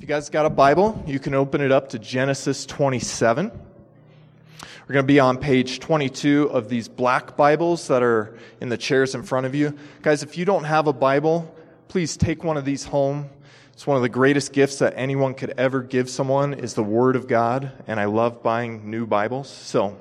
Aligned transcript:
If 0.00 0.04
you 0.04 0.08
guys 0.08 0.30
got 0.30 0.46
a 0.46 0.50
Bible, 0.50 1.04
you 1.06 1.18
can 1.18 1.34
open 1.34 1.60
it 1.60 1.70
up 1.70 1.90
to 1.90 1.98
Genesis 1.98 2.64
27. 2.64 3.50
We're 3.50 4.92
going 4.94 5.04
to 5.04 5.06
be 5.06 5.20
on 5.20 5.36
page 5.36 5.78
22 5.78 6.44
of 6.44 6.70
these 6.70 6.88
black 6.88 7.36
Bibles 7.36 7.88
that 7.88 8.02
are 8.02 8.34
in 8.62 8.70
the 8.70 8.78
chairs 8.78 9.14
in 9.14 9.22
front 9.22 9.44
of 9.44 9.54
you. 9.54 9.76
Guys, 10.00 10.22
if 10.22 10.38
you 10.38 10.46
don't 10.46 10.64
have 10.64 10.86
a 10.86 10.94
Bible, 10.94 11.54
please 11.88 12.16
take 12.16 12.42
one 12.44 12.56
of 12.56 12.64
these 12.64 12.84
home. 12.84 13.28
It's 13.74 13.86
one 13.86 13.98
of 13.98 14.02
the 14.02 14.08
greatest 14.08 14.54
gifts 14.54 14.78
that 14.78 14.94
anyone 14.96 15.34
could 15.34 15.52
ever 15.58 15.82
give 15.82 16.08
someone 16.08 16.54
is 16.54 16.72
the 16.72 16.82
Word 16.82 17.14
of 17.14 17.28
God, 17.28 17.70
and 17.86 18.00
I 18.00 18.06
love 18.06 18.42
buying 18.42 18.90
new 18.90 19.06
Bibles. 19.06 19.50
So, 19.50 19.98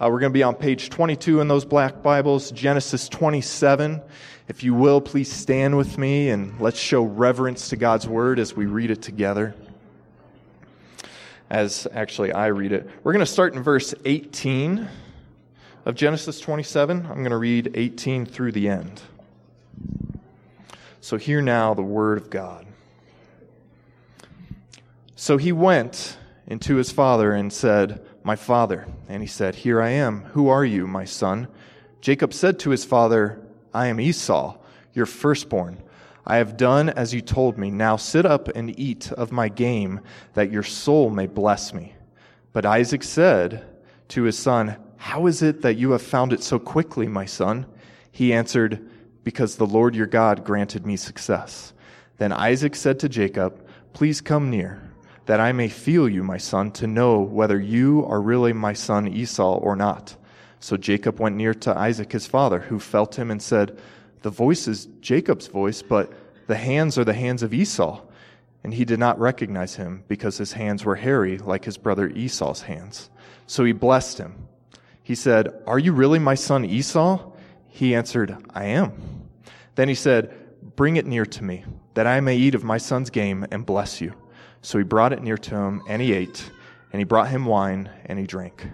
uh, 0.00 0.08
we're 0.08 0.20
going 0.20 0.30
to 0.32 0.38
be 0.38 0.44
on 0.44 0.54
page 0.54 0.88
22 0.88 1.40
in 1.40 1.48
those 1.48 1.64
black 1.64 2.00
Bibles, 2.00 2.52
Genesis 2.52 3.08
27. 3.08 4.02
If 4.48 4.64
you 4.64 4.74
will, 4.74 5.00
please 5.00 5.32
stand 5.32 5.76
with 5.76 5.98
me 5.98 6.30
and 6.30 6.60
let's 6.60 6.78
show 6.78 7.04
reverence 7.04 7.68
to 7.68 7.76
God's 7.76 8.08
word 8.08 8.38
as 8.38 8.54
we 8.54 8.66
read 8.66 8.90
it 8.90 9.00
together. 9.00 9.54
As 11.48 11.86
actually 11.92 12.32
I 12.32 12.46
read 12.48 12.72
it. 12.72 12.88
We're 13.04 13.12
going 13.12 13.24
to 13.24 13.30
start 13.30 13.54
in 13.54 13.62
verse 13.62 13.94
18 14.04 14.88
of 15.84 15.94
Genesis 15.94 16.40
27. 16.40 17.06
I'm 17.06 17.18
going 17.18 17.30
to 17.30 17.36
read 17.36 17.72
18 17.74 18.26
through 18.26 18.52
the 18.52 18.68
end. 18.68 19.00
So 21.00 21.16
hear 21.16 21.42
now 21.42 21.74
the 21.74 21.82
word 21.82 22.18
of 22.18 22.30
God. 22.30 22.66
So 25.14 25.36
he 25.36 25.52
went 25.52 26.16
into 26.46 26.76
his 26.76 26.90
father 26.90 27.32
and 27.32 27.52
said, 27.52 28.04
My 28.24 28.36
father. 28.36 28.86
And 29.08 29.22
he 29.22 29.28
said, 29.28 29.56
Here 29.56 29.80
I 29.80 29.90
am. 29.90 30.22
Who 30.32 30.48
are 30.48 30.64
you, 30.64 30.86
my 30.86 31.04
son? 31.04 31.48
Jacob 32.00 32.32
said 32.32 32.58
to 32.60 32.70
his 32.70 32.84
father, 32.84 33.41
I 33.74 33.86
am 33.86 34.00
Esau, 34.00 34.56
your 34.92 35.06
firstborn. 35.06 35.82
I 36.24 36.36
have 36.36 36.56
done 36.56 36.88
as 36.88 37.12
you 37.12 37.20
told 37.20 37.58
me. 37.58 37.70
Now 37.70 37.96
sit 37.96 38.24
up 38.24 38.48
and 38.48 38.78
eat 38.78 39.10
of 39.12 39.32
my 39.32 39.48
game, 39.48 40.00
that 40.34 40.52
your 40.52 40.62
soul 40.62 41.10
may 41.10 41.26
bless 41.26 41.74
me. 41.74 41.94
But 42.52 42.66
Isaac 42.66 43.02
said 43.02 43.64
to 44.08 44.22
his 44.24 44.38
son, 44.38 44.76
How 44.96 45.26
is 45.26 45.42
it 45.42 45.62
that 45.62 45.76
you 45.76 45.92
have 45.92 46.02
found 46.02 46.32
it 46.32 46.42
so 46.42 46.58
quickly, 46.58 47.08
my 47.08 47.24
son? 47.24 47.66
He 48.12 48.32
answered, 48.32 48.88
Because 49.24 49.56
the 49.56 49.66
Lord 49.66 49.94
your 49.94 50.06
God 50.06 50.44
granted 50.44 50.86
me 50.86 50.96
success. 50.96 51.72
Then 52.18 52.32
Isaac 52.32 52.76
said 52.76 53.00
to 53.00 53.08
Jacob, 53.08 53.66
Please 53.94 54.20
come 54.20 54.50
near, 54.50 54.82
that 55.26 55.40
I 55.40 55.52
may 55.52 55.68
feel 55.68 56.08
you, 56.08 56.22
my 56.22 56.38
son, 56.38 56.70
to 56.72 56.86
know 56.86 57.20
whether 57.20 57.58
you 57.58 58.04
are 58.06 58.20
really 58.20 58.52
my 58.52 58.74
son 58.74 59.08
Esau 59.08 59.56
or 59.56 59.74
not. 59.74 60.16
So 60.62 60.76
Jacob 60.76 61.18
went 61.18 61.34
near 61.34 61.54
to 61.54 61.76
Isaac 61.76 62.12
his 62.12 62.28
father, 62.28 62.60
who 62.60 62.78
felt 62.78 63.18
him 63.18 63.32
and 63.32 63.42
said, 63.42 63.76
The 64.22 64.30
voice 64.30 64.68
is 64.68 64.86
Jacob's 65.00 65.48
voice, 65.48 65.82
but 65.82 66.12
the 66.46 66.54
hands 66.54 66.96
are 66.96 67.04
the 67.04 67.12
hands 67.12 67.42
of 67.42 67.52
Esau. 67.52 68.00
And 68.62 68.72
he 68.72 68.84
did 68.84 69.00
not 69.00 69.18
recognize 69.18 69.74
him 69.74 70.04
because 70.06 70.38
his 70.38 70.52
hands 70.52 70.84
were 70.84 70.94
hairy 70.94 71.36
like 71.36 71.64
his 71.64 71.76
brother 71.76 72.08
Esau's 72.08 72.62
hands. 72.62 73.10
So 73.48 73.64
he 73.64 73.72
blessed 73.72 74.18
him. 74.18 74.46
He 75.02 75.16
said, 75.16 75.52
Are 75.66 75.80
you 75.80 75.92
really 75.92 76.20
my 76.20 76.36
son 76.36 76.64
Esau? 76.64 77.32
He 77.66 77.96
answered, 77.96 78.36
I 78.54 78.66
am. 78.66 78.92
Then 79.74 79.88
he 79.88 79.96
said, 79.96 80.32
Bring 80.76 80.94
it 80.94 81.06
near 81.06 81.26
to 81.26 81.42
me, 81.42 81.64
that 81.94 82.06
I 82.06 82.20
may 82.20 82.36
eat 82.36 82.54
of 82.54 82.62
my 82.62 82.78
son's 82.78 83.10
game 83.10 83.44
and 83.50 83.66
bless 83.66 84.00
you. 84.00 84.14
So 84.60 84.78
he 84.78 84.84
brought 84.84 85.12
it 85.12 85.24
near 85.24 85.38
to 85.38 85.56
him, 85.56 85.82
and 85.88 86.00
he 86.00 86.12
ate, 86.12 86.48
and 86.92 87.00
he 87.00 87.04
brought 87.04 87.30
him 87.30 87.46
wine, 87.46 87.90
and 88.06 88.16
he 88.16 88.28
drank. 88.28 88.64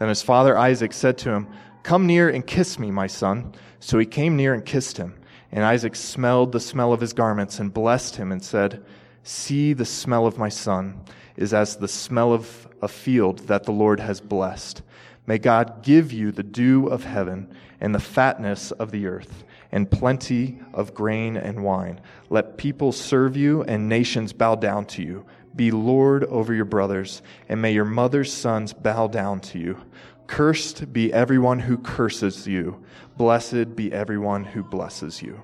Then 0.00 0.08
his 0.08 0.22
father 0.22 0.56
Isaac 0.56 0.94
said 0.94 1.18
to 1.18 1.30
him, 1.30 1.46
Come 1.82 2.06
near 2.06 2.30
and 2.30 2.44
kiss 2.44 2.78
me, 2.78 2.90
my 2.90 3.06
son. 3.06 3.54
So 3.80 3.98
he 3.98 4.06
came 4.06 4.34
near 4.34 4.54
and 4.54 4.64
kissed 4.64 4.96
him. 4.96 5.14
And 5.52 5.62
Isaac 5.62 5.94
smelled 5.94 6.52
the 6.52 6.60
smell 6.60 6.94
of 6.94 7.02
his 7.02 7.12
garments 7.12 7.58
and 7.58 7.72
blessed 7.72 8.16
him 8.16 8.32
and 8.32 8.42
said, 8.42 8.82
See, 9.24 9.74
the 9.74 9.84
smell 9.84 10.26
of 10.26 10.38
my 10.38 10.48
son 10.48 11.02
is 11.36 11.52
as 11.52 11.76
the 11.76 11.86
smell 11.86 12.32
of 12.32 12.66
a 12.80 12.88
field 12.88 13.40
that 13.40 13.64
the 13.64 13.72
Lord 13.72 14.00
has 14.00 14.22
blessed. 14.22 14.82
May 15.26 15.36
God 15.36 15.82
give 15.82 16.12
you 16.12 16.32
the 16.32 16.42
dew 16.42 16.86
of 16.86 17.04
heaven 17.04 17.54
and 17.78 17.94
the 17.94 18.00
fatness 18.00 18.70
of 18.72 18.92
the 18.92 19.06
earth 19.06 19.44
and 19.70 19.90
plenty 19.90 20.58
of 20.72 20.94
grain 20.94 21.36
and 21.36 21.62
wine. 21.62 22.00
Let 22.30 22.56
people 22.56 22.92
serve 22.92 23.36
you 23.36 23.62
and 23.64 23.88
nations 23.88 24.32
bow 24.32 24.54
down 24.54 24.86
to 24.86 25.02
you. 25.02 25.26
Be 25.60 25.70
Lord 25.70 26.24
over 26.24 26.54
your 26.54 26.64
brothers, 26.64 27.20
and 27.46 27.60
may 27.60 27.72
your 27.72 27.84
mother's 27.84 28.32
sons 28.32 28.72
bow 28.72 29.08
down 29.08 29.40
to 29.40 29.58
you. 29.58 29.76
Cursed 30.26 30.90
be 30.90 31.12
everyone 31.12 31.58
who 31.58 31.76
curses 31.76 32.46
you. 32.46 32.82
Blessed 33.18 33.76
be 33.76 33.92
everyone 33.92 34.44
who 34.44 34.62
blesses 34.62 35.20
you. 35.20 35.42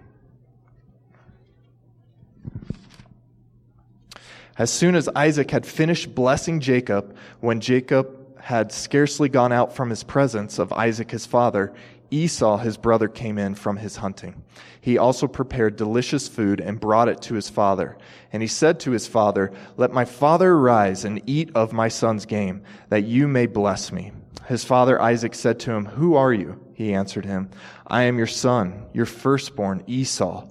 As 4.56 4.72
soon 4.72 4.94
as 4.94 5.06
Isaac 5.14 5.50
had 5.50 5.66
finished 5.66 6.14
blessing 6.14 6.60
Jacob, 6.60 7.14
when 7.40 7.60
Jacob 7.60 8.40
had 8.40 8.72
scarcely 8.72 9.28
gone 9.28 9.52
out 9.52 9.76
from 9.76 9.90
his 9.90 10.02
presence 10.02 10.58
of 10.58 10.72
Isaac 10.72 11.10
his 11.10 11.26
father, 11.26 11.74
Esau 12.10 12.58
his 12.58 12.76
brother 12.76 13.08
came 13.08 13.38
in 13.38 13.54
from 13.54 13.76
his 13.76 13.96
hunting. 13.96 14.42
He 14.80 14.98
also 14.98 15.26
prepared 15.26 15.76
delicious 15.76 16.28
food 16.28 16.60
and 16.60 16.80
brought 16.80 17.08
it 17.08 17.20
to 17.22 17.34
his 17.34 17.48
father. 17.48 17.98
And 18.32 18.42
he 18.42 18.46
said 18.46 18.80
to 18.80 18.92
his 18.92 19.06
father, 19.06 19.52
Let 19.76 19.92
my 19.92 20.04
father 20.04 20.52
arise 20.52 21.04
and 21.04 21.22
eat 21.26 21.50
of 21.54 21.72
my 21.72 21.88
son's 21.88 22.26
game, 22.26 22.62
that 22.88 23.04
you 23.04 23.26
may 23.26 23.46
bless 23.46 23.90
me. 23.90 24.12
His 24.46 24.64
father 24.64 25.00
Isaac 25.00 25.34
said 25.34 25.58
to 25.60 25.72
him, 25.72 25.86
Who 25.86 26.14
are 26.14 26.32
you? 26.32 26.60
He 26.74 26.94
answered 26.94 27.24
him, 27.24 27.50
I 27.86 28.02
am 28.02 28.18
your 28.18 28.26
son, 28.26 28.86
your 28.92 29.06
firstborn, 29.06 29.82
Esau. 29.86 30.46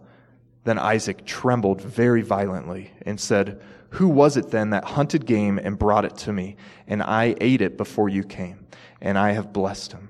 Then 0.65 0.79
Isaac 0.79 1.25
trembled 1.25 1.81
very 1.81 2.21
violently 2.21 2.91
and 3.05 3.19
said, 3.19 3.61
Who 3.91 4.09
was 4.09 4.35
it 4.35 4.49
then 4.49 4.71
that 4.71 4.83
hunted 4.83 5.25
game 5.25 5.59
and 5.59 5.79
brought 5.79 6.03
it 6.03 6.17
to 6.17 6.33
me? 6.33 6.57
And 6.87 7.01
I 7.01 7.35
ate 7.39 7.61
it 7.61 7.77
before 7.77 8.09
you 8.09 8.23
came, 8.23 8.65
and 8.99 9.17
I 9.17 9.31
have 9.31 9.53
blessed 9.53 9.93
him. 9.93 10.09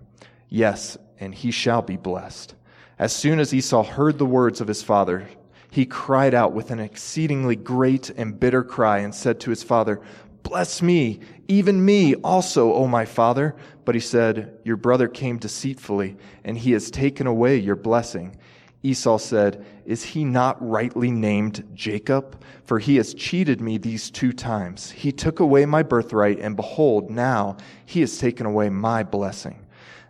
Yes, 0.50 0.98
and 1.20 1.34
he 1.34 1.52
shall 1.52 1.82
be 1.82 1.98
blessed. 1.98 2.56
As 2.98 3.14
soon 3.14 3.40
as 3.40 3.54
Esau 3.54 3.84
heard 3.84 4.18
the 4.18 4.26
words 4.26 4.62
of 4.62 4.68
his 4.68 4.82
father, 4.82 5.28
he 5.70 5.86
cried 5.86 6.34
out 6.34 6.54
with 6.54 6.72
an 6.72 6.80
exceedingly 6.80 7.56
great 7.58 8.10
and 8.12 8.40
bitter 8.40 8.64
cry 8.64 9.00
and 9.00 9.14
said 9.14 9.40
to 9.42 9.50
his 9.50 9.64
father, 9.64 10.02
Bless 10.44 10.82
me, 10.82 11.20
even 11.48 11.84
me 11.84 12.16
also, 12.16 12.72
O 12.74 12.88
my 12.88 13.04
father. 13.04 13.56
But 13.84 13.96
he 13.96 14.02
said, 14.02 14.58
Your 14.64 14.78
brother 14.78 15.08
came 15.08 15.38
deceitfully, 15.38 16.16
and 16.44 16.58
he 16.58 16.72
has 16.72 16.92
taken 16.92 17.28
away 17.28 17.58
your 17.58 17.76
blessing. 17.76 18.38
Esau 18.84 19.18
said, 19.18 19.66
Is 19.86 20.04
he 20.04 20.24
not 20.24 20.58
rightly 20.66 21.10
named 21.10 21.68
Jacob? 21.74 22.40
For 22.64 22.78
he 22.78 22.98
has 22.98 23.16
cheated 23.16 23.60
me 23.60 23.80
these 23.80 24.12
two 24.12 24.32
times. 24.32 24.92
He 24.92 25.12
took 25.12 25.40
away 25.40 25.66
my 25.66 25.82
birthright, 25.82 26.40
and 26.40 26.56
behold, 26.56 27.10
now 27.10 27.58
he 27.86 28.02
has 28.02 28.20
taken 28.20 28.46
away 28.46 28.70
my 28.70 29.02
blessing. 29.02 29.65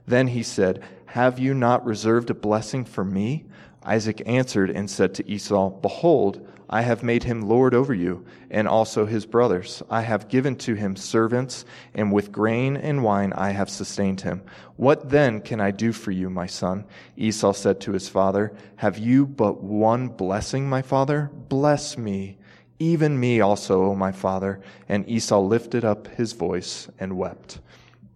Then 0.07 0.27
he 0.27 0.43
said, 0.43 0.83
Have 1.07 1.39
you 1.39 1.53
not 1.53 1.85
reserved 1.85 2.29
a 2.29 2.35
blessing 2.35 2.85
for 2.85 3.03
me? 3.03 3.45
Isaac 3.83 4.21
answered 4.25 4.69
and 4.69 4.89
said 4.89 5.13
to 5.15 5.29
Esau, 5.29 5.69
Behold, 5.69 6.47
I 6.69 6.81
have 6.81 7.03
made 7.03 7.23
him 7.23 7.47
lord 7.47 7.75
over 7.75 7.93
you, 7.93 8.25
and 8.49 8.67
also 8.67 9.05
his 9.05 9.25
brothers. 9.25 9.83
I 9.89 10.01
have 10.01 10.29
given 10.29 10.55
to 10.57 10.73
him 10.73 10.95
servants, 10.95 11.63
and 11.93 12.11
with 12.11 12.31
grain 12.31 12.75
and 12.75 13.03
wine 13.03 13.33
I 13.33 13.51
have 13.51 13.69
sustained 13.69 14.21
him. 14.21 14.41
What 14.75 15.09
then 15.09 15.41
can 15.41 15.61
I 15.61 15.69
do 15.69 15.93
for 15.93 16.09
you, 16.09 16.29
my 16.29 16.47
son? 16.47 16.85
Esau 17.15 17.53
said 17.53 17.79
to 17.81 17.91
his 17.91 18.09
father, 18.09 18.53
Have 18.77 18.97
you 18.97 19.27
but 19.27 19.61
one 19.61 20.07
blessing, 20.07 20.67
my 20.67 20.81
father? 20.81 21.29
Bless 21.49 21.97
me, 21.97 22.37
even 22.79 23.19
me 23.19 23.41
also, 23.41 23.85
O 23.85 23.95
my 23.95 24.11
father. 24.11 24.59
And 24.89 25.07
Esau 25.07 25.39
lifted 25.39 25.85
up 25.85 26.07
his 26.07 26.33
voice 26.33 26.89
and 26.99 27.15
wept. 27.15 27.59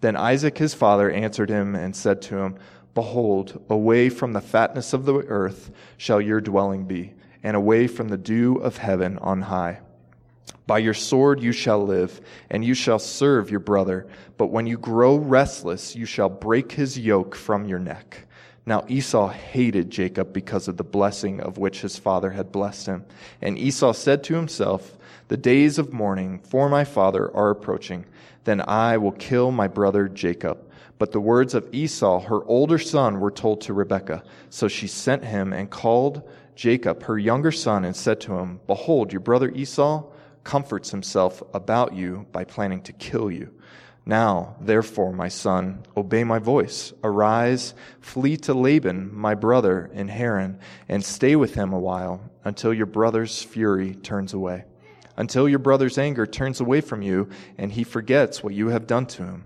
Then 0.01 0.15
Isaac 0.15 0.57
his 0.57 0.73
father 0.73 1.09
answered 1.09 1.49
him 1.49 1.75
and 1.75 1.95
said 1.95 2.21
to 2.23 2.37
him, 2.37 2.55
Behold, 2.93 3.63
away 3.69 4.09
from 4.09 4.33
the 4.33 4.41
fatness 4.41 4.93
of 4.93 5.05
the 5.05 5.15
earth 5.15 5.71
shall 5.97 6.19
your 6.19 6.41
dwelling 6.41 6.85
be 6.85 7.13
and 7.43 7.55
away 7.55 7.87
from 7.87 8.09
the 8.09 8.17
dew 8.17 8.55
of 8.55 8.77
heaven 8.77 9.17
on 9.19 9.43
high. 9.43 9.79
By 10.67 10.79
your 10.79 10.93
sword 10.93 11.41
you 11.41 11.51
shall 11.51 11.83
live, 11.83 12.21
and 12.49 12.63
you 12.63 12.73
shall 12.73 12.99
serve 12.99 13.49
your 13.49 13.59
brother. 13.59 14.07
But 14.37 14.47
when 14.47 14.67
you 14.67 14.77
grow 14.77 15.15
restless, 15.15 15.95
you 15.95 16.05
shall 16.05 16.29
break 16.29 16.73
his 16.73 16.99
yoke 16.99 17.35
from 17.35 17.65
your 17.65 17.79
neck. 17.79 18.27
Now 18.65 18.85
Esau 18.87 19.29
hated 19.29 19.89
Jacob 19.89 20.31
because 20.31 20.67
of 20.67 20.77
the 20.77 20.83
blessing 20.83 21.39
of 21.41 21.57
which 21.57 21.81
his 21.81 21.97
father 21.97 22.31
had 22.31 22.51
blessed 22.51 22.85
him. 22.85 23.05
And 23.41 23.57
Esau 23.57 23.93
said 23.93 24.23
to 24.25 24.35
himself, 24.35 24.95
The 25.29 25.37
days 25.37 25.79
of 25.79 25.91
mourning 25.91 26.39
for 26.39 26.69
my 26.69 26.83
father 26.83 27.35
are 27.35 27.49
approaching. 27.49 28.05
Then 28.43 28.61
I 28.61 28.97
will 28.97 29.11
kill 29.11 29.51
my 29.51 29.67
brother 29.67 30.07
Jacob. 30.07 30.65
But 30.97 31.11
the 31.13 31.21
words 31.21 31.53
of 31.53 31.67
Esau, 31.71 32.19
her 32.21 32.43
older 32.45 32.77
son, 32.77 33.19
were 33.19 33.31
told 33.31 33.61
to 33.61 33.73
Rebekah. 33.73 34.23
So 34.49 34.67
she 34.67 34.87
sent 34.87 35.23
him 35.23 35.53
and 35.53 35.69
called 35.69 36.29
Jacob, 36.55 37.03
her 37.03 37.17
younger 37.17 37.53
son, 37.53 37.85
and 37.85 37.95
said 37.95 38.19
to 38.21 38.37
him, 38.37 38.59
Behold, 38.67 39.13
your 39.13 39.21
brother 39.21 39.49
Esau 39.49 40.03
comforts 40.43 40.91
himself 40.91 41.41
about 41.53 41.93
you 41.93 42.25
by 42.31 42.43
planning 42.43 42.81
to 42.81 42.93
kill 42.93 43.31
you. 43.31 43.53
Now, 44.05 44.55
therefore, 44.59 45.13
my 45.13 45.27
son, 45.27 45.85
obey 45.95 46.23
my 46.23 46.39
voice. 46.39 46.91
Arise, 47.03 47.75
flee 48.01 48.37
to 48.37 48.53
Laban, 48.53 49.15
my 49.15 49.35
brother, 49.35 49.89
in 49.93 50.07
Haran, 50.07 50.59
and 50.89 51.05
stay 51.05 51.35
with 51.35 51.53
him 51.53 51.71
a 51.71 51.79
while 51.79 52.29
until 52.43 52.73
your 52.73 52.87
brother's 52.87 53.41
fury 53.43 53.95
turns 53.95 54.33
away. 54.33 54.65
Until 55.19 55.49
your 55.49 55.59
brother's 55.59 55.97
anger 55.97 56.25
turns 56.25 56.61
away 56.61 56.79
from 56.79 57.01
you 57.01 57.29
and 57.57 57.73
he 57.73 57.83
forgets 57.83 58.41
what 58.41 58.53
you 58.53 58.69
have 58.69 58.87
done 58.87 59.05
to 59.05 59.23
him. 59.23 59.43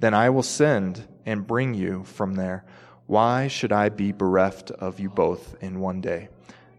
Then 0.00 0.12
I 0.12 0.30
will 0.30 0.42
send 0.42 1.06
and 1.24 1.46
bring 1.46 1.74
you 1.74 2.02
from 2.04 2.34
there. 2.34 2.64
Why 3.06 3.46
should 3.46 3.72
I 3.72 3.88
be 3.88 4.10
bereft 4.10 4.72
of 4.72 4.98
you 4.98 5.08
both 5.08 5.54
in 5.62 5.78
one 5.78 6.00
day? 6.00 6.28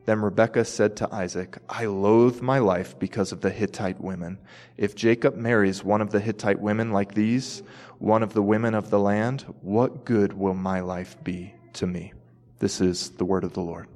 Then 0.06 0.22
Rebekah 0.22 0.66
said 0.66 0.98
to 0.98 1.14
Isaac, 1.14 1.58
I 1.70 1.86
loathe 1.86 2.42
my 2.42 2.60
life 2.60 3.00
because 3.00 3.32
of 3.32 3.40
the 3.40 3.50
Hittite 3.50 4.02
women. 4.02 4.40
If 4.76 4.94
Jacob 4.94 5.36
marries 5.36 5.84
one 5.84 6.02
of 6.02 6.12
the 6.12 6.20
Hittite 6.20 6.60
women 6.60 6.92
like 6.92 7.14
these, 7.14 7.64
one 7.98 8.24
of 8.24 8.34
the 8.34 8.44
women 8.44 8.74
of 8.74 8.90
the 8.90 9.00
land, 9.00 9.44
what 9.62 10.04
good 10.04 10.34
will 10.34 10.54
my 10.54 10.82
life 10.82 11.22
be 11.24 11.54
to 11.74 11.88
me? 11.88 12.12
This 12.60 12.82
is 12.82 13.12
the 13.12 13.26
word 13.26 13.46
of 13.46 13.54
the 13.54 13.62
Lord. 13.62 13.88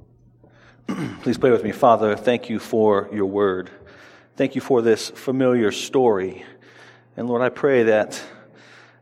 Please 1.22 1.38
pray 1.38 1.50
with 1.50 1.64
me. 1.64 1.72
Father, 1.72 2.16
thank 2.16 2.50
you 2.50 2.58
for 2.58 3.08
your 3.12 3.26
word. 3.26 3.70
Thank 4.34 4.54
you 4.54 4.62
for 4.62 4.80
this 4.80 5.10
familiar 5.10 5.70
story. 5.70 6.42
And 7.18 7.28
Lord, 7.28 7.42
I 7.42 7.50
pray 7.50 7.82
that 7.82 8.22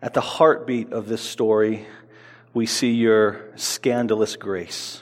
at 0.03 0.12
the 0.12 0.21
heartbeat 0.21 0.93
of 0.93 1.06
this 1.06 1.23
story, 1.23 1.87
we 2.53 2.67
see 2.67 2.91
your 2.91 3.41
scandalous 3.55 4.35
grace. 4.35 5.00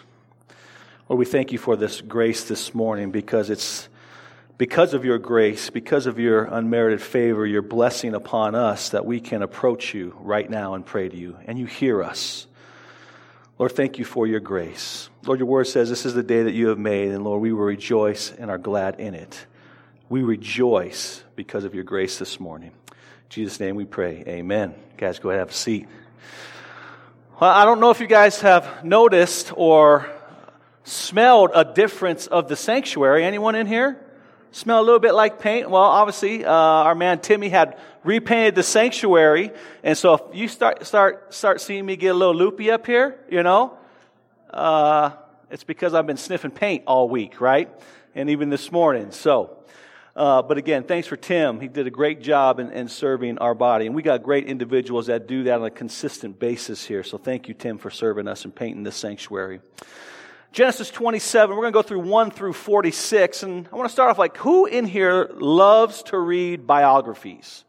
Lord, 1.08 1.18
we 1.18 1.24
thank 1.24 1.50
you 1.50 1.56
for 1.56 1.76
this 1.76 2.02
grace 2.02 2.44
this 2.44 2.74
morning 2.74 3.10
because 3.10 3.48
it's 3.48 3.88
because 4.58 4.92
of 4.92 5.02
your 5.02 5.16
grace, 5.16 5.70
because 5.70 6.04
of 6.04 6.18
your 6.18 6.44
unmerited 6.44 7.00
favor, 7.00 7.46
your 7.46 7.62
blessing 7.62 8.14
upon 8.14 8.54
us 8.54 8.90
that 8.90 9.06
we 9.06 9.20
can 9.20 9.40
approach 9.40 9.94
you 9.94 10.14
right 10.20 10.50
now 10.50 10.74
and 10.74 10.84
pray 10.84 11.08
to 11.08 11.16
you, 11.16 11.38
and 11.46 11.58
you 11.58 11.64
hear 11.64 12.02
us. 12.02 12.46
Lord, 13.58 13.72
thank 13.72 13.98
you 13.98 14.04
for 14.04 14.26
your 14.26 14.40
grace. 14.40 15.08
Lord, 15.24 15.38
your 15.38 15.48
word 15.48 15.68
says 15.68 15.88
this 15.88 16.04
is 16.04 16.12
the 16.12 16.22
day 16.22 16.42
that 16.42 16.52
you 16.52 16.68
have 16.68 16.78
made, 16.78 17.12
and 17.12 17.24
Lord, 17.24 17.40
we 17.40 17.50
will 17.50 17.64
rejoice 17.64 18.30
and 18.30 18.50
are 18.50 18.58
glad 18.58 19.00
in 19.00 19.14
it. 19.14 19.46
We 20.10 20.22
rejoice 20.22 21.22
because 21.36 21.64
of 21.64 21.74
your 21.74 21.84
grace 21.84 22.18
this 22.18 22.40
morning. 22.40 22.70
In 22.70 22.94
Jesus' 23.28 23.60
name 23.60 23.76
we 23.76 23.84
pray. 23.84 24.24
Amen. 24.26 24.74
Guys, 24.96 25.18
go 25.18 25.28
ahead 25.28 25.40
and 25.40 25.48
have 25.48 25.54
a 25.54 25.58
seat. 25.58 25.86
Well, 27.38 27.50
I 27.50 27.66
don't 27.66 27.78
know 27.78 27.90
if 27.90 28.00
you 28.00 28.06
guys 28.06 28.40
have 28.40 28.82
noticed 28.86 29.52
or 29.54 30.10
smelled 30.84 31.50
a 31.54 31.62
difference 31.62 32.26
of 32.26 32.48
the 32.48 32.56
sanctuary. 32.56 33.22
Anyone 33.22 33.54
in 33.54 33.66
here? 33.66 34.02
Smell 34.50 34.80
a 34.80 34.82
little 34.82 34.98
bit 34.98 35.12
like 35.12 35.40
paint? 35.40 35.68
Well, 35.68 35.82
obviously, 35.82 36.42
uh, 36.42 36.50
our 36.50 36.94
man 36.94 37.18
Timmy 37.18 37.50
had 37.50 37.78
repainted 38.02 38.54
the 38.54 38.62
sanctuary. 38.62 39.50
And 39.82 39.96
so 39.98 40.14
if 40.14 40.22
you 40.32 40.48
start, 40.48 40.86
start, 40.86 41.34
start 41.34 41.60
seeing 41.60 41.84
me 41.84 41.96
get 41.96 42.08
a 42.08 42.14
little 42.14 42.34
loopy 42.34 42.70
up 42.70 42.86
here, 42.86 43.20
you 43.28 43.42
know, 43.42 43.76
uh, 44.54 45.10
it's 45.50 45.64
because 45.64 45.92
I've 45.92 46.06
been 46.06 46.16
sniffing 46.16 46.50
paint 46.50 46.84
all 46.86 47.10
week, 47.10 47.42
right? 47.42 47.70
And 48.14 48.30
even 48.30 48.48
this 48.48 48.72
morning. 48.72 49.10
So, 49.10 49.57
uh, 50.18 50.42
but 50.42 50.58
again, 50.58 50.82
thanks 50.82 51.06
for 51.06 51.16
Tim. 51.16 51.60
He 51.60 51.68
did 51.68 51.86
a 51.86 51.90
great 51.90 52.20
job 52.20 52.58
in, 52.58 52.72
in, 52.72 52.88
serving 52.88 53.38
our 53.38 53.54
body. 53.54 53.86
And 53.86 53.94
we 53.94 54.02
got 54.02 54.24
great 54.24 54.46
individuals 54.46 55.06
that 55.06 55.28
do 55.28 55.44
that 55.44 55.60
on 55.60 55.64
a 55.64 55.70
consistent 55.70 56.40
basis 56.40 56.84
here. 56.84 57.04
So 57.04 57.18
thank 57.18 57.46
you, 57.46 57.54
Tim, 57.54 57.78
for 57.78 57.88
serving 57.88 58.26
us 58.26 58.44
and 58.44 58.52
painting 58.52 58.82
this 58.82 58.96
sanctuary. 58.96 59.60
Genesis 60.50 60.90
27, 60.90 61.54
we're 61.54 61.62
going 61.62 61.72
to 61.72 61.78
go 61.78 61.82
through 61.82 62.00
1 62.00 62.32
through 62.32 62.54
46. 62.54 63.44
And 63.44 63.68
I 63.72 63.76
want 63.76 63.88
to 63.88 63.92
start 63.92 64.10
off 64.10 64.18
like, 64.18 64.36
who 64.38 64.66
in 64.66 64.86
here 64.86 65.30
loves 65.34 66.02
to 66.04 66.18
read 66.18 66.66
biographies? 66.66 67.62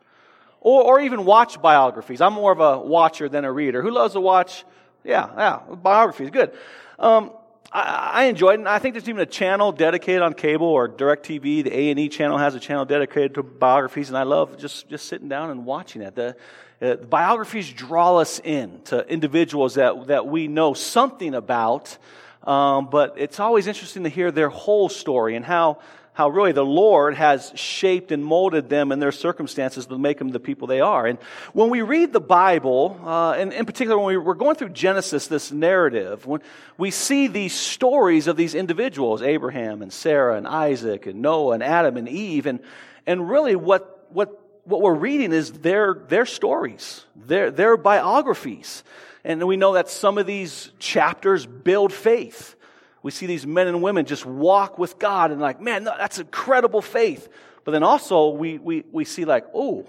Or, 0.59 0.81
or 0.81 1.01
even 1.01 1.25
watch 1.25 1.61
biographies? 1.61 2.19
I'm 2.19 2.33
more 2.33 2.51
of 2.51 2.59
a 2.61 2.79
watcher 2.79 3.29
than 3.29 3.45
a 3.45 3.51
reader. 3.51 3.83
Who 3.83 3.91
loves 3.91 4.13
to 4.13 4.21
watch? 4.21 4.65
Yeah, 5.03 5.29
yeah, 5.37 5.75
biographies, 5.75 6.31
good. 6.31 6.57
Um, 6.97 7.31
I, 7.71 8.11
I 8.13 8.23
enjoy 8.25 8.51
it, 8.51 8.59
and 8.59 8.67
I 8.67 8.79
think 8.79 8.93
there's 8.95 9.09
even 9.09 9.21
a 9.21 9.25
channel 9.25 9.71
dedicated 9.71 10.21
on 10.21 10.33
cable 10.33 10.67
or 10.67 10.89
DirecTV. 10.89 11.63
The 11.63 11.75
A 11.75 11.91
and 11.91 11.99
E 11.99 12.09
channel 12.09 12.37
has 12.37 12.55
a 12.55 12.59
channel 12.59 12.85
dedicated 12.85 13.35
to 13.35 13.43
biographies, 13.43 14.09
and 14.09 14.17
I 14.17 14.23
love 14.23 14.57
just 14.57 14.89
just 14.89 15.07
sitting 15.07 15.29
down 15.29 15.51
and 15.51 15.65
watching 15.65 16.01
that. 16.01 16.15
The, 16.15 16.35
uh, 16.81 16.95
the 16.95 17.07
biographies 17.07 17.71
draw 17.71 18.17
us 18.17 18.39
in 18.43 18.81
to 18.85 19.07
individuals 19.07 19.75
that 19.75 20.07
that 20.07 20.27
we 20.27 20.47
know 20.47 20.73
something 20.73 21.35
about, 21.35 21.97
um, 22.43 22.89
but 22.89 23.15
it's 23.17 23.39
always 23.39 23.67
interesting 23.67 24.03
to 24.03 24.09
hear 24.09 24.31
their 24.31 24.49
whole 24.49 24.89
story 24.89 25.35
and 25.35 25.45
how, 25.45 25.79
how 26.19 26.27
really 26.27 26.51
the 26.51 26.65
Lord 26.65 27.15
has 27.15 27.53
shaped 27.55 28.11
and 28.11 28.25
molded 28.25 28.67
them 28.67 28.91
and 28.91 29.01
their 29.01 29.13
circumstances 29.13 29.85
to 29.85 29.97
make 29.97 30.17
them 30.17 30.27
the 30.27 30.39
people 30.41 30.67
they 30.67 30.81
are. 30.81 31.07
And 31.07 31.17
when 31.53 31.69
we 31.69 31.81
read 31.81 32.11
the 32.11 32.19
Bible, 32.19 32.99
uh, 33.05 33.31
and 33.37 33.53
in 33.53 33.65
particular 33.65 33.97
when 33.97 34.07
we, 34.07 34.17
we're 34.17 34.33
going 34.33 34.57
through 34.57 34.71
Genesis, 34.71 35.27
this 35.27 35.49
narrative, 35.53 36.25
when 36.25 36.41
we 36.77 36.91
see 36.91 37.27
these 37.27 37.53
stories 37.53 38.27
of 38.27 38.35
these 38.35 38.53
individuals, 38.53 39.21
Abraham 39.21 39.81
and 39.81 39.93
Sarah 39.93 40.35
and 40.35 40.45
Isaac 40.45 41.05
and 41.05 41.21
Noah 41.21 41.53
and 41.53 41.63
Adam 41.63 41.95
and 41.95 42.09
Eve, 42.09 42.47
and, 42.47 42.59
and 43.07 43.29
really 43.29 43.55
what, 43.55 44.05
what, 44.09 44.37
what 44.65 44.81
we're 44.81 44.93
reading 44.93 45.31
is 45.31 45.53
their, 45.53 45.93
their 46.09 46.25
stories, 46.25 47.05
their, 47.15 47.49
their 47.49 47.77
biographies. 47.77 48.83
And 49.23 49.47
we 49.47 49.55
know 49.55 49.75
that 49.75 49.87
some 49.87 50.17
of 50.17 50.25
these 50.27 50.69
chapters 50.79 51.45
build 51.45 51.93
faith. 51.93 52.57
We 53.01 53.11
see 53.11 53.25
these 53.25 53.47
men 53.47 53.67
and 53.67 53.81
women 53.81 54.05
just 54.05 54.25
walk 54.25 54.77
with 54.77 54.99
God 54.99 55.31
and 55.31 55.39
like, 55.39 55.61
man, 55.61 55.83
that's 55.83 56.19
incredible 56.19 56.81
faith. 56.81 57.29
But 57.63 57.71
then 57.71 57.83
also 57.83 58.29
we, 58.29 58.57
we, 58.57 58.83
we 58.91 59.05
see 59.05 59.25
like, 59.25 59.45
oh, 59.53 59.85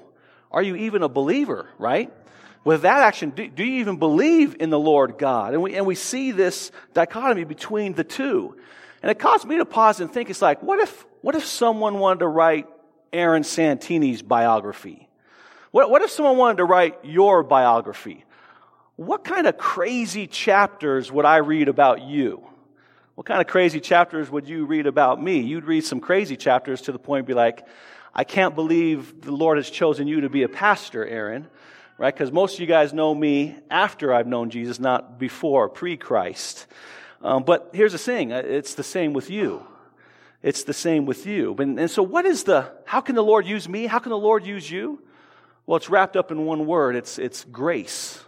are 0.50 0.62
you 0.62 0.76
even 0.76 1.02
a 1.02 1.08
believer, 1.08 1.68
right? 1.78 2.12
With 2.64 2.82
that 2.82 3.00
action, 3.02 3.30
do, 3.30 3.48
do 3.48 3.64
you 3.64 3.80
even 3.80 3.96
believe 3.96 4.56
in 4.60 4.70
the 4.70 4.78
Lord 4.78 5.18
God? 5.18 5.54
And 5.54 5.62
we, 5.62 5.74
and 5.74 5.86
we 5.86 5.94
see 5.94 6.30
this 6.32 6.70
dichotomy 6.92 7.44
between 7.44 7.94
the 7.94 8.04
two. 8.04 8.56
And 9.02 9.10
it 9.10 9.18
caused 9.18 9.46
me 9.46 9.56
to 9.56 9.64
pause 9.64 10.00
and 10.00 10.12
think, 10.12 10.28
it's 10.28 10.42
like, 10.42 10.62
what 10.62 10.78
if, 10.78 11.06
what 11.22 11.34
if 11.34 11.44
someone 11.46 11.98
wanted 11.98 12.20
to 12.20 12.28
write 12.28 12.66
Aaron 13.12 13.44
Santini's 13.44 14.22
biography? 14.22 15.08
What, 15.70 15.90
what 15.90 16.02
if 16.02 16.10
someone 16.10 16.36
wanted 16.36 16.58
to 16.58 16.64
write 16.64 16.98
your 17.04 17.42
biography? 17.42 18.24
what 19.00 19.24
kind 19.24 19.46
of 19.46 19.56
crazy 19.56 20.26
chapters 20.26 21.10
would 21.10 21.24
I 21.24 21.38
read 21.38 21.68
about 21.68 22.02
you? 22.02 22.46
What 23.20 23.26
kind 23.26 23.42
of 23.42 23.48
crazy 23.48 23.80
chapters 23.80 24.30
would 24.30 24.48
you 24.48 24.64
read 24.64 24.86
about 24.86 25.22
me? 25.22 25.40
You'd 25.40 25.66
read 25.66 25.84
some 25.84 26.00
crazy 26.00 26.38
chapters 26.38 26.80
to 26.80 26.92
the 26.92 26.98
point 26.98 27.26
be 27.26 27.34
like, 27.34 27.66
I 28.14 28.24
can't 28.24 28.54
believe 28.54 29.20
the 29.20 29.30
Lord 29.30 29.58
has 29.58 29.68
chosen 29.68 30.08
you 30.08 30.22
to 30.22 30.30
be 30.30 30.42
a 30.42 30.48
pastor, 30.48 31.04
Aaron, 31.04 31.46
right? 31.98 32.14
Because 32.14 32.32
most 32.32 32.54
of 32.54 32.60
you 32.60 32.66
guys 32.66 32.94
know 32.94 33.14
me 33.14 33.56
after 33.70 34.14
I've 34.14 34.26
known 34.26 34.48
Jesus, 34.48 34.80
not 34.80 35.18
before, 35.18 35.68
pre 35.68 35.98
Christ. 35.98 36.66
Um, 37.20 37.42
but 37.42 37.68
here's 37.74 37.92
the 37.92 37.98
thing 37.98 38.32
uh, 38.32 38.38
it's 38.38 38.72
the 38.72 38.82
same 38.82 39.12
with 39.12 39.28
you. 39.28 39.66
It's 40.42 40.64
the 40.64 40.72
same 40.72 41.04
with 41.04 41.26
you. 41.26 41.54
And, 41.58 41.78
and 41.78 41.90
so, 41.90 42.02
what 42.02 42.24
is 42.24 42.44
the, 42.44 42.72
how 42.86 43.02
can 43.02 43.16
the 43.16 43.22
Lord 43.22 43.44
use 43.44 43.68
me? 43.68 43.84
How 43.84 43.98
can 43.98 44.08
the 44.08 44.16
Lord 44.16 44.46
use 44.46 44.70
you? 44.70 44.98
Well, 45.66 45.76
it's 45.76 45.90
wrapped 45.90 46.16
up 46.16 46.30
in 46.30 46.46
one 46.46 46.64
word 46.64 46.96
it's, 46.96 47.18
it's 47.18 47.44
grace. 47.44 48.24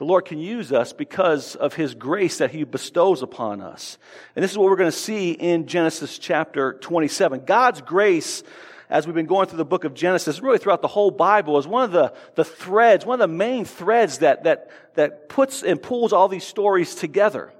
The 0.00 0.06
Lord 0.06 0.24
can 0.24 0.38
use 0.38 0.72
us 0.72 0.94
because 0.94 1.56
of 1.56 1.74
His 1.74 1.94
grace 1.94 2.38
that 2.38 2.50
He 2.50 2.64
bestows 2.64 3.20
upon 3.20 3.60
us. 3.60 3.98
And 4.34 4.42
this 4.42 4.50
is 4.50 4.56
what 4.56 4.70
we're 4.70 4.76
going 4.76 4.90
to 4.90 4.96
see 4.96 5.32
in 5.32 5.66
Genesis 5.66 6.18
chapter 6.18 6.72
27. 6.72 7.44
God's 7.44 7.82
grace, 7.82 8.42
as 8.88 9.06
we've 9.06 9.14
been 9.14 9.26
going 9.26 9.48
through 9.48 9.58
the 9.58 9.66
book 9.66 9.84
of 9.84 9.92
Genesis, 9.92 10.40
really 10.40 10.56
throughout 10.56 10.80
the 10.80 10.88
whole 10.88 11.10
Bible, 11.10 11.58
is 11.58 11.66
one 11.66 11.84
of 11.84 11.92
the, 11.92 12.14
the 12.34 12.46
threads, 12.46 13.04
one 13.04 13.20
of 13.20 13.28
the 13.28 13.36
main 13.36 13.66
threads 13.66 14.20
that, 14.20 14.44
that, 14.44 14.70
that 14.94 15.28
puts 15.28 15.62
and 15.62 15.82
pulls 15.82 16.14
all 16.14 16.28
these 16.28 16.44
stories 16.44 16.94
together. 16.94 17.52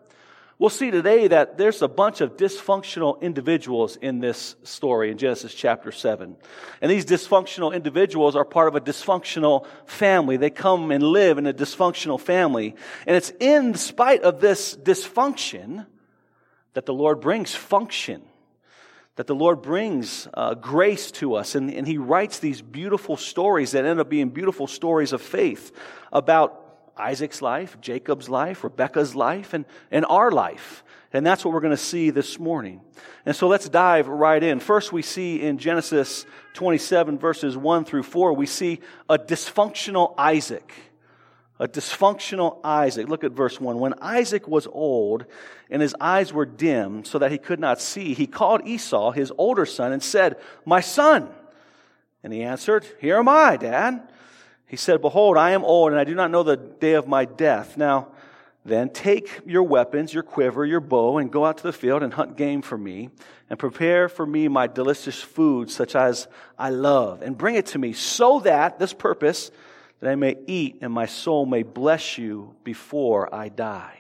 We'll 0.61 0.69
see 0.69 0.91
today 0.91 1.27
that 1.27 1.57
there's 1.57 1.81
a 1.81 1.89
bunch 1.89 2.21
of 2.21 2.37
dysfunctional 2.37 3.19
individuals 3.23 3.97
in 3.97 4.21
this 4.21 4.57
story 4.63 5.11
in 5.11 5.17
Genesis 5.17 5.55
chapter 5.55 5.91
7. 5.91 6.37
And 6.83 6.91
these 6.91 7.07
dysfunctional 7.07 7.75
individuals 7.75 8.37
are 8.37 8.45
part 8.45 8.69
of 8.69 8.75
a 8.75 8.81
dysfunctional 8.83 9.67
family. 9.87 10.37
They 10.37 10.51
come 10.51 10.91
and 10.91 11.03
live 11.03 11.39
in 11.39 11.47
a 11.47 11.55
dysfunctional 11.55 12.21
family. 12.21 12.77
And 13.07 13.17
it's 13.17 13.33
in 13.41 13.73
spite 13.73 14.21
of 14.21 14.43
this 14.43 14.77
dysfunction 14.77 15.87
that 16.75 16.85
the 16.85 16.93
Lord 16.93 17.23
brings 17.23 17.55
function, 17.55 18.21
that 19.17 19.27
the 19.27 19.35
Lord 19.35 19.63
brings 19.63 20.29
uh, 20.35 20.53
grace 20.53 21.11
to 21.13 21.37
us. 21.37 21.55
And, 21.55 21.73
and 21.73 21.87
He 21.87 21.97
writes 21.97 22.39
these 22.39 22.61
beautiful 22.61 23.17
stories 23.17 23.71
that 23.71 23.87
end 23.87 23.99
up 23.99 24.11
being 24.11 24.29
beautiful 24.29 24.67
stories 24.67 25.15
of 25.15 25.23
faith 25.23 25.73
about 26.13 26.70
Isaac's 27.01 27.43
life, 27.43 27.81
Jacob's 27.81 28.29
life, 28.29 28.63
Rebecca's 28.63 29.15
life, 29.15 29.55
and, 29.55 29.65
and 29.91 30.05
our 30.07 30.31
life. 30.31 30.85
And 31.13 31.27
that's 31.27 31.45
what 31.45 31.53
we're 31.53 31.61
going 31.61 31.73
to 31.73 31.77
see 31.77 32.11
this 32.11 32.39
morning. 32.39 32.81
And 33.27 33.35
so 33.35 33.49
let's 33.49 33.69
dive 33.69 34.07
right 34.07 34.43
in. 34.43 34.61
First, 34.61 34.93
we 34.93 35.03
see 35.03 35.41
in 35.43 35.59
Genesis 35.59 36.25
27, 36.55 37.19
verses 37.19 37.57
1 37.57 37.85
through 37.85 38.05
4, 38.05 38.33
we 38.35 38.47
see 38.47 38.81
a 39.09 39.19
dysfunctional 39.19 40.15
Isaac. 40.17 40.73
A 41.59 41.67
dysfunctional 41.67 42.61
Isaac. 42.65 43.09
Look 43.09 43.25
at 43.25 43.33
verse 43.33 43.61
1. 43.61 43.79
When 43.79 43.95
Isaac 44.01 44.47
was 44.47 44.67
old 44.67 45.27
and 45.69 45.83
his 45.83 45.95
eyes 46.01 46.33
were 46.33 46.47
dim 46.47 47.05
so 47.05 47.19
that 47.19 47.33
he 47.33 47.39
could 47.39 47.61
not 47.61 47.81
see, 47.81 48.15
he 48.15 48.27
called 48.27 48.67
Esau, 48.67 49.11
his 49.11 49.33
older 49.37 49.67
son, 49.67 49.93
and 49.93 50.03
said, 50.03 50.37
My 50.65 50.81
son. 50.81 51.29
And 52.23 52.33
he 52.33 52.43
answered, 52.43 52.87
Here 53.01 53.19
am 53.19 53.29
I, 53.29 53.57
Dad. 53.57 54.10
He 54.71 54.77
said, 54.77 55.03
Behold, 55.03 55.37
I 55.37 55.51
am 55.51 55.65
old, 55.65 55.91
and 55.91 56.01
I 56.01 56.05
do 56.05 56.15
not 56.15 56.31
know 56.31 56.45
the 56.45 56.57
day 56.57 56.93
of 56.93 57.09
my 57.09 57.25
death. 57.25 57.77
Now, 57.77 58.07
then 58.65 58.91
take 58.91 59.41
your 59.45 59.65
weapons, 59.65 60.15
your 60.15 60.23
quiver, 60.23 60.65
your 60.65 60.79
bow, 60.79 61.19
and 61.19 61.33
go 61.33 61.45
out 61.45 61.57
to 61.57 61.65
the 61.65 61.73
field 61.73 62.05
and 62.05 62.15
hunt 62.15 62.37
game 62.37 62.63
for 62.63 62.79
me, 62.79 63.11
and 63.49 63.59
prepare 63.59 64.09
for 64.09 64.25
me 64.25 64.47
my 64.47 64.69
delicious 64.69 65.21
food, 65.21 65.73
such 65.73 65.97
as 65.97 66.29
I 66.57 66.71
love, 66.71 67.21
and 67.21 67.37
bring 67.37 67.57
it 67.57 67.67
to 67.67 67.81
me, 67.81 67.93
so 67.93 68.39
that, 68.41 68.79
this 68.79 68.93
purpose, 68.93 69.51
that 69.99 70.09
I 70.09 70.15
may 70.15 70.37
eat 70.47 70.79
and 70.83 70.93
my 70.93 71.07
soul 71.07 71.47
may 71.47 71.65
bless 71.65 72.17
you 72.17 72.55
before 72.63 73.35
I 73.35 73.49
die. 73.49 74.00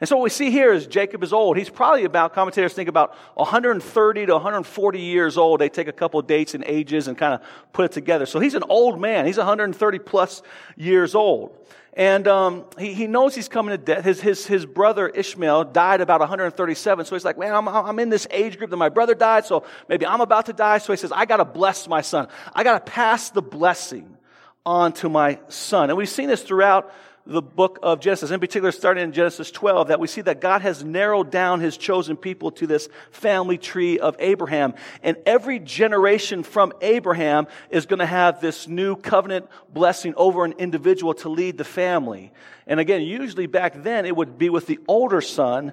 And 0.00 0.08
so 0.08 0.16
what 0.16 0.24
we 0.24 0.30
see 0.30 0.50
here 0.50 0.72
is 0.72 0.86
Jacob 0.86 1.22
is 1.22 1.32
old. 1.32 1.58
He's 1.58 1.68
probably 1.68 2.04
about, 2.04 2.32
commentators 2.32 2.72
think 2.72 2.88
about 2.88 3.14
130 3.34 4.26
to 4.26 4.32
140 4.32 4.98
years 4.98 5.36
old. 5.36 5.60
They 5.60 5.68
take 5.68 5.88
a 5.88 5.92
couple 5.92 6.22
dates 6.22 6.54
and 6.54 6.64
ages 6.66 7.06
and 7.06 7.18
kind 7.18 7.34
of 7.34 7.42
put 7.74 7.84
it 7.84 7.92
together. 7.92 8.24
So 8.24 8.40
he's 8.40 8.54
an 8.54 8.64
old 8.68 8.98
man. 8.98 9.26
He's 9.26 9.36
130 9.36 9.98
plus 9.98 10.42
years 10.74 11.14
old. 11.14 11.54
And 11.92 12.26
um, 12.28 12.64
he, 12.78 12.94
he 12.94 13.06
knows 13.08 13.34
he's 13.34 13.48
coming 13.48 13.76
to 13.76 13.78
death. 13.78 14.04
His, 14.04 14.22
his, 14.22 14.46
his 14.46 14.64
brother 14.64 15.06
Ishmael 15.08 15.64
died 15.64 16.00
about 16.00 16.20
137. 16.20 17.04
So 17.04 17.14
he's 17.14 17.24
like, 17.24 17.36
man, 17.36 17.54
I'm, 17.54 17.68
I'm 17.68 17.98
in 17.98 18.08
this 18.08 18.26
age 18.30 18.56
group 18.56 18.70
that 18.70 18.76
my 18.76 18.88
brother 18.88 19.14
died, 19.14 19.44
so 19.44 19.64
maybe 19.86 20.06
I'm 20.06 20.22
about 20.22 20.46
to 20.46 20.54
die. 20.54 20.78
So 20.78 20.94
he 20.94 20.96
says, 20.96 21.12
I 21.12 21.26
got 21.26 21.38
to 21.38 21.44
bless 21.44 21.88
my 21.88 22.00
son. 22.00 22.28
I 22.54 22.64
got 22.64 22.86
to 22.86 22.92
pass 22.92 23.30
the 23.30 23.42
blessing 23.42 24.16
on 24.64 24.92
to 24.94 25.08
my 25.08 25.40
son. 25.48 25.90
And 25.90 25.96
we've 25.96 26.08
seen 26.08 26.28
this 26.28 26.42
throughout 26.42 26.92
the 27.26 27.42
book 27.42 27.78
of 27.82 28.00
Genesis, 28.00 28.30
in 28.30 28.40
particular 28.40 28.72
starting 28.72 29.04
in 29.04 29.12
Genesis 29.12 29.50
12, 29.50 29.88
that 29.88 30.00
we 30.00 30.08
see 30.08 30.20
that 30.22 30.40
God 30.40 30.62
has 30.62 30.82
narrowed 30.82 31.30
down 31.30 31.60
his 31.60 31.76
chosen 31.76 32.16
people 32.16 32.50
to 32.52 32.66
this 32.66 32.88
family 33.10 33.58
tree 33.58 33.98
of 33.98 34.16
Abraham. 34.18 34.74
And 35.02 35.16
every 35.26 35.58
generation 35.58 36.42
from 36.42 36.72
Abraham 36.80 37.46
is 37.70 37.86
going 37.86 37.98
to 37.98 38.06
have 38.06 38.40
this 38.40 38.66
new 38.66 38.96
covenant 38.96 39.48
blessing 39.72 40.14
over 40.16 40.44
an 40.44 40.54
individual 40.58 41.14
to 41.14 41.28
lead 41.28 41.58
the 41.58 41.64
family. 41.64 42.32
And 42.66 42.80
again, 42.80 43.02
usually 43.02 43.46
back 43.46 43.82
then 43.82 44.06
it 44.06 44.16
would 44.16 44.38
be 44.38 44.48
with 44.48 44.66
the 44.66 44.78
older 44.88 45.20
son, 45.20 45.72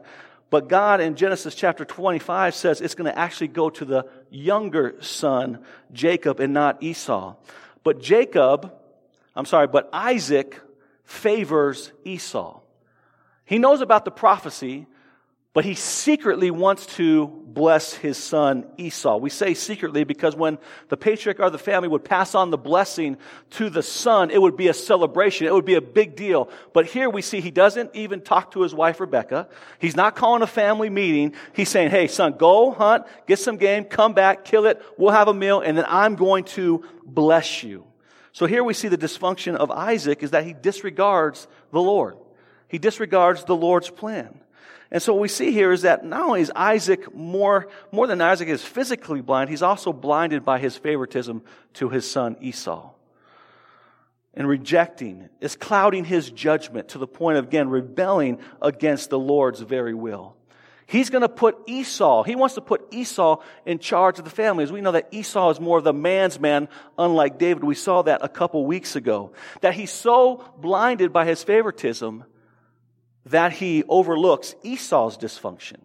but 0.50 0.70
God 0.70 1.02
in 1.02 1.16
Genesis 1.16 1.56
chapter 1.56 1.86
25 1.86 2.56
says 2.56 2.82
it's 2.82 2.96
going 2.96 3.12
to 3.12 3.18
actually 3.18 3.50
go 3.50 3.70
to 3.70 3.86
the 3.86 4.08
younger 4.30 4.96
son, 5.02 5.60
Jacob, 5.92 6.40
and 6.40 6.54
not 6.54 6.84
Esau. 6.84 7.36
But 7.84 8.02
Jacob, 8.02 8.74
I'm 9.36 9.46
sorry, 9.46 9.68
but 9.68 9.90
Isaac 9.92 10.60
favors 11.08 11.92
Esau. 12.04 12.60
He 13.46 13.58
knows 13.58 13.82
about 13.82 14.06
the 14.06 14.12
prophecy, 14.12 14.86
but 15.54 15.66
he 15.66 15.74
secretly 15.74 16.52
wants 16.52 16.86
to 16.98 17.26
bless 17.26 17.94
his 17.94 18.18
son 18.18 18.68
Esau. 18.78 19.18
We 19.18 19.32
say 19.32 19.56
secretly 19.56 20.04
because 20.04 20.36
when 20.36 20.60
the 20.90 20.98
patriarch 20.98 21.40
of 21.40 21.54
the 21.54 21.58
family 21.58 21.88
would 21.88 22.04
pass 22.04 22.36
on 22.36 22.52
the 22.52 22.58
blessing 22.58 23.18
to 23.52 23.70
the 23.72 23.82
son, 23.82 24.30
it 24.30 24.40
would 24.40 24.56
be 24.56 24.68
a 24.68 24.74
celebration. 24.74 25.48
It 25.48 25.54
would 25.54 25.66
be 25.66 25.74
a 25.74 25.82
big 25.82 26.16
deal. 26.16 26.50
But 26.74 26.86
here 26.86 27.10
we 27.10 27.24
see 27.24 27.40
he 27.40 27.50
doesn't 27.50 27.96
even 27.96 28.22
talk 28.22 28.52
to 28.52 28.62
his 28.62 28.76
wife 28.76 29.00
Rebecca. 29.00 29.48
He's 29.80 29.96
not 29.96 30.16
calling 30.16 30.44
a 30.44 30.48
family 30.48 30.92
meeting. 30.92 31.34
He's 31.54 31.70
saying, 31.70 31.90
hey, 31.90 32.08
son, 32.08 32.36
go 32.38 32.72
hunt, 32.72 33.06
get 33.26 33.40
some 33.40 33.58
game, 33.58 33.86
come 33.86 34.14
back, 34.14 34.46
kill 34.46 34.68
it, 34.68 34.80
we'll 34.98 35.14
have 35.14 35.30
a 35.30 35.34
meal, 35.34 35.62
and 35.62 35.78
then 35.78 35.86
I'm 35.88 36.16
going 36.16 36.44
to 36.44 36.84
bless 37.04 37.64
you. 37.64 37.87
So 38.38 38.46
here 38.46 38.64
we 38.64 38.76
see 38.76 38.88
the 38.88 39.00
dysfunction 39.00 39.56
of 39.56 39.72
Isaac 39.72 40.22
is 40.22 40.30
that 40.30 40.44
he 40.44 40.54
disregards 40.54 41.48
the 41.72 41.82
Lord. 41.82 42.18
He 42.68 42.78
disregards 42.78 43.44
the 43.46 43.56
Lord's 43.56 43.90
plan. 43.90 44.40
And 44.92 45.02
so 45.02 45.14
what 45.14 45.24
we 45.24 45.28
see 45.28 45.52
here 45.52 45.72
is 45.72 45.82
that 45.82 46.06
not 46.06 46.22
only 46.22 46.42
is 46.42 46.52
Isaac 46.56 47.16
more, 47.16 47.68
more 47.92 48.06
than 48.06 48.22
Isaac 48.22 48.48
is 48.48 48.62
physically 48.62 49.22
blind, 49.22 49.50
he's 49.50 49.64
also 49.64 49.92
blinded 49.92 50.46
by 50.46 50.60
his 50.60 50.78
favoritism 50.78 51.42
to 51.74 51.90
his 51.90 52.08
son 52.08 52.38
Esau. 52.40 52.92
And 54.36 54.48
rejecting 54.48 55.30
is 55.42 55.56
clouding 55.56 56.06
his 56.06 56.30
judgment 56.30 56.90
to 56.90 57.00
the 57.00 57.08
point 57.08 57.40
of 57.40 57.46
again 57.46 57.70
rebelling 57.70 58.38
against 58.62 59.10
the 59.10 59.18
Lord's 59.18 59.62
very 59.62 59.96
will. 59.96 60.37
He's 60.88 61.10
going 61.10 61.22
to 61.22 61.30
put 61.30 61.58
Esau, 61.68 62.24
he 62.24 62.36
wants 62.36 62.56
to 62.56 62.62
put 62.62 62.88
Esau 62.92 63.42
in 63.66 63.78
charge 63.78 64.20
of 64.20 64.26
the 64.26 64.32
family. 64.32 64.64
As 64.64 64.72
we 64.72 64.80
know 64.80 64.94
that 64.94 65.10
Esau 65.12 65.50
is 65.50 65.60
more 65.60 65.78
of 65.78 65.84
the 65.84 65.94
man's 65.94 66.40
man, 66.40 66.70
unlike 66.98 67.38
David. 67.38 67.66
We 67.66 67.76
saw 67.76 68.02
that 68.04 68.24
a 68.24 68.30
couple 68.30 68.66
weeks 68.66 68.96
ago. 68.96 69.34
That 69.60 69.74
he's 69.74 69.92
so 69.92 70.44
blinded 70.58 71.12
by 71.12 71.26
his 71.26 71.44
favoritism 71.44 72.24
that 73.26 73.52
he 73.52 73.84
overlooks 73.90 74.56
Esau's 74.64 75.18
dysfunction. 75.18 75.80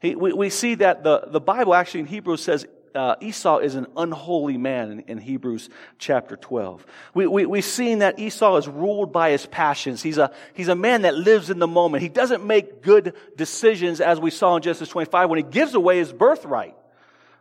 He, 0.00 0.14
we, 0.14 0.32
we 0.32 0.50
see 0.50 0.76
that 0.76 1.02
the, 1.02 1.24
the 1.26 1.40
Bible 1.40 1.74
actually 1.74 2.00
in 2.00 2.06
Hebrews 2.06 2.44
says 2.44 2.64
uh, 2.96 3.16
Esau 3.20 3.58
is 3.58 3.74
an 3.74 3.86
unholy 3.96 4.56
man 4.56 4.90
in, 4.90 5.00
in 5.00 5.18
Hebrews 5.18 5.68
chapter 5.98 6.36
12. 6.36 6.84
We, 7.14 7.26
we, 7.26 7.46
we've 7.46 7.64
seen 7.64 8.00
that 8.00 8.18
Esau 8.18 8.56
is 8.56 8.66
ruled 8.66 9.12
by 9.12 9.30
his 9.30 9.46
passions. 9.46 10.02
He's 10.02 10.18
a, 10.18 10.32
he's 10.54 10.68
a 10.68 10.74
man 10.74 11.02
that 11.02 11.14
lives 11.14 11.50
in 11.50 11.58
the 11.58 11.66
moment. 11.66 12.02
He 12.02 12.08
doesn't 12.08 12.44
make 12.44 12.82
good 12.82 13.14
decisions 13.36 14.00
as 14.00 14.18
we 14.18 14.30
saw 14.30 14.56
in 14.56 14.62
Genesis 14.62 14.88
25 14.88 15.30
when 15.30 15.36
he 15.36 15.42
gives 15.42 15.74
away 15.74 15.98
his 15.98 16.12
birthright 16.12 16.74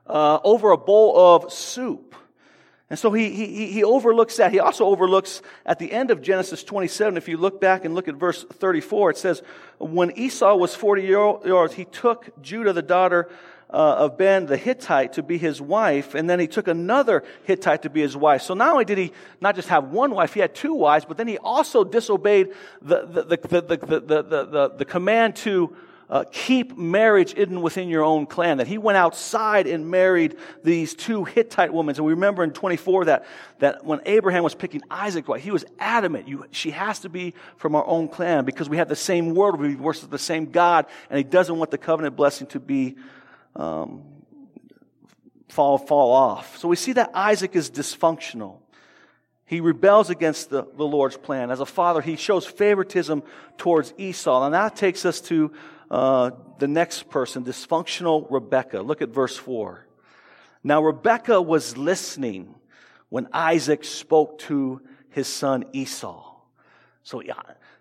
uh, 0.08 0.40
over 0.44 0.72
a 0.72 0.78
bowl 0.78 1.18
of 1.18 1.52
soup. 1.52 2.16
And 2.88 3.00
so 3.00 3.12
he, 3.12 3.32
he, 3.32 3.72
he 3.72 3.84
overlooks 3.84 4.38
that. 4.38 4.52
He 4.52 4.60
also 4.60 4.86
overlooks 4.86 5.42
at 5.66 5.80
the 5.80 5.92
end 5.92 6.12
of 6.12 6.22
Genesis 6.22 6.64
27, 6.64 7.18
if 7.18 7.28
you 7.28 7.38
look 7.38 7.60
back 7.60 7.84
and 7.84 7.96
look 7.96 8.08
at 8.08 8.16
verse 8.16 8.44
34, 8.44 9.12
it 9.12 9.18
says, 9.18 9.42
When 9.80 10.12
Esau 10.12 10.56
was 10.56 10.76
40 10.76 11.02
years 11.02 11.18
old, 11.18 11.74
he 11.74 11.86
took 11.86 12.30
Judith, 12.44 12.76
the 12.76 12.84
daughter 12.84 13.28
uh, 13.70 13.96
of 14.00 14.18
Ben 14.18 14.46
the 14.46 14.58
Hittite 14.58 15.14
to 15.14 15.24
be 15.24 15.38
his 15.38 15.62
wife, 15.62 16.16
and 16.16 16.30
then 16.30 16.40
he 16.40 16.48
took 16.48 16.68
another 16.68 17.24
Hittite 17.44 17.82
to 17.84 17.90
be 17.90 18.02
his 18.02 18.16
wife. 18.16 18.42
So 18.42 18.54
not 18.54 18.72
only 18.72 18.86
did 18.86 18.98
he 18.98 19.12
not 19.42 19.56
just 19.56 19.70
have 19.70 19.86
one 19.86 20.12
wife, 20.12 20.34
he 20.34 20.40
had 20.40 20.54
two 20.54 20.74
wives, 20.74 21.06
but 21.06 21.18
then 21.18 21.28
he 21.28 21.38
also 21.38 21.84
disobeyed 21.84 22.54
the, 22.82 23.06
the, 23.06 23.24
the, 23.24 23.38
the, 23.38 23.62
the, 23.62 23.78
the, 23.78 24.22
the, 24.22 24.74
the 24.78 24.86
command 24.86 25.36
to 25.38 25.76
uh, 26.10 26.24
keep 26.32 26.78
marriage 26.78 27.34
in 27.34 27.62
within 27.62 27.90
your 27.90 28.04
own 28.04 28.28
clan. 28.28 28.58
That 28.58 28.68
he 28.68 28.78
went 28.78 28.98
outside 28.98 29.68
and 29.68 29.90
married 29.90 30.38
these 30.64 30.94
two 30.94 31.24
Hittite 31.24 31.74
women. 31.74 31.96
And 31.96 32.06
we 32.06 32.14
remember 32.14 32.44
in 32.44 32.52
24 32.52 33.06
that, 33.06 33.26
that 33.60 33.84
when 33.84 34.02
Abraham 34.06 34.44
was 34.44 34.54
picking 34.54 34.84
Isaac, 34.90 35.26
he 35.38 35.52
was 35.52 35.66
adamant. 35.80 36.28
You, 36.28 36.46
she 36.52 36.72
has 36.72 37.00
to 37.00 37.10
be 37.10 37.34
from 37.58 37.76
our 37.76 37.86
own 37.86 38.08
clan 38.08 38.46
because 38.46 38.70
we 38.70 38.78
have 38.78 38.90
the 38.90 38.96
same 38.96 39.34
word, 39.34 39.60
we 39.60 39.76
worship 39.76 40.12
the 40.12 40.20
same 40.20 40.52
God, 40.52 40.86
and 41.10 41.18
he 41.18 41.24
doesn't 41.24 41.58
want 41.58 41.72
the 41.72 41.78
covenant 41.78 42.16
blessing 42.16 42.48
to 42.48 42.60
be 42.60 42.96
um, 43.56 44.04
fall, 45.50 45.78
fall 45.78 46.12
off. 46.12 46.58
So 46.58 46.68
we 46.68 46.76
see 46.76 46.94
that 46.94 47.12
Isaac 47.14 47.56
is 47.56 47.72
dysfunctional. 47.72 48.60
He 49.46 49.62
rebels 49.62 50.10
against 50.10 50.50
the, 50.50 50.64
the 50.76 50.84
Lord's 50.84 51.18
plan. 51.18 51.52
As 51.52 51.60
a 51.60 51.66
father, 51.66 52.02
he 52.02 52.16
shows 52.16 52.46
favoritism 52.46 53.24
towards 53.58 53.94
Esau. 53.98 54.46
And 54.46 54.54
that 54.54 54.76
takes 54.76 55.06
us 55.06 55.22
to 55.22 55.52
uh, 55.92 56.32
the 56.58 56.68
next 56.68 57.10
person, 57.10 57.44
dysfunctional 57.46 58.26
Rebecca. 58.30 58.82
Look 58.82 59.02
at 59.02 59.10
verse 59.10 59.38
4. 59.38 59.86
Now, 60.64 60.82
Rebecca 60.82 61.40
was 61.40 61.78
listening 61.78 62.56
when 63.10 63.28
Isaac 63.32 63.84
spoke 63.84 64.40
to 64.40 64.82
his 65.10 65.28
son 65.28 65.66
Esau. 65.74 66.34
So, 67.04 67.22
yeah, 67.22 67.36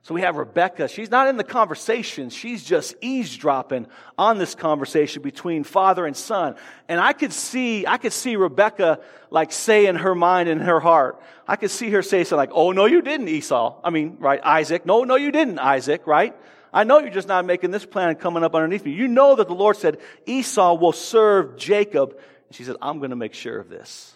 so 0.05 0.15
we 0.15 0.21
have 0.21 0.37
Rebecca. 0.37 0.87
She's 0.87 1.11
not 1.11 1.29
in 1.29 1.39
the 1.39 1.45
conversation. 1.45 2.29
She's 2.29 2.63
just 2.63 2.95
eavesdropping 3.01 3.87
on 4.19 4.37
this 4.37 4.55
conversation 4.55 5.23
between 5.23 5.65
father 5.65 6.05
and 6.05 6.15
son. 6.15 6.57
And 6.91 7.01
I 7.01 7.15
could 7.15 7.33
see, 7.33 7.87
I 7.87 7.97
could 7.97 8.13
see 8.13 8.37
Rebecca 8.37 9.01
like 9.31 9.51
say 9.51 9.87
in 9.87 9.97
her 9.97 10.15
mind 10.15 10.51
and 10.51 10.61
her 10.61 10.79
heart, 10.79 11.23
I 11.49 11.57
could 11.57 11.71
see 11.71 11.89
her 11.89 12.03
say 12.03 12.23
something 12.25 12.37
like, 12.37 12.51
Oh, 12.53 12.73
no, 12.73 12.85
you 12.85 13.01
didn't, 13.01 13.29
Esau. 13.29 13.81
I 13.83 13.89
mean, 13.89 14.19
right, 14.21 14.41
Isaac. 14.45 14.85
No, 14.85 15.05
no, 15.05 15.17
you 15.17 15.33
didn't, 15.33 15.59
Isaac, 15.59 16.07
right? 16.07 16.37
I 16.71 16.85
know 16.85 16.99
you're 16.99 17.09
just 17.09 17.29
not 17.29 17.47
making 17.47 17.71
this 17.71 17.87
plan 17.87 18.15
coming 18.17 18.45
up 18.45 18.55
underneath 18.55 18.85
me. 18.85 18.93
You 18.93 19.09
know 19.09 19.37
that 19.37 19.49
the 19.49 19.55
Lord 19.55 19.79
said 19.79 20.01
Esau 20.27 20.75
will 20.75 20.93
serve 20.93 21.57
Jacob. 21.57 22.11
And 22.11 22.55
she 22.55 22.65
said, 22.65 22.77
I'm 22.83 22.99
going 22.99 23.09
to 23.09 23.17
make 23.17 23.33
sure 23.33 23.59
of 23.59 23.71
this. 23.71 24.15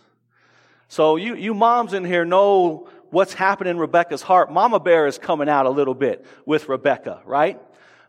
So 0.88 1.16
you, 1.16 1.34
you 1.34 1.54
moms 1.54 1.92
in 1.94 2.04
here 2.04 2.24
know 2.24 2.88
what's 3.10 3.32
happening 3.32 3.72
in 3.72 3.78
Rebecca's 3.78 4.22
heart. 4.22 4.52
Mama 4.52 4.80
Bear 4.80 5.06
is 5.06 5.18
coming 5.18 5.48
out 5.48 5.66
a 5.66 5.70
little 5.70 5.94
bit 5.94 6.24
with 6.46 6.68
Rebecca, 6.68 7.22
right? 7.24 7.60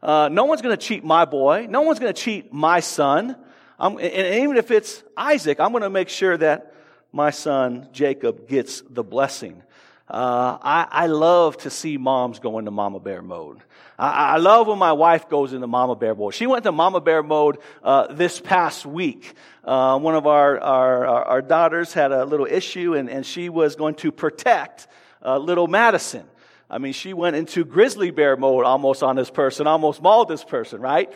Uh, 0.02 0.30
no 0.32 0.46
one's 0.46 0.62
going 0.62 0.76
to 0.78 0.82
cheat 0.82 1.04
my 1.04 1.26
boy. 1.26 1.68
No 1.70 1.82
one's 1.82 2.00
going 2.00 2.14
to 2.14 2.22
cheat 2.22 2.54
my 2.54 2.80
son. 2.80 3.36
I'm, 3.78 3.98
and 3.98 4.36
even 4.44 4.58
if 4.58 4.72
it's 4.72 5.04
Isaac, 5.16 5.60
I'm 5.60 5.72
going 5.72 5.84
to 5.84 5.90
make 5.90 6.10
sure 6.10 6.38
that 6.38 6.74
my 7.12 7.32
son 7.32 7.90
Jacob 7.92 8.48
gets 8.48 8.82
the 8.90 9.04
blessing. 9.04 9.64
Uh, 10.08 10.58
I, 10.62 10.88
I, 10.90 11.08
love 11.08 11.58
to 11.58 11.70
see 11.70 11.98
moms 11.98 12.40
go 12.40 12.58
into 12.58 12.72
mama 12.72 13.00
bear 13.00 13.22
mode. 13.22 13.60
I, 14.00 14.36
I, 14.36 14.38
love 14.38 14.68
when 14.68 14.80
my 14.80 14.94
wife 14.94 15.28
goes 15.28 15.52
into 15.52 15.68
mama 15.68 15.94
bear 15.96 16.16
mode. 16.16 16.34
She 16.34 16.48
went 16.48 16.64
to 16.64 16.72
mama 16.72 17.02
bear 17.02 17.22
mode 17.22 17.58
uh, 17.84 18.14
this 18.14 18.40
past 18.40 18.86
week. 18.86 19.34
Uh, 19.66 20.00
one 20.00 20.16
of 20.16 20.26
our, 20.26 20.58
our, 20.60 21.06
our, 21.06 21.42
daughters 21.42 21.92
had 21.92 22.14
a 22.14 22.24
little 22.24 22.46
issue, 22.46 22.96
and, 22.96 23.10
and 23.10 23.26
she 23.26 23.50
was 23.50 23.76
going 23.76 23.96
to 23.96 24.12
protect 24.12 24.88
uh, 25.24 25.38
little 25.38 25.68
Madison. 25.68 26.26
I 26.70 26.78
mean, 26.78 26.94
she 26.94 27.14
went 27.14 27.36
into 27.36 27.66
grizzly 27.66 28.10
bear 28.12 28.38
mode 28.38 28.64
almost 28.64 29.04
on 29.04 29.18
this 29.18 29.30
person, 29.30 29.68
almost 29.68 30.02
mauled 30.02 30.30
this 30.30 30.46
person, 30.46 30.80
right? 30.80 31.12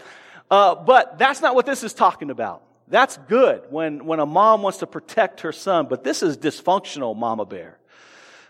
Uh, 0.52 0.76
but 0.76 1.18
that's 1.18 1.42
not 1.42 1.56
what 1.56 1.66
this 1.66 1.84
is 1.84 1.94
talking 1.94 2.32
about. 2.32 2.64
That's 2.90 3.18
good 3.30 3.64
when, 3.70 4.06
when 4.06 4.20
a 4.20 4.26
mom 4.26 4.62
wants 4.62 4.80
to 4.80 4.88
protect 4.88 5.42
her 5.42 5.54
son, 5.54 5.88
but 5.88 6.04
this 6.04 6.22
is 6.22 6.38
dysfunctional 6.38 7.16
mama 7.16 7.46
bear. 7.46 7.78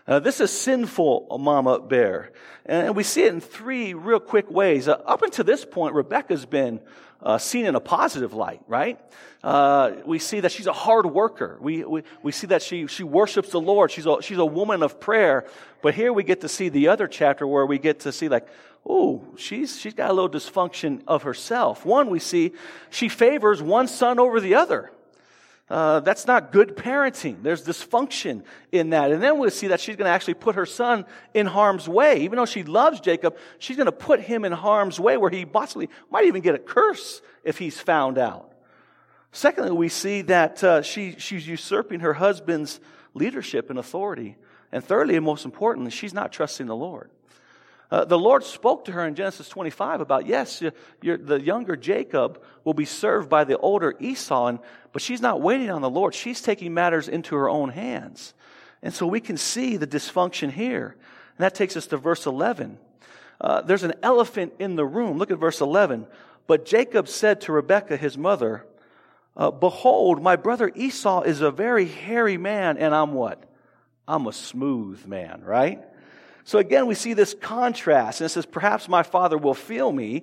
Uh, 0.06 0.18
this 0.18 0.38
is 0.40 0.50
sinful 0.50 1.38
mama 1.40 1.80
bear. 1.80 2.30
And 2.66 2.94
we 2.94 3.02
see 3.02 3.22
it 3.22 3.32
in 3.32 3.40
three 3.40 3.94
real 3.94 4.20
quick 4.20 4.50
ways. 4.50 4.86
Uh, 4.86 4.92
up 4.92 5.22
until 5.22 5.44
this 5.44 5.64
point, 5.64 5.94
Rebecca's 5.94 6.44
been 6.44 6.80
uh, 7.22 7.38
seen 7.38 7.64
in 7.64 7.74
a 7.74 7.80
positive 7.80 8.34
light, 8.34 8.60
right? 8.68 9.00
Uh, 9.42 9.92
we 10.04 10.18
see 10.18 10.40
that 10.40 10.52
she's 10.52 10.66
a 10.66 10.74
hard 10.74 11.06
worker. 11.06 11.56
We, 11.58 11.84
we, 11.84 12.02
we 12.22 12.32
see 12.32 12.48
that 12.48 12.60
she, 12.60 12.86
she 12.86 13.02
worships 13.02 13.50
the 13.50 13.60
Lord. 13.60 13.90
She's 13.90 14.04
a, 14.04 14.20
she's 14.20 14.36
a 14.36 14.44
woman 14.44 14.82
of 14.82 15.00
prayer. 15.00 15.46
But 15.80 15.94
here 15.94 16.12
we 16.12 16.22
get 16.22 16.42
to 16.42 16.48
see 16.50 16.68
the 16.68 16.88
other 16.88 17.08
chapter 17.08 17.46
where 17.46 17.64
we 17.64 17.78
get 17.78 18.00
to 18.00 18.12
see 18.12 18.28
like, 18.28 18.46
oh, 18.86 19.24
she's, 19.38 19.80
she's 19.80 19.94
got 19.94 20.10
a 20.10 20.12
little 20.12 20.28
dysfunction 20.28 21.02
of 21.06 21.22
herself. 21.22 21.86
One, 21.86 22.10
we 22.10 22.18
see 22.18 22.52
she 22.90 23.08
favors 23.08 23.62
one 23.62 23.88
son 23.88 24.18
over 24.18 24.38
the 24.38 24.56
other. 24.56 24.90
Uh, 25.70 26.00
that's 26.00 26.26
not 26.26 26.52
good 26.52 26.76
parenting. 26.76 27.42
There's 27.42 27.66
dysfunction 27.66 28.42
in 28.70 28.90
that. 28.90 29.10
And 29.10 29.22
then 29.22 29.38
we'll 29.38 29.50
see 29.50 29.68
that 29.68 29.80
she's 29.80 29.96
going 29.96 30.06
to 30.06 30.12
actually 30.12 30.34
put 30.34 30.56
her 30.56 30.66
son 30.66 31.06
in 31.32 31.46
harm's 31.46 31.88
way. 31.88 32.20
Even 32.20 32.36
though 32.36 32.44
she 32.44 32.64
loves 32.64 33.00
Jacob, 33.00 33.36
she's 33.58 33.76
going 33.76 33.86
to 33.86 33.92
put 33.92 34.20
him 34.20 34.44
in 34.44 34.52
harm's 34.52 35.00
way 35.00 35.16
where 35.16 35.30
he 35.30 35.46
possibly 35.46 35.88
might 36.10 36.26
even 36.26 36.42
get 36.42 36.54
a 36.54 36.58
curse 36.58 37.22
if 37.44 37.56
he's 37.56 37.80
found 37.80 38.18
out. 38.18 38.52
Secondly, 39.32 39.72
we 39.72 39.88
see 39.88 40.22
that 40.22 40.62
uh, 40.62 40.82
she, 40.82 41.16
she's 41.18 41.48
usurping 41.48 42.00
her 42.00 42.12
husband's 42.12 42.78
leadership 43.14 43.70
and 43.70 43.78
authority. 43.78 44.36
And 44.70 44.84
thirdly, 44.84 45.16
and 45.16 45.24
most 45.24 45.44
importantly, 45.46 45.90
she's 45.90 46.12
not 46.12 46.30
trusting 46.30 46.66
the 46.66 46.76
Lord. 46.76 47.10
Uh, 47.90 48.04
the 48.04 48.18
Lord 48.18 48.44
spoke 48.44 48.86
to 48.86 48.92
her 48.92 49.06
in 49.06 49.14
Genesis 49.14 49.48
25 49.48 50.00
about, 50.00 50.26
yes, 50.26 50.62
the 51.00 51.40
younger 51.40 51.76
Jacob 51.76 52.42
will 52.64 52.74
be 52.74 52.84
served 52.84 53.28
by 53.28 53.44
the 53.44 53.56
older 53.58 53.94
Esau, 54.00 54.46
and, 54.46 54.58
but 54.94 55.02
she's 55.02 55.20
not 55.20 55.40
waiting 55.42 55.70
on 55.70 55.82
the 55.82 55.90
Lord. 55.90 56.14
She's 56.14 56.40
taking 56.40 56.72
matters 56.72 57.08
into 57.08 57.34
her 57.34 57.48
own 57.50 57.70
hands. 57.70 58.32
And 58.80 58.94
so 58.94 59.08
we 59.08 59.18
can 59.18 59.36
see 59.36 59.76
the 59.76 59.88
dysfunction 59.88 60.52
here. 60.52 60.94
And 61.36 61.44
that 61.44 61.56
takes 61.56 61.76
us 61.76 61.88
to 61.88 61.96
verse 61.96 62.26
11. 62.26 62.78
Uh, 63.40 63.62
there's 63.62 63.82
an 63.82 63.94
elephant 64.04 64.52
in 64.60 64.76
the 64.76 64.84
room. 64.84 65.18
Look 65.18 65.32
at 65.32 65.38
verse 65.40 65.60
11. 65.60 66.06
But 66.46 66.64
Jacob 66.64 67.08
said 67.08 67.40
to 67.40 67.52
Rebekah, 67.52 67.96
his 67.96 68.16
mother, 68.16 68.64
uh, 69.36 69.50
Behold, 69.50 70.22
my 70.22 70.36
brother 70.36 70.70
Esau 70.72 71.22
is 71.22 71.40
a 71.40 71.50
very 71.50 71.86
hairy 71.86 72.36
man, 72.36 72.78
and 72.78 72.94
I'm 72.94 73.14
what? 73.14 73.42
I'm 74.06 74.28
a 74.28 74.32
smooth 74.32 75.04
man, 75.06 75.42
right? 75.42 75.82
So 76.44 76.60
again, 76.60 76.86
we 76.86 76.94
see 76.94 77.14
this 77.14 77.34
contrast. 77.34 78.20
And 78.20 78.26
it 78.26 78.28
says, 78.28 78.46
Perhaps 78.46 78.88
my 78.88 79.02
father 79.02 79.38
will 79.38 79.54
feel 79.54 79.90
me 79.90 80.22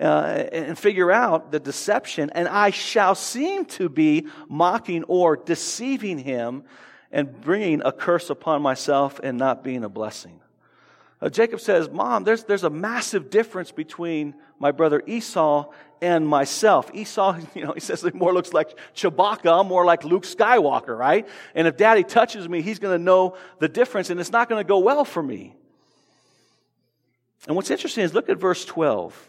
uh, 0.00 0.44
and 0.52 0.78
figure 0.78 1.10
out 1.10 1.50
the 1.50 1.60
deception, 1.60 2.30
and 2.30 2.46
I 2.48 2.70
shall 2.70 3.14
seem 3.14 3.64
to 3.66 3.88
be 3.88 4.26
mocking 4.48 5.04
or 5.04 5.36
deceiving 5.36 6.18
him 6.18 6.64
and 7.10 7.40
bringing 7.40 7.82
a 7.84 7.92
curse 7.92 8.30
upon 8.30 8.62
myself 8.62 9.20
and 9.22 9.38
not 9.38 9.64
being 9.64 9.84
a 9.84 9.88
blessing. 9.88 10.40
Uh, 11.20 11.28
Jacob 11.28 11.60
says, 11.60 11.90
Mom, 11.90 12.24
there's, 12.24 12.44
there's 12.44 12.64
a 12.64 12.70
massive 12.70 13.30
difference 13.30 13.72
between 13.72 14.34
my 14.58 14.70
brother 14.70 15.02
Esau 15.06 15.72
and 16.00 16.28
myself. 16.28 16.90
Esau, 16.94 17.38
you 17.54 17.64
know, 17.64 17.72
he 17.72 17.80
says 17.80 18.02
he 18.02 18.10
more 18.10 18.32
looks 18.32 18.52
like 18.52 18.78
Chewbacca, 18.94 19.66
more 19.66 19.84
like 19.84 20.04
Luke 20.04 20.24
Skywalker, 20.24 20.96
right? 20.96 21.26
And 21.54 21.66
if 21.66 21.76
daddy 21.76 22.04
touches 22.04 22.48
me, 22.48 22.62
he's 22.62 22.78
going 22.78 22.96
to 22.96 23.02
know 23.02 23.36
the 23.58 23.68
difference 23.68 24.10
and 24.10 24.20
it's 24.20 24.32
not 24.32 24.48
going 24.48 24.62
to 24.62 24.68
go 24.68 24.78
well 24.78 25.04
for 25.04 25.22
me. 25.22 25.56
And 27.46 27.56
what's 27.56 27.70
interesting 27.70 28.04
is 28.04 28.14
look 28.14 28.28
at 28.28 28.38
verse 28.38 28.64
12. 28.64 29.28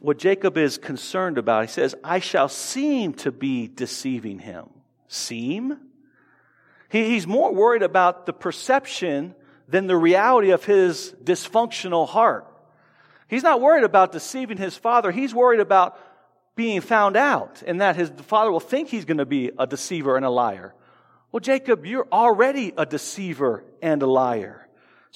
What 0.00 0.18
Jacob 0.18 0.56
is 0.58 0.78
concerned 0.78 1.38
about, 1.38 1.64
he 1.64 1.70
says, 1.70 1.94
I 2.04 2.18
shall 2.18 2.48
seem 2.48 3.14
to 3.14 3.32
be 3.32 3.66
deceiving 3.68 4.38
him. 4.38 4.66
Seem? 5.08 5.78
He, 6.90 7.04
he's 7.04 7.26
more 7.26 7.52
worried 7.52 7.82
about 7.82 8.26
the 8.26 8.32
perception 8.32 9.34
than 9.68 9.86
the 9.86 9.96
reality 9.96 10.50
of 10.50 10.64
his 10.64 11.14
dysfunctional 11.24 12.08
heart. 12.08 12.46
He's 13.28 13.42
not 13.42 13.60
worried 13.60 13.84
about 13.84 14.12
deceiving 14.12 14.56
his 14.56 14.76
father. 14.76 15.10
He's 15.10 15.34
worried 15.34 15.60
about 15.60 15.98
being 16.54 16.80
found 16.80 17.16
out 17.16 17.62
and 17.66 17.80
that 17.80 17.96
his 17.96 18.10
father 18.26 18.50
will 18.50 18.60
think 18.60 18.88
he's 18.88 19.04
going 19.04 19.18
to 19.18 19.26
be 19.26 19.50
a 19.58 19.66
deceiver 19.66 20.16
and 20.16 20.24
a 20.24 20.30
liar. 20.30 20.74
Well, 21.32 21.40
Jacob, 21.40 21.84
you're 21.84 22.06
already 22.10 22.72
a 22.76 22.86
deceiver 22.86 23.64
and 23.82 24.02
a 24.02 24.06
liar. 24.06 24.65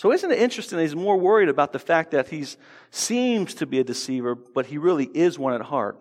So 0.00 0.12
isn't 0.12 0.30
it 0.30 0.38
interesting 0.38 0.78
that 0.78 0.84
he's 0.84 0.96
more 0.96 1.18
worried 1.18 1.50
about 1.50 1.74
the 1.74 1.78
fact 1.78 2.12
that 2.12 2.26
he 2.26 2.46
seems 2.90 3.52
to 3.56 3.66
be 3.66 3.80
a 3.80 3.84
deceiver, 3.84 4.34
but 4.34 4.64
he 4.64 4.78
really 4.78 5.04
is 5.04 5.38
one 5.38 5.52
at 5.52 5.60
heart. 5.60 6.00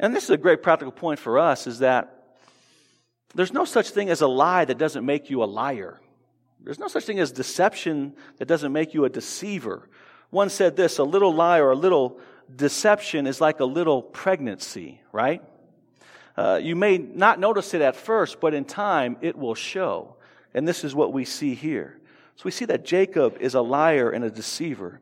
And 0.00 0.16
this 0.16 0.24
is 0.24 0.30
a 0.30 0.38
great 0.38 0.62
practical 0.62 0.90
point 0.90 1.18
for 1.18 1.38
us 1.38 1.66
is 1.66 1.80
that 1.80 2.38
there's 3.34 3.52
no 3.52 3.66
such 3.66 3.90
thing 3.90 4.08
as 4.08 4.22
a 4.22 4.26
lie 4.26 4.64
that 4.64 4.78
doesn't 4.78 5.04
make 5.04 5.28
you 5.28 5.42
a 5.42 5.44
liar. 5.44 6.00
There's 6.62 6.78
no 6.78 6.88
such 6.88 7.04
thing 7.04 7.20
as 7.20 7.30
deception 7.30 8.14
that 8.38 8.46
doesn't 8.46 8.72
make 8.72 8.94
you 8.94 9.04
a 9.04 9.10
deceiver. 9.10 9.86
One 10.30 10.48
said 10.48 10.74
this 10.74 10.96
a 10.96 11.04
little 11.04 11.34
lie 11.34 11.58
or 11.58 11.72
a 11.72 11.76
little 11.76 12.18
deception 12.56 13.26
is 13.26 13.38
like 13.38 13.60
a 13.60 13.66
little 13.66 14.00
pregnancy, 14.00 15.02
right? 15.12 15.42
Uh, 16.38 16.58
you 16.62 16.74
may 16.74 16.96
not 16.96 17.38
notice 17.38 17.74
it 17.74 17.82
at 17.82 17.96
first, 17.96 18.40
but 18.40 18.54
in 18.54 18.64
time 18.64 19.18
it 19.20 19.36
will 19.36 19.54
show. 19.54 20.16
And 20.54 20.66
this 20.66 20.84
is 20.84 20.94
what 20.94 21.12
we 21.12 21.26
see 21.26 21.54
here. 21.54 22.00
So 22.36 22.42
we 22.44 22.50
see 22.50 22.64
that 22.66 22.84
Jacob 22.84 23.38
is 23.40 23.54
a 23.54 23.60
liar 23.60 24.10
and 24.10 24.24
a 24.24 24.30
deceiver. 24.30 25.00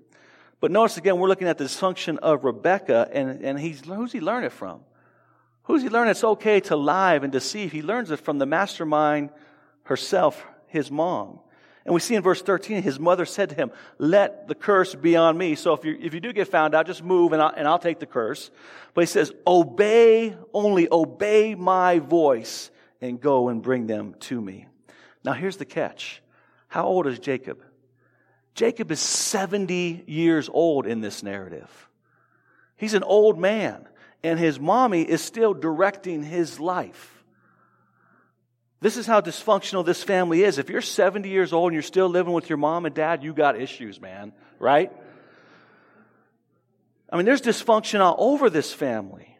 But 0.61 0.71
notice 0.71 0.97
again, 0.97 1.19
we're 1.19 1.29
looking 1.29 1.49
at 1.49 1.59
the 1.59 1.65
dysfunction 1.65 2.19
of 2.19 2.45
Rebecca, 2.45 3.09
and, 3.13 3.43
and 3.43 3.59
he's, 3.59 3.81
who's 3.81 4.13
he 4.13 4.21
learn 4.21 4.45
it 4.45 4.53
from? 4.53 4.81
Who's 5.65 5.83
he 5.83 5.89
learn 5.89 6.09
it's 6.09 6.25
okay 6.25 6.61
to 6.61 6.77
lie 6.77 7.15
and 7.17 7.33
deceive? 7.33 7.73
He 7.73 7.83
learns 7.83 8.11
it 8.11 8.19
from 8.19 8.39
the 8.39 8.47
mastermind 8.47 9.31
herself, 9.85 10.45
his 10.67 10.91
mom. 10.91 11.41
And 11.85 11.95
we 11.95 12.01
see 12.01 12.15
in 12.15 12.23
verse 12.23 12.43
13, 12.43 12.83
his 12.83 13.01
mother 13.01 13.25
said 13.25 13.49
to 13.49 13.55
him, 13.57 13.73
Let 13.99 14.47
the 14.47 14.55
curse 14.55 14.95
be 14.95 15.17
on 15.17 15.37
me. 15.37 15.57
So 15.57 15.73
if 15.73 15.85
you, 15.85 15.99
if 16.01 16.15
you 16.15 16.21
do 16.21 16.33
get 16.33 16.47
found 16.49 16.75
out, 16.75 16.87
just 16.87 17.03
move 17.03 17.33
and 17.33 17.43
I'll, 17.43 17.53
and 17.57 17.67
I'll 17.67 17.79
take 17.79 17.99
the 17.99 18.07
curse. 18.07 18.51
But 18.95 19.03
he 19.03 19.07
says, 19.07 19.33
Obey, 19.47 20.37
only 20.53 20.89
obey 20.93 21.57
my 21.57 21.99
voice 21.99 22.71
and 23.01 23.21
go 23.21 23.49
and 23.49 23.63
bring 23.63 23.89
them 23.89 24.15
to 24.21 24.41
me. 24.41 24.67
Now 25.25 25.33
here's 25.33 25.57
the 25.57 25.65
catch. 25.65 26.23
How 26.73 26.87
old 26.87 27.07
is 27.07 27.19
Jacob? 27.19 27.63
Jacob 28.55 28.91
is 28.91 28.99
70 28.99 30.05
years 30.07 30.49
old 30.51 30.87
in 30.87 31.03
this 31.03 31.23
narrative. 31.23 31.71
He's 32.77 32.95
an 32.95 33.03
old 33.03 33.39
man, 33.39 33.87
and 34.25 34.39
his 34.39 34.59
mommy 34.59 35.03
is 35.03 35.21
still 35.21 35.53
directing 35.53 36.23
his 36.23 36.59
life. 36.59 37.23
This 38.81 38.97
is 38.97 39.07
how 39.07 39.21
dysfunctional 39.21 39.85
this 39.85 40.03
family 40.03 40.45
is. 40.45 40.57
If 40.57 40.71
you're 40.71 40.81
70 40.81 41.29
years 41.29 41.53
old 41.53 41.73
and 41.73 41.75
you're 41.75 41.83
still 41.83 42.09
living 42.09 42.33
with 42.33 42.49
your 42.49 42.57
mom 42.57 42.87
and 42.87 42.95
dad, 42.95 43.23
you 43.23 43.35
got 43.35 43.61
issues, 43.61 44.01
man, 44.01 44.33
right? 44.59 44.91
I 47.11 47.19
mean, 47.19 47.27
there's 47.27 47.43
dysfunction 47.43 48.01
all 48.01 48.17
over 48.19 48.49
this 48.49 48.73
family. 48.73 49.37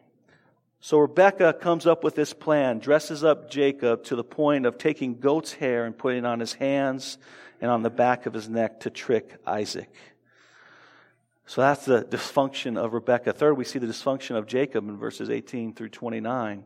So 0.83 0.97
Rebecca 0.97 1.53
comes 1.53 1.87
up 1.87 2.03
with 2.03 2.13
this 2.13 2.33
plan, 2.33 2.79
dresses 2.79 3.23
up 3.23 3.49
Jacob 3.49 4.03
to 4.03 4.17
the 4.17 4.23
point 4.23 4.65
of 4.65 4.77
taking 4.77 5.17
goat's 5.17 5.53
hair 5.53 5.85
and 5.85 5.97
putting 5.97 6.25
it 6.25 6.25
on 6.25 6.41
his 6.41 6.51
hands 6.51 7.17
and 7.61 7.71
on 7.71 7.83
the 7.83 7.89
back 7.89 8.25
of 8.25 8.33
his 8.33 8.49
neck 8.49 8.81
to 8.81 8.89
trick 8.89 9.37
Isaac. 9.47 9.89
So 11.45 11.61
that's 11.61 11.85
the 11.85 12.03
dysfunction 12.03 12.77
of 12.77 12.91
Rebecca. 12.91 13.31
Third, 13.31 13.53
we 13.53 13.63
see 13.63 13.79
the 13.79 13.87
dysfunction 13.87 14.35
of 14.35 14.45
Jacob 14.45 14.89
in 14.89 14.97
verses 14.97 15.29
18 15.29 15.73
through 15.73 15.87
29. 15.87 16.65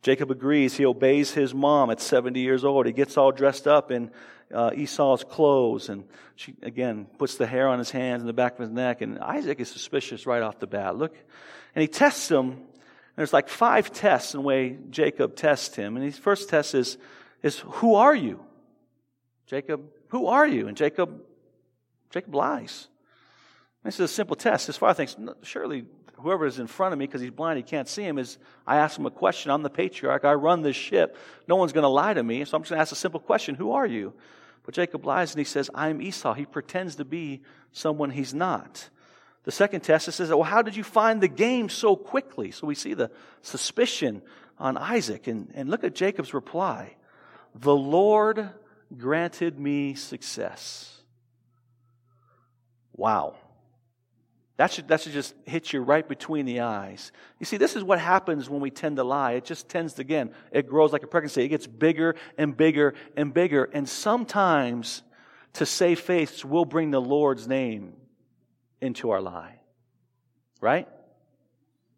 Jacob 0.00 0.30
agrees. 0.30 0.74
He 0.74 0.86
obeys 0.86 1.32
his 1.32 1.52
mom 1.52 1.90
at 1.90 2.00
70 2.00 2.40
years 2.40 2.64
old. 2.64 2.86
He 2.86 2.92
gets 2.92 3.18
all 3.18 3.32
dressed 3.32 3.66
up 3.66 3.90
in 3.90 4.12
uh, 4.50 4.70
Esau's 4.74 5.24
clothes 5.24 5.90
and 5.90 6.04
she, 6.36 6.54
again, 6.62 7.06
puts 7.18 7.36
the 7.36 7.46
hair 7.46 7.68
on 7.68 7.80
his 7.80 7.90
hands 7.90 8.22
and 8.22 8.28
the 8.30 8.32
back 8.32 8.54
of 8.54 8.60
his 8.60 8.70
neck. 8.70 9.02
And 9.02 9.18
Isaac 9.18 9.60
is 9.60 9.68
suspicious 9.68 10.24
right 10.24 10.42
off 10.42 10.58
the 10.58 10.66
bat. 10.66 10.96
Look, 10.96 11.14
and 11.74 11.82
he 11.82 11.88
tests 11.88 12.30
him. 12.30 12.62
There's 13.16 13.32
like 13.32 13.48
five 13.48 13.92
tests 13.92 14.34
in 14.34 14.40
the 14.40 14.46
way 14.46 14.76
Jacob 14.90 15.36
tests 15.36 15.74
him. 15.74 15.96
And 15.96 16.04
his 16.04 16.18
first 16.18 16.48
test 16.48 16.74
is, 16.74 16.98
is 17.42 17.58
who 17.60 17.94
are 17.94 18.14
you? 18.14 18.40
Jacob, 19.46 19.82
who 20.08 20.26
are 20.26 20.46
you? 20.46 20.68
And 20.68 20.76
Jacob, 20.76 21.22
Jacob 22.10 22.34
lies. 22.34 22.88
This 23.84 23.94
is 23.94 24.00
a 24.00 24.08
simple 24.08 24.36
test. 24.36 24.66
His 24.66 24.76
father 24.76 24.94
thinks, 24.94 25.16
surely 25.42 25.84
whoever 26.16 26.44
is 26.44 26.58
in 26.58 26.66
front 26.66 26.92
of 26.92 26.98
me 26.98 27.06
because 27.06 27.20
he's 27.20 27.30
blind, 27.30 27.56
he 27.56 27.62
can't 27.62 27.88
see 27.88 28.02
him, 28.02 28.18
is 28.18 28.38
I 28.66 28.76
ask 28.76 28.98
him 28.98 29.06
a 29.06 29.10
question. 29.10 29.50
I'm 29.50 29.62
the 29.62 29.70
patriarch. 29.70 30.24
I 30.24 30.34
run 30.34 30.62
this 30.62 30.76
ship. 30.76 31.16
No 31.48 31.56
one's 31.56 31.72
going 31.72 31.82
to 31.82 31.88
lie 31.88 32.12
to 32.12 32.22
me. 32.22 32.44
So 32.44 32.56
I'm 32.56 32.62
just 32.62 32.70
going 32.70 32.78
to 32.78 32.82
ask 32.82 32.92
a 32.92 32.96
simple 32.96 33.20
question 33.20 33.54
Who 33.54 33.72
are 33.72 33.86
you? 33.86 34.12
But 34.64 34.74
Jacob 34.74 35.06
lies 35.06 35.32
and 35.32 35.38
he 35.38 35.44
says, 35.44 35.70
I'm 35.74 36.02
Esau. 36.02 36.34
He 36.34 36.44
pretends 36.44 36.96
to 36.96 37.04
be 37.04 37.42
someone 37.72 38.10
he's 38.10 38.34
not. 38.34 38.90
The 39.46 39.52
second 39.52 39.82
test, 39.82 40.08
it 40.08 40.12
says, 40.12 40.28
Well, 40.28 40.42
how 40.42 40.60
did 40.60 40.76
you 40.76 40.82
find 40.82 41.20
the 41.20 41.28
game 41.28 41.68
so 41.68 41.94
quickly? 41.96 42.50
So 42.50 42.66
we 42.66 42.74
see 42.74 42.94
the 42.94 43.12
suspicion 43.42 44.20
on 44.58 44.76
Isaac. 44.76 45.28
And, 45.28 45.52
and 45.54 45.70
look 45.70 45.84
at 45.84 45.94
Jacob's 45.94 46.34
reply 46.34 46.96
The 47.54 47.74
Lord 47.74 48.50
granted 48.98 49.58
me 49.58 49.94
success. 49.94 50.92
Wow. 52.92 53.36
That 54.56 54.72
should, 54.72 54.88
that 54.88 55.02
should 55.02 55.12
just 55.12 55.34
hit 55.44 55.72
you 55.72 55.80
right 55.80 56.08
between 56.08 56.46
the 56.46 56.60
eyes. 56.60 57.12
You 57.38 57.46
see, 57.46 57.58
this 57.58 57.76
is 57.76 57.84
what 57.84 58.00
happens 58.00 58.50
when 58.50 58.60
we 58.60 58.70
tend 58.70 58.96
to 58.96 59.04
lie. 59.04 59.32
It 59.32 59.44
just 59.44 59.68
tends 59.68 59.92
to, 59.94 60.00
again, 60.00 60.32
it 60.50 60.66
grows 60.66 60.92
like 60.92 61.02
a 61.02 61.06
pregnancy. 61.06 61.42
It 61.42 61.48
gets 61.48 61.66
bigger 61.66 62.16
and 62.36 62.56
bigger 62.56 62.94
and 63.16 63.32
bigger. 63.34 63.64
And 63.64 63.86
sometimes, 63.86 65.02
to 65.52 65.66
save 65.66 66.00
face, 66.00 66.42
we'll 66.42 66.64
bring 66.64 66.90
the 66.90 67.02
Lord's 67.02 67.46
name 67.46 67.92
into 68.80 69.10
our 69.10 69.20
lie. 69.20 69.60
Right? 70.60 70.88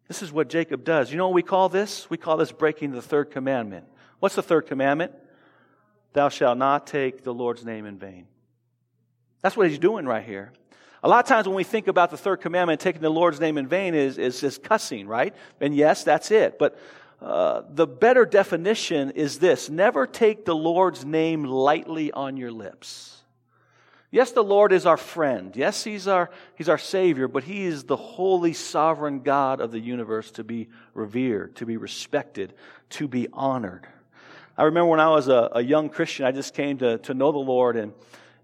This 0.07 0.21
is 0.21 0.31
what 0.31 0.49
Jacob 0.49 0.83
does. 0.83 1.11
You 1.11 1.17
know 1.17 1.27
what 1.27 1.35
we 1.35 1.43
call 1.43 1.69
this? 1.69 2.09
We 2.09 2.17
call 2.17 2.37
this 2.37 2.51
breaking 2.51 2.91
the 2.91 3.01
third 3.01 3.31
commandment. 3.31 3.85
What's 4.19 4.35
the 4.35 4.43
third 4.43 4.67
commandment? 4.67 5.13
Thou 6.13 6.29
shalt 6.29 6.57
not 6.57 6.87
take 6.87 7.23
the 7.23 7.33
Lord's 7.33 7.63
name 7.63 7.85
in 7.85 7.97
vain. 7.97 8.25
That's 9.41 9.55
what 9.55 9.69
he's 9.69 9.79
doing 9.79 10.05
right 10.05 10.23
here. 10.23 10.51
A 11.01 11.07
lot 11.07 11.23
of 11.23 11.29
times 11.29 11.47
when 11.47 11.55
we 11.55 11.63
think 11.63 11.87
about 11.87 12.11
the 12.11 12.17
third 12.17 12.41
commandment, 12.41 12.81
taking 12.81 13.01
the 13.01 13.09
Lord's 13.09 13.39
name 13.39 13.57
in 13.57 13.67
vain 13.67 13.93
is, 13.93 14.17
is, 14.17 14.43
is 14.43 14.57
cussing, 14.57 15.07
right? 15.07 15.33
And 15.61 15.73
yes, 15.73 16.03
that's 16.03 16.31
it. 16.31 16.59
But 16.59 16.77
uh, 17.21 17.63
the 17.69 17.87
better 17.87 18.25
definition 18.25 19.11
is 19.11 19.39
this 19.39 19.69
never 19.69 20.07
take 20.07 20.43
the 20.43 20.55
Lord's 20.55 21.05
name 21.05 21.43
lightly 21.43 22.11
on 22.11 22.35
your 22.35 22.51
lips. 22.51 23.18
Yes, 24.11 24.31
the 24.31 24.43
Lord 24.43 24.71
is 24.71 24.85
our 24.85 24.97
friend. 24.97 25.55
Yes, 25.55 25.83
He's 25.83 26.07
our, 26.07 26.31
He's 26.55 26.69
our 26.69 26.77
Savior, 26.77 27.27
but 27.27 27.43
He 27.43 27.65
is 27.65 27.83
the 27.83 27.97
holy, 27.97 28.53
sovereign 28.53 29.19
God 29.21 29.61
of 29.61 29.71
the 29.71 29.79
universe 29.79 30.31
to 30.31 30.43
be 30.43 30.69
revered, 30.93 31.55
to 31.57 31.65
be 31.65 31.77
respected, 31.77 32.53
to 32.91 33.07
be 33.07 33.27
honored. 33.31 33.87
I 34.57 34.63
remember 34.63 34.89
when 34.89 34.99
I 34.99 35.09
was 35.09 35.27
a, 35.27 35.49
a 35.53 35.61
young 35.61 35.89
Christian, 35.89 36.25
I 36.25 36.31
just 36.31 36.53
came 36.53 36.79
to, 36.79 36.97
to 36.99 37.13
know 37.13 37.31
the 37.31 37.37
Lord, 37.37 37.77
and 37.77 37.93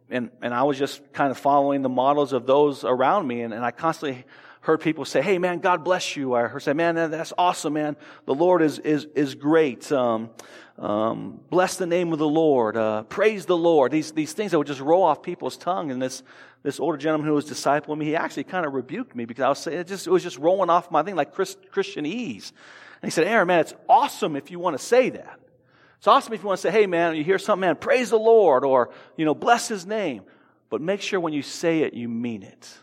and, 0.10 0.30
and 0.41 0.54
I 0.54 0.63
was 0.63 0.78
just 0.78 1.01
kind 1.13 1.32
of 1.32 1.38
following 1.38 1.82
the 1.82 1.89
models 1.89 2.34
of 2.34 2.45
those 2.45 2.84
around 2.84 3.28
me. 3.28 3.41
And, 3.41 3.54
and 3.54 3.65
I 3.65 3.71
constantly 3.71 4.25
heard 4.62 4.82
people 4.82 5.06
say, 5.06 5.21
Hey, 5.21 5.38
man, 5.38 5.60
God 5.60 5.84
bless 5.84 6.15
you. 6.15 6.34
I 6.34 6.43
heard 6.43 6.62
say, 6.62 6.73
Man, 6.73 6.95
that's 6.95 7.34
awesome, 7.38 7.73
man. 7.73 7.95
The 8.25 8.36
Lord 8.36 8.62
is, 8.62 8.80
is, 8.80 9.06
is 9.15 9.36
great. 9.36 9.91
Um, 9.91 10.30
um, 10.78 11.40
bless 11.50 11.78
the 11.78 11.86
name 11.86 12.12
of 12.12 12.20
the 12.20 12.28
Lord. 12.28 12.76
Uh, 12.76 13.04
praise 13.04 13.46
the 13.46 13.56
Lord. 13.56 13.92
These, 13.92 14.12
these 14.12 14.34
things 14.34 14.52
that 14.52 14.58
would 14.58 14.68
just 14.68 14.82
roll 14.82 15.04
off 15.04 15.24
people's 15.24 15.58
tongue. 15.58 15.90
And 15.90 16.02
this, 16.02 16.22
this 16.64 16.80
older 16.80 16.98
gentleman 16.98 17.28
who 17.28 17.34
was 17.34 17.46
discipling 17.46 17.98
me, 17.98 18.06
he 18.06 18.16
actually 18.16 18.44
kind 18.44 18.66
of 18.66 18.74
rebuked 18.74 19.16
me 19.16 19.26
because 19.26 19.44
I 19.44 19.50
was 19.50 19.60
saying, 19.60 19.80
it, 19.80 19.88
just, 19.88 20.08
it 20.08 20.10
was 20.10 20.24
just 20.24 20.38
rolling 20.38 20.70
off 20.70 20.92
my 20.92 21.04
thing 21.04 21.16
like 21.16 21.34
Chris, 21.34 21.56
Christianese. 21.74 22.52
And 23.02 23.10
he 23.10 23.10
said, 23.10 23.26
Aaron, 23.26 23.48
man, 23.48 23.62
it's 23.62 23.74
awesome 23.88 24.36
if 24.36 24.52
you 24.52 24.60
want 24.60 24.78
to 24.78 24.84
say 24.84 25.12
that. 25.12 25.40
It's 25.98 26.08
awesome 26.08 26.34
if 26.34 26.42
you 26.42 26.48
want 26.48 26.60
to 26.60 26.62
say, 26.62 26.72
hey 26.72 26.88
man, 26.88 27.16
you 27.16 27.24
hear 27.24 27.40
something, 27.40 27.62
man, 27.62 27.78
praise 27.78 28.10
the 28.10 28.20
Lord 28.20 28.66
or, 28.66 28.92
you 29.16 29.26
know, 29.26 29.34
bless 29.34 29.68
his 29.68 29.86
name. 29.86 30.24
But 30.70 30.82
make 30.82 31.02
sure 31.02 31.20
when 31.20 31.34
you 31.34 31.42
say 31.42 31.84
it, 31.84 31.94
you 31.94 32.10
mean 32.10 32.44
it. 32.44 32.78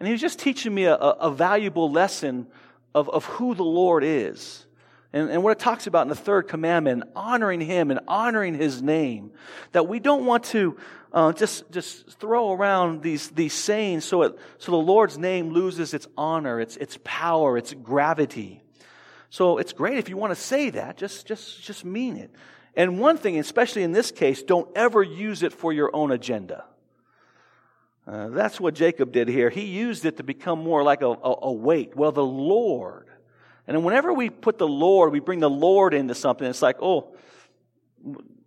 And 0.00 0.08
he 0.08 0.12
was 0.12 0.20
just 0.20 0.40
teaching 0.40 0.74
me 0.74 0.84
a, 0.84 0.96
a 0.96 1.30
valuable 1.30 1.90
lesson 1.90 2.48
of, 2.94 3.08
of 3.08 3.24
who 3.24 3.54
the 3.54 3.62
Lord 3.62 4.02
is. 4.02 4.66
And, 5.12 5.30
and, 5.30 5.42
what 5.42 5.52
it 5.52 5.58
talks 5.58 5.86
about 5.86 6.02
in 6.02 6.08
the 6.08 6.14
third 6.14 6.48
commandment, 6.48 7.04
honoring 7.14 7.60
him 7.60 7.90
and 7.90 8.00
honoring 8.08 8.54
his 8.54 8.80
name. 8.80 9.32
That 9.72 9.86
we 9.86 10.00
don't 10.00 10.24
want 10.24 10.44
to 10.44 10.78
uh, 11.12 11.32
just, 11.32 11.70
just 11.70 12.18
throw 12.18 12.52
around 12.52 13.02
these, 13.02 13.28
these 13.30 13.52
sayings 13.52 14.06
so, 14.06 14.22
it, 14.22 14.38
so 14.58 14.72
the 14.72 14.78
Lord's 14.78 15.18
name 15.18 15.50
loses 15.50 15.92
its 15.92 16.06
honor, 16.16 16.60
its, 16.60 16.76
its 16.78 16.98
power, 17.04 17.58
its 17.58 17.74
gravity. 17.74 18.62
So 19.28 19.58
it's 19.58 19.72
great 19.72 19.98
if 19.98 20.08
you 20.08 20.16
want 20.16 20.30
to 20.30 20.40
say 20.40 20.70
that, 20.70 20.96
just, 20.96 21.26
just, 21.26 21.62
just 21.62 21.84
mean 21.84 22.16
it. 22.16 22.30
And 22.74 22.98
one 22.98 23.18
thing, 23.18 23.38
especially 23.38 23.82
in 23.82 23.92
this 23.92 24.10
case, 24.10 24.42
don't 24.42 24.68
ever 24.74 25.02
use 25.02 25.42
it 25.42 25.52
for 25.52 25.72
your 25.72 25.94
own 25.94 26.10
agenda. 26.10 26.64
Uh, 28.06 28.28
that's 28.28 28.58
what 28.58 28.74
Jacob 28.74 29.12
did 29.12 29.28
here. 29.28 29.50
He 29.50 29.66
used 29.66 30.04
it 30.04 30.16
to 30.16 30.22
become 30.22 30.58
more 30.58 30.82
like 30.82 31.02
a, 31.02 31.08
a, 31.08 31.34
a 31.42 31.52
weight. 31.52 31.94
Well, 31.94 32.12
the 32.12 32.24
Lord. 32.24 33.08
And 33.66 33.84
whenever 33.84 34.12
we 34.12 34.30
put 34.30 34.58
the 34.58 34.68
Lord, 34.68 35.12
we 35.12 35.20
bring 35.20 35.40
the 35.40 35.50
Lord 35.50 35.94
into 35.94 36.14
something, 36.14 36.46
it's 36.46 36.62
like, 36.62 36.76
oh, 36.82 37.14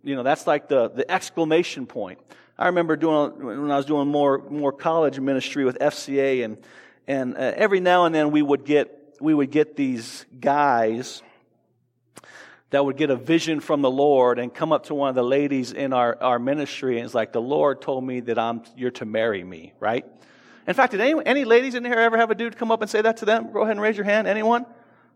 you 0.02 0.14
know, 0.14 0.22
that's 0.22 0.46
like 0.46 0.68
the, 0.68 0.88
the 0.88 1.10
exclamation 1.10 1.86
point. 1.86 2.18
I 2.58 2.66
remember 2.66 2.96
doing, 2.96 3.44
when 3.44 3.70
I 3.70 3.76
was 3.76 3.86
doing 3.86 4.08
more, 4.08 4.38
more 4.50 4.72
college 4.72 5.18
ministry 5.18 5.64
with 5.64 5.78
FCA, 5.78 6.44
and, 6.44 6.58
and 7.06 7.34
uh, 7.36 7.52
every 7.56 7.80
now 7.80 8.04
and 8.04 8.14
then 8.14 8.30
we 8.30 8.42
would 8.42 8.64
get 8.64 8.96
we 9.20 9.34
would 9.34 9.50
get 9.50 9.76
these 9.76 10.26
guys 10.40 11.22
that 12.70 12.84
would 12.84 12.96
get 12.96 13.10
a 13.10 13.16
vision 13.16 13.60
from 13.60 13.80
the 13.80 13.90
Lord 13.90 14.38
and 14.38 14.52
come 14.52 14.72
up 14.72 14.86
to 14.86 14.94
one 14.94 15.08
of 15.08 15.14
the 15.14 15.22
ladies 15.22 15.72
in 15.72 15.92
our, 15.92 16.20
our 16.20 16.38
ministry 16.38 16.96
and 16.96 17.04
it's 17.04 17.14
like, 17.14 17.32
the 17.32 17.40
Lord 17.40 17.80
told 17.80 18.04
me 18.04 18.20
that 18.20 18.38
I'm, 18.38 18.62
you're 18.76 18.90
to 18.92 19.04
marry 19.04 19.42
me, 19.44 19.72
right? 19.78 20.04
In 20.66 20.74
fact, 20.74 20.90
did 20.90 21.00
any, 21.00 21.14
any 21.24 21.44
ladies 21.44 21.76
in 21.76 21.84
here 21.84 21.94
ever 21.94 22.16
have 22.16 22.30
a 22.30 22.34
dude 22.34 22.56
come 22.56 22.72
up 22.72 22.82
and 22.82 22.90
say 22.90 23.00
that 23.00 23.18
to 23.18 23.24
them? 23.24 23.52
Go 23.52 23.60
ahead 23.60 23.72
and 23.72 23.80
raise 23.80 23.96
your 23.96 24.04
hand. 24.04 24.26
Anyone? 24.26 24.66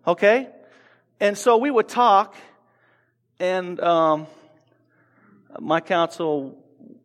Okay. 0.06 0.48
And 1.20 1.36
so 1.36 1.58
we 1.58 1.70
would 1.70 1.88
talk 1.88 2.34
and, 3.38 3.80
um, 3.80 4.26
my 5.58 5.80
counsel 5.80 6.58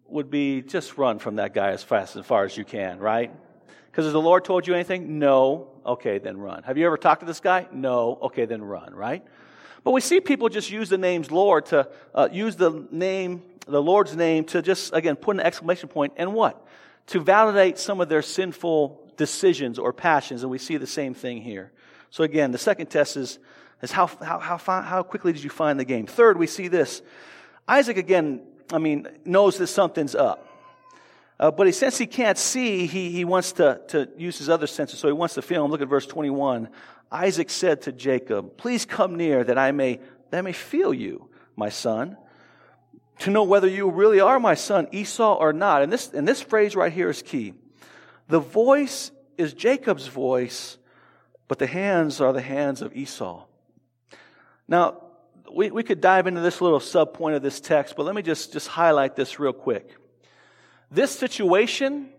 would 0.08 0.30
be 0.30 0.62
just 0.62 0.98
run 0.98 1.20
from 1.20 1.38
that 1.38 1.54
guy 1.54 1.72
as 1.72 1.84
fast 1.84 2.16
as 2.16 2.26
far 2.26 2.46
as 2.46 2.56
you 2.56 2.64
can, 2.64 3.00
right? 3.00 3.32
Because 3.92 4.06
has 4.06 4.14
the 4.14 4.22
Lord 4.22 4.46
told 4.46 4.68
you 4.68 4.74
anything? 4.74 5.20
No. 5.20 5.70
Okay, 5.86 6.20
then 6.20 6.38
run. 6.38 6.64
Have 6.64 6.78
you 6.78 6.86
ever 6.86 6.98
talked 6.98 7.22
to 7.22 7.26
this 7.26 7.40
guy? 7.40 7.68
No. 7.72 8.20
Okay, 8.24 8.46
then 8.46 8.62
run, 8.62 8.94
right? 8.94 9.24
But 9.84 9.92
we 9.92 10.02
see 10.02 10.20
people 10.20 10.50
just 10.50 10.72
use 10.72 10.90
the 10.90 10.98
name's 10.98 11.32
Lord 11.32 11.68
to 11.68 11.90
uh, 12.14 12.30
use 12.32 12.56
the 12.56 12.88
name, 12.92 13.44
the 13.68 13.82
Lord's 13.82 14.16
name 14.16 14.46
to 14.46 14.62
just, 14.62 14.94
again, 14.94 15.16
put 15.16 15.36
an 15.36 15.42
exclamation 15.42 15.90
point 15.90 16.14
and 16.18 16.34
what? 16.34 16.66
To 17.08 17.20
validate 17.20 17.78
some 17.78 18.02
of 18.02 18.10
their 18.10 18.22
sinful 18.22 19.12
decisions 19.16 19.80
or 19.80 19.94
passions. 19.94 20.44
And 20.44 20.52
we 20.52 20.58
see 20.58 20.78
the 20.78 20.88
same 20.88 21.14
thing 21.14 21.42
here. 21.42 21.72
So 22.10 22.24
again, 22.24 22.52
the 22.52 22.58
second 22.58 22.88
test 22.88 23.18
is, 23.18 23.40
is 23.82 23.92
how, 23.92 24.08
how, 24.08 24.40
how, 24.40 24.58
how 24.58 25.04
quickly 25.04 25.34
did 25.34 25.44
you 25.44 25.50
find 25.50 25.80
the 25.80 25.86
game? 25.86 26.08
Third, 26.08 26.38
we 26.38 26.48
see 26.48 26.68
this. 26.68 27.02
Isaac, 27.68 27.98
again, 27.98 28.42
I 28.72 28.78
mean, 28.78 29.08
knows 29.26 29.58
that 29.58 29.68
something's 29.68 30.16
up. 30.16 30.48
Uh, 31.40 31.52
but 31.52 31.68
he, 31.68 31.74
since 31.74 31.98
he 31.98 32.08
can't 32.08 32.38
see, 32.38 32.86
he, 32.86 33.12
he 33.12 33.26
wants 33.26 33.54
to, 33.54 33.82
to 33.90 34.08
use 34.18 34.38
his 34.38 34.50
other 34.50 34.68
senses, 34.68 35.00
so 35.00 35.08
he 35.08 35.14
wants 35.14 35.36
to 35.36 35.42
feel 35.42 35.66
him. 35.66 35.72
Look 35.72 35.82
at 35.82 35.90
verse 35.90 36.06
21. 36.06 36.70
Isaac 37.12 37.50
said 37.50 37.82
to 37.84 37.92
Jacob, 37.92 38.58
Please 38.58 38.86
come 38.86 39.16
near 39.16 39.44
that 39.44 39.58
I 39.58 39.72
may, 39.72 40.00
that 40.30 40.38
I 40.38 40.42
may 40.42 40.54
feel 40.54 40.94
you, 40.94 41.30
my 41.56 41.70
son, 41.70 42.18
to 43.20 43.32
know 43.32 43.44
whether 43.44 43.68
you 43.68 43.90
really 43.90 44.20
are 44.20 44.40
my 44.40 44.56
son, 44.56 44.88
Esau, 44.92 45.36
or 45.36 45.54
not. 45.54 45.82
And 45.82 45.92
this, 45.92 46.10
and 46.14 46.28
this 46.28 46.42
phrase 46.42 46.76
right 46.76 46.92
here 46.92 47.10
is 47.10 47.22
key. 47.22 47.54
The 48.28 48.40
voice 48.40 49.12
is 49.38 49.54
Jacob's 49.54 50.08
voice, 50.08 50.78
but 51.48 51.60
the 51.60 51.68
hands 51.68 52.22
are 52.22 52.34
the 52.34 52.42
hands 52.42 52.82
of 52.82 52.96
Esau. 52.96 53.46
Now, 54.68 55.02
we, 55.54 55.72
we 55.72 55.84
could 55.84 56.02
dive 56.02 56.28
into 56.28 56.42
this 56.42 56.60
little 56.62 56.80
sub 56.80 57.14
point 57.14 57.36
of 57.36 57.42
this 57.42 57.60
text, 57.60 57.96
but 57.96 58.06
let 58.06 58.16
me 58.16 58.22
just, 58.22 58.54
just 58.54 58.68
highlight 58.68 59.16
this 59.16 59.40
real 59.40 59.54
quick. 59.54 59.90
This 60.92 61.12
situation, 61.12 62.10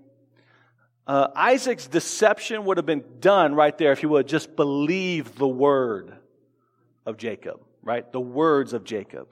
uh, 1.07 1.29
Isaac's 1.35 1.87
deception 1.87 2.65
would 2.65 2.77
have 2.77 2.87
been 2.87 3.05
done 3.21 3.55
right 3.55 3.77
there 3.77 3.93
if 3.93 4.01
he 4.01 4.07
would 4.07 4.29
just 4.29 4.57
believe 4.57 5.37
the 5.37 5.49
word 5.49 6.15
of 7.05 7.17
Jacob, 7.17 7.61
right? 7.83 8.11
The 8.11 8.21
words 8.21 8.73
of 8.73 8.85
Jacob, 8.85 9.29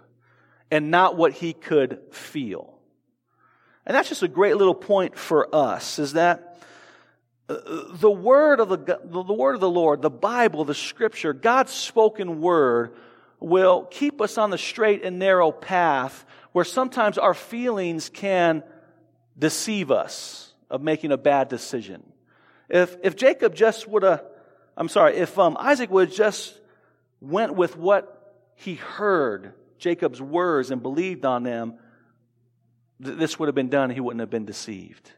and 0.70 0.90
not 0.90 1.16
what 1.16 1.32
he 1.32 1.52
could 1.52 2.00
feel. 2.12 2.78
And 3.86 3.94
that's 3.94 4.08
just 4.08 4.22
a 4.22 4.28
great 4.28 4.56
little 4.56 4.74
point 4.74 5.16
for 5.18 5.54
us, 5.54 5.98
is 5.98 6.14
that 6.14 6.62
uh, 7.48 7.56
the 8.00 8.10
word 8.10 8.60
of 8.60 8.68
the, 8.68 9.00
the 9.04 9.22
word 9.32 9.54
of 9.54 9.60
the 9.60 9.70
Lord, 9.70 10.02
the 10.02 10.10
Bible, 10.10 10.64
the 10.64 10.74
scripture, 10.74 11.32
God's 11.32 11.72
spoken 11.72 12.40
word 12.40 12.94
will 13.38 13.84
keep 13.84 14.20
us 14.20 14.36
on 14.36 14.50
the 14.50 14.58
straight 14.58 15.04
and 15.04 15.18
narrow 15.18 15.52
path 15.52 16.24
where 16.52 16.64
sometimes 16.64 17.18
our 17.18 17.34
feelings 17.34 18.08
can 18.08 18.62
deceive 19.38 19.90
us 19.90 20.52
of 20.70 20.82
making 20.82 21.12
a 21.12 21.16
bad 21.16 21.48
decision. 21.48 22.02
If, 22.68 22.96
if 23.02 23.16
Jacob 23.16 23.54
just 23.54 23.86
would 23.86 24.02
have, 24.02 24.24
I'm 24.76 24.88
sorry, 24.88 25.16
if 25.16 25.38
um, 25.38 25.56
Isaac 25.58 25.90
would 25.90 26.12
just 26.12 26.58
went 27.20 27.54
with 27.54 27.76
what 27.76 28.34
he 28.56 28.74
heard, 28.74 29.52
Jacob's 29.78 30.20
words, 30.20 30.70
and 30.70 30.82
believed 30.82 31.24
on 31.24 31.42
them, 31.42 31.74
th- 33.02 33.18
this 33.18 33.38
would 33.38 33.46
have 33.46 33.54
been 33.54 33.68
done. 33.68 33.90
He 33.90 34.00
wouldn't 34.00 34.20
have 34.20 34.30
been 34.30 34.46
deceived. 34.46 35.10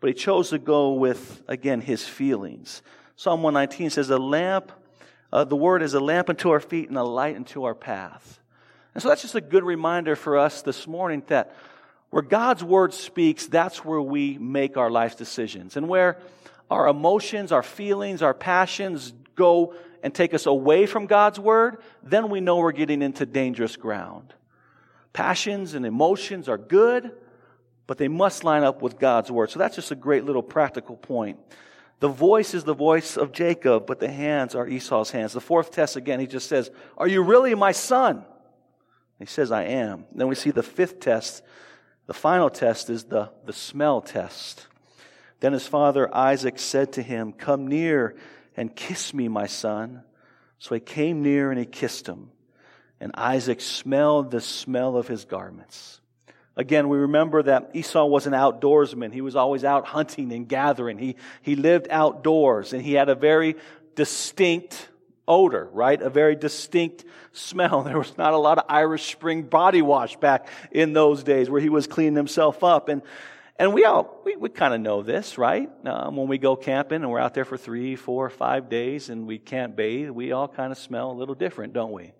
But 0.00 0.08
he 0.08 0.14
chose 0.14 0.50
to 0.50 0.58
go 0.58 0.92
with, 0.92 1.42
again, 1.48 1.80
his 1.80 2.06
feelings. 2.06 2.82
Psalm 3.16 3.42
119 3.42 3.90
says, 3.90 4.10
A 4.10 4.18
lamp, 4.18 4.70
uh, 5.32 5.44
the 5.44 5.56
word 5.56 5.82
is 5.82 5.94
a 5.94 6.00
lamp 6.00 6.28
unto 6.28 6.50
our 6.50 6.60
feet 6.60 6.88
and 6.88 6.96
a 6.96 7.02
light 7.02 7.36
unto 7.36 7.64
our 7.64 7.74
path. 7.74 8.40
And 8.94 9.02
so 9.02 9.08
that's 9.08 9.22
just 9.22 9.34
a 9.34 9.40
good 9.40 9.64
reminder 9.64 10.16
for 10.16 10.38
us 10.38 10.62
this 10.62 10.86
morning 10.86 11.22
that 11.26 11.54
where 12.10 12.22
God's 12.22 12.64
word 12.64 12.94
speaks, 12.94 13.46
that's 13.46 13.84
where 13.84 14.00
we 14.00 14.38
make 14.38 14.76
our 14.76 14.90
life 14.90 15.16
decisions. 15.16 15.76
And 15.76 15.88
where 15.88 16.18
our 16.70 16.88
emotions, 16.88 17.52
our 17.52 17.62
feelings, 17.62 18.22
our 18.22 18.34
passions 18.34 19.12
go 19.34 19.74
and 20.02 20.14
take 20.14 20.32
us 20.32 20.46
away 20.46 20.86
from 20.86 21.06
God's 21.06 21.40
word, 21.40 21.78
then 22.02 22.30
we 22.30 22.40
know 22.40 22.58
we're 22.58 22.72
getting 22.72 23.02
into 23.02 23.26
dangerous 23.26 23.76
ground. 23.76 24.32
Passions 25.12 25.74
and 25.74 25.84
emotions 25.84 26.48
are 26.48 26.58
good, 26.58 27.12
but 27.88 27.96
they 27.96 28.06
must 28.06 28.44
line 28.44 28.62
up 28.62 28.82
with 28.82 28.98
God's 28.98 29.30
word. 29.30 29.50
So 29.50 29.58
that's 29.58 29.74
just 29.74 29.90
a 29.90 29.96
great 29.96 30.24
little 30.24 30.42
practical 30.42 30.94
point. 30.94 31.40
The 32.00 32.08
voice 32.08 32.52
is 32.52 32.62
the 32.62 32.74
voice 32.74 33.16
of 33.16 33.32
Jacob, 33.32 33.86
but 33.86 33.98
the 33.98 34.10
hands 34.10 34.54
are 34.54 34.68
Esau's 34.68 35.10
hands. 35.10 35.32
The 35.32 35.40
fourth 35.40 35.72
test 35.72 35.96
again, 35.96 36.20
he 36.20 36.26
just 36.26 36.48
says, 36.48 36.70
Are 36.98 37.08
you 37.08 37.22
really 37.22 37.54
my 37.54 37.72
son? 37.72 38.24
He 39.18 39.24
says, 39.24 39.50
I 39.50 39.64
am. 39.64 40.04
Then 40.14 40.28
we 40.28 40.34
see 40.34 40.50
the 40.50 40.62
fifth 40.62 41.00
test. 41.00 41.42
The 42.06 42.14
final 42.14 42.50
test 42.50 42.90
is 42.90 43.04
the, 43.04 43.30
the 43.46 43.54
smell 43.54 44.02
test. 44.02 44.66
Then 45.40 45.54
his 45.54 45.66
father 45.66 46.14
Isaac 46.14 46.58
said 46.58 46.92
to 46.92 47.02
him, 47.02 47.32
Come 47.32 47.66
near 47.66 48.16
and 48.54 48.76
kiss 48.76 49.14
me, 49.14 49.28
my 49.28 49.46
son. 49.46 50.02
So 50.58 50.74
he 50.74 50.80
came 50.80 51.22
near 51.22 51.50
and 51.50 51.58
he 51.58 51.66
kissed 51.66 52.06
him. 52.06 52.32
And 53.00 53.12
Isaac 53.14 53.62
smelled 53.62 54.30
the 54.30 54.42
smell 54.42 54.96
of 54.96 55.08
his 55.08 55.24
garments. 55.24 56.00
Again, 56.58 56.88
we 56.88 56.98
remember 56.98 57.40
that 57.44 57.70
Esau 57.72 58.04
was 58.04 58.26
an 58.26 58.32
outdoorsman. 58.32 59.12
He 59.12 59.20
was 59.20 59.36
always 59.36 59.62
out 59.62 59.86
hunting 59.86 60.32
and 60.32 60.48
gathering. 60.48 60.98
He, 60.98 61.14
he 61.40 61.54
lived 61.54 61.86
outdoors 61.88 62.72
and 62.72 62.82
he 62.82 62.94
had 62.94 63.08
a 63.08 63.14
very 63.14 63.54
distinct 63.94 64.88
odor, 65.28 65.68
right? 65.72 66.02
A 66.02 66.10
very 66.10 66.34
distinct 66.34 67.04
smell. 67.32 67.82
There 67.84 67.96
was 67.96 68.18
not 68.18 68.34
a 68.34 68.38
lot 68.38 68.58
of 68.58 68.64
Irish 68.68 69.12
Spring 69.12 69.44
body 69.44 69.82
wash 69.82 70.16
back 70.16 70.48
in 70.72 70.94
those 70.94 71.22
days 71.22 71.48
where 71.48 71.60
he 71.60 71.68
was 71.68 71.86
cleaning 71.86 72.16
himself 72.16 72.64
up. 72.64 72.88
And, 72.88 73.02
and 73.56 73.72
we 73.72 73.84
all, 73.84 74.20
we, 74.24 74.34
we 74.34 74.48
kind 74.48 74.74
of 74.74 74.80
know 74.80 75.02
this, 75.02 75.38
right? 75.38 75.70
Um, 75.86 76.16
when 76.16 76.26
we 76.26 76.38
go 76.38 76.56
camping 76.56 77.02
and 77.02 77.10
we're 77.12 77.20
out 77.20 77.34
there 77.34 77.44
for 77.44 77.56
three, 77.56 77.94
four, 77.94 78.28
five 78.30 78.68
days 78.68 79.10
and 79.10 79.28
we 79.28 79.38
can't 79.38 79.76
bathe, 79.76 80.10
we 80.10 80.32
all 80.32 80.48
kind 80.48 80.72
of 80.72 80.78
smell 80.78 81.12
a 81.12 81.16
little 81.16 81.36
different, 81.36 81.72
don't 81.72 81.92
we? 81.92 82.10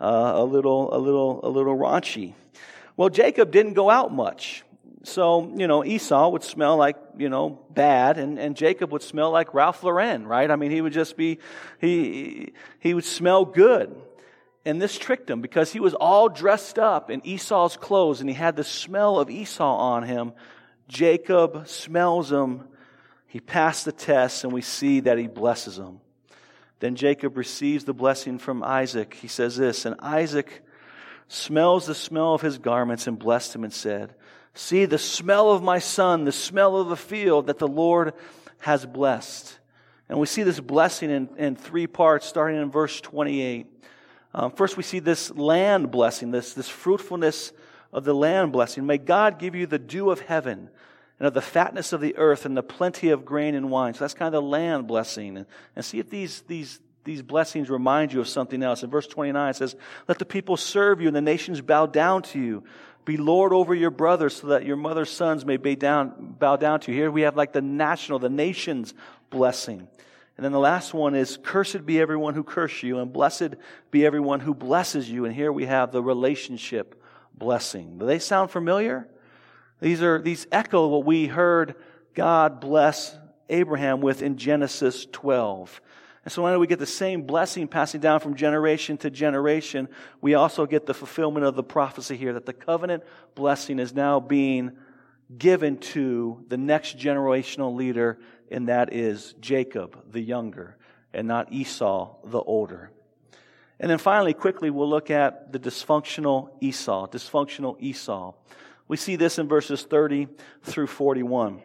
Uh, 0.00 0.34
a 0.36 0.44
little, 0.44 0.94
a 0.94 0.98
little, 0.98 1.40
a 1.42 1.48
little 1.48 1.76
raunchy. 1.76 2.34
Well, 3.00 3.08
Jacob 3.08 3.50
didn't 3.50 3.72
go 3.72 3.88
out 3.88 4.12
much. 4.12 4.62
So, 5.04 5.50
you 5.56 5.66
know, 5.66 5.82
Esau 5.82 6.28
would 6.28 6.44
smell 6.44 6.76
like, 6.76 6.96
you 7.16 7.30
know, 7.30 7.58
bad, 7.70 8.18
and, 8.18 8.38
and 8.38 8.54
Jacob 8.54 8.92
would 8.92 9.00
smell 9.00 9.30
like 9.30 9.54
Ralph 9.54 9.82
Lauren, 9.82 10.26
right? 10.26 10.50
I 10.50 10.56
mean, 10.56 10.70
he 10.70 10.82
would 10.82 10.92
just 10.92 11.16
be, 11.16 11.38
he, 11.80 12.52
he 12.78 12.92
would 12.92 13.06
smell 13.06 13.46
good. 13.46 13.98
And 14.66 14.82
this 14.82 14.98
tricked 14.98 15.30
him 15.30 15.40
because 15.40 15.72
he 15.72 15.80
was 15.80 15.94
all 15.94 16.28
dressed 16.28 16.78
up 16.78 17.10
in 17.10 17.26
Esau's 17.26 17.78
clothes 17.78 18.20
and 18.20 18.28
he 18.28 18.34
had 18.34 18.54
the 18.54 18.64
smell 18.64 19.18
of 19.18 19.30
Esau 19.30 19.76
on 19.76 20.02
him. 20.02 20.34
Jacob 20.86 21.68
smells 21.68 22.30
him. 22.30 22.68
He 23.26 23.40
passed 23.40 23.86
the 23.86 23.92
test 23.92 24.44
and 24.44 24.52
we 24.52 24.60
see 24.60 25.00
that 25.00 25.16
he 25.16 25.26
blesses 25.26 25.78
him. 25.78 26.02
Then 26.80 26.96
Jacob 26.96 27.38
receives 27.38 27.84
the 27.84 27.94
blessing 27.94 28.38
from 28.38 28.62
Isaac. 28.62 29.14
He 29.14 29.28
says 29.28 29.56
this, 29.56 29.86
and 29.86 29.96
Isaac 30.00 30.62
smells 31.32 31.86
the 31.86 31.94
smell 31.94 32.34
of 32.34 32.40
his 32.40 32.58
garments 32.58 33.06
and 33.06 33.18
blessed 33.18 33.54
him 33.54 33.62
and 33.62 33.72
said, 33.72 34.14
See 34.52 34.84
the 34.84 34.98
smell 34.98 35.52
of 35.52 35.62
my 35.62 35.78
son, 35.78 36.24
the 36.24 36.32
smell 36.32 36.76
of 36.76 36.88
the 36.88 36.96
field 36.96 37.46
that 37.46 37.58
the 37.58 37.68
Lord 37.68 38.14
has 38.58 38.84
blessed. 38.84 39.58
And 40.08 40.18
we 40.18 40.26
see 40.26 40.42
this 40.42 40.58
blessing 40.58 41.08
in, 41.08 41.28
in 41.36 41.54
three 41.54 41.86
parts, 41.86 42.26
starting 42.26 42.60
in 42.60 42.68
verse 42.70 43.00
28. 43.00 43.66
Um, 44.34 44.50
first, 44.50 44.76
we 44.76 44.82
see 44.82 44.98
this 44.98 45.30
land 45.30 45.92
blessing, 45.92 46.32
this, 46.32 46.52
this 46.52 46.68
fruitfulness 46.68 47.52
of 47.92 48.04
the 48.04 48.14
land 48.14 48.50
blessing. 48.50 48.84
May 48.84 48.98
God 48.98 49.38
give 49.38 49.54
you 49.54 49.66
the 49.66 49.78
dew 49.78 50.10
of 50.10 50.20
heaven 50.20 50.68
and 51.20 51.28
of 51.28 51.34
the 51.34 51.40
fatness 51.40 51.92
of 51.92 52.00
the 52.00 52.16
earth 52.16 52.44
and 52.44 52.56
the 52.56 52.62
plenty 52.62 53.10
of 53.10 53.24
grain 53.24 53.54
and 53.54 53.70
wine. 53.70 53.94
So 53.94 54.00
that's 54.00 54.14
kind 54.14 54.34
of 54.34 54.42
the 54.42 54.48
land 54.48 54.88
blessing. 54.88 55.36
And, 55.36 55.46
and 55.76 55.84
see 55.84 56.00
if 56.00 56.10
these, 56.10 56.42
these, 56.42 56.80
these 57.04 57.22
blessings 57.22 57.70
remind 57.70 58.12
you 58.12 58.20
of 58.20 58.28
something 58.28 58.62
else. 58.62 58.82
In 58.82 58.90
verse 58.90 59.06
29, 59.06 59.50
it 59.50 59.56
says, 59.56 59.76
Let 60.06 60.18
the 60.18 60.24
people 60.24 60.56
serve 60.56 61.00
you 61.00 61.06
and 61.06 61.16
the 61.16 61.22
nations 61.22 61.60
bow 61.60 61.86
down 61.86 62.22
to 62.22 62.38
you. 62.38 62.64
Be 63.04 63.16
Lord 63.16 63.52
over 63.52 63.74
your 63.74 63.90
brothers 63.90 64.36
so 64.36 64.48
that 64.48 64.66
your 64.66 64.76
mother's 64.76 65.10
sons 65.10 65.44
may 65.46 65.56
bow 65.56 65.74
down, 65.74 66.36
bow 66.38 66.56
down 66.56 66.80
to 66.80 66.92
you. 66.92 66.98
Here 66.98 67.10
we 67.10 67.22
have 67.22 67.36
like 67.36 67.52
the 67.52 67.62
national, 67.62 68.18
the 68.18 68.28
nation's 68.28 68.92
blessing. 69.30 69.88
And 70.36 70.44
then 70.44 70.52
the 70.52 70.58
last 70.58 70.94
one 70.94 71.14
is, 71.14 71.38
Cursed 71.42 71.84
be 71.86 72.00
everyone 72.00 72.34
who 72.34 72.44
curses 72.44 72.82
you, 72.82 72.98
and 72.98 73.12
blessed 73.12 73.56
be 73.90 74.04
everyone 74.04 74.40
who 74.40 74.54
blesses 74.54 75.10
you. 75.10 75.24
And 75.24 75.34
here 75.34 75.52
we 75.52 75.66
have 75.66 75.92
the 75.92 76.02
relationship 76.02 77.02
blessing. 77.34 77.98
Do 77.98 78.06
they 78.06 78.18
sound 78.18 78.50
familiar? 78.50 79.08
These 79.80 80.02
are, 80.02 80.20
these 80.20 80.46
echo 80.52 80.88
what 80.88 81.04
we 81.04 81.26
heard 81.26 81.74
God 82.14 82.60
bless 82.60 83.16
Abraham 83.48 84.00
with 84.00 84.22
in 84.22 84.36
Genesis 84.36 85.06
12. 85.10 85.80
And 86.30 86.34
so, 86.36 86.42
when 86.44 86.60
we 86.60 86.68
get 86.68 86.78
the 86.78 86.86
same 86.86 87.22
blessing 87.22 87.66
passing 87.66 88.00
down 88.00 88.20
from 88.20 88.36
generation 88.36 88.96
to 88.98 89.10
generation, 89.10 89.88
we 90.20 90.34
also 90.34 90.64
get 90.64 90.86
the 90.86 90.94
fulfillment 90.94 91.44
of 91.44 91.56
the 91.56 91.64
prophecy 91.64 92.16
here 92.16 92.34
that 92.34 92.46
the 92.46 92.52
covenant 92.52 93.02
blessing 93.34 93.80
is 93.80 93.92
now 93.92 94.20
being 94.20 94.70
given 95.36 95.78
to 95.78 96.44
the 96.46 96.56
next 96.56 96.96
generational 96.96 97.74
leader, 97.74 98.20
and 98.48 98.68
that 98.68 98.92
is 98.92 99.34
Jacob, 99.40 100.12
the 100.12 100.20
younger, 100.20 100.76
and 101.12 101.26
not 101.26 101.52
Esau, 101.52 102.14
the 102.22 102.38
older. 102.38 102.92
And 103.80 103.90
then 103.90 103.98
finally, 103.98 104.32
quickly, 104.32 104.70
we'll 104.70 104.88
look 104.88 105.10
at 105.10 105.50
the 105.50 105.58
dysfunctional 105.58 106.50
Esau. 106.60 107.08
Dysfunctional 107.08 107.74
Esau. 107.80 108.34
We 108.86 108.96
see 108.96 109.16
this 109.16 109.40
in 109.40 109.48
verses 109.48 109.82
30 109.82 110.28
through 110.62 110.86
41. 110.86 111.60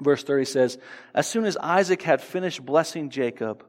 Verse 0.00 0.24
30 0.24 0.46
says, 0.46 0.78
As 1.14 1.26
soon 1.26 1.44
as 1.44 1.58
Isaac 1.58 2.00
had 2.00 2.22
finished 2.22 2.64
blessing 2.64 3.10
Jacob, 3.10 3.62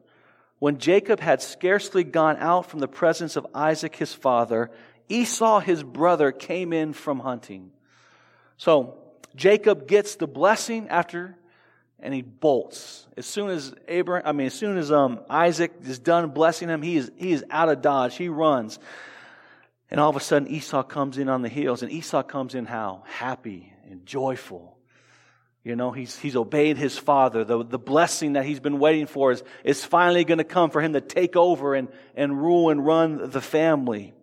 when 0.65 0.79
Jacob 0.79 1.19
had 1.19 1.43
scarcely 1.43 2.03
gone 2.03 2.37
out 2.37 2.65
from 2.65 2.79
the 2.79 2.87
presence 2.87 3.35
of 3.35 3.45
Isaac 3.53 3.95
his 3.95 4.11
father, 4.11 4.71
Esau 5.07 5.59
his 5.59 5.83
brother 5.83 6.31
came 6.31 6.73
in 6.73 6.93
from 6.93 7.19
hunting. 7.19 7.69
So 8.57 8.97
Jacob 9.35 9.87
gets 9.87 10.15
the 10.15 10.25
blessing 10.25 10.89
after 10.89 11.37
and 11.99 12.15
he 12.15 12.23
bolts. 12.23 13.05
As 13.15 13.27
soon 13.27 13.51
as 13.51 13.75
Abraham, 13.87 14.27
I 14.27 14.31
mean, 14.31 14.47
as 14.47 14.55
soon 14.55 14.79
as 14.79 14.91
um, 14.91 15.19
Isaac 15.29 15.71
is 15.83 15.99
done 15.99 16.31
blessing 16.31 16.69
him, 16.69 16.81
he 16.81 16.97
is, 16.97 17.11
he 17.15 17.31
is 17.31 17.45
out 17.51 17.69
of 17.69 17.83
Dodge. 17.83 18.15
He 18.15 18.27
runs. 18.27 18.79
And 19.91 19.99
all 19.99 20.09
of 20.09 20.15
a 20.15 20.19
sudden 20.19 20.47
Esau 20.47 20.81
comes 20.81 21.19
in 21.19 21.29
on 21.29 21.43
the 21.43 21.47
heels 21.47 21.83
and 21.83 21.91
Esau 21.91 22.23
comes 22.23 22.55
in 22.55 22.65
how? 22.65 23.03
Happy 23.05 23.71
and 23.87 24.03
joyful. 24.03 24.74
You 25.65 25.75
know, 25.75 25.89
he's, 25.91 26.15
he's 26.19 26.35
obeyed 26.35 26.77
his 26.77 26.95
father. 26.95 27.43
The, 27.43 27.65
the 27.65 27.79
blessing 27.79 28.33
that 28.33 28.45
he's 28.45 28.59
been 28.59 28.77
waiting 28.77 29.07
for 29.07 29.31
is, 29.31 29.43
is 29.63 29.83
finally 29.83 30.23
going 30.23 30.37
to 30.37 30.43
come 30.43 30.69
for 30.69 30.79
him 30.79 30.93
to 30.93 31.01
take 31.01 31.35
over 31.35 31.73
and, 31.73 31.87
and 32.15 32.39
rule 32.39 32.69
and 32.69 32.85
run 32.85 33.31
the 33.31 33.41
family. 33.41 34.13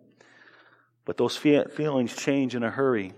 But 1.03 1.17
those 1.17 1.35
feelings 1.35 2.15
change 2.15 2.55
in 2.55 2.63
a 2.63 2.69
hurry. 2.69 3.11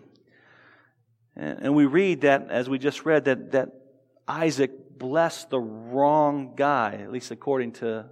And, 1.36 1.60
and 1.66 1.76
we 1.76 1.86
read 1.86 2.22
that, 2.22 2.50
as 2.50 2.68
we 2.68 2.80
just 2.80 3.06
read, 3.06 3.26
that, 3.26 3.52
that 3.52 3.70
Isaac 4.28 4.98
blessed 4.98 5.52
the 5.52 5.60
wrong 5.60 6.54
guy, 6.56 6.96
at 7.04 7.12
least 7.12 7.30
according 7.30 7.74
to, 7.74 8.08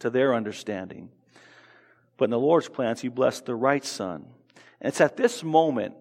to 0.00 0.10
their 0.10 0.34
understanding. 0.34 1.08
But 2.18 2.26
in 2.26 2.30
the 2.32 2.38
Lord's 2.38 2.68
plans, 2.68 3.00
he 3.00 3.08
blessed 3.08 3.46
the 3.46 3.54
right 3.54 3.82
son. 3.82 4.26
And 4.82 4.88
it's 4.88 5.00
at 5.00 5.16
this 5.16 5.42
moment 5.42 5.94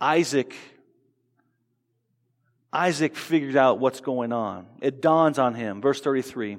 Isaac 0.00 0.56
Isaac 2.72 3.16
figures 3.16 3.56
out 3.56 3.78
what's 3.78 4.00
going 4.00 4.32
on. 4.32 4.66
It 4.80 5.02
dawns 5.02 5.38
on 5.38 5.54
him. 5.54 5.82
Verse 5.82 6.00
33. 6.00 6.58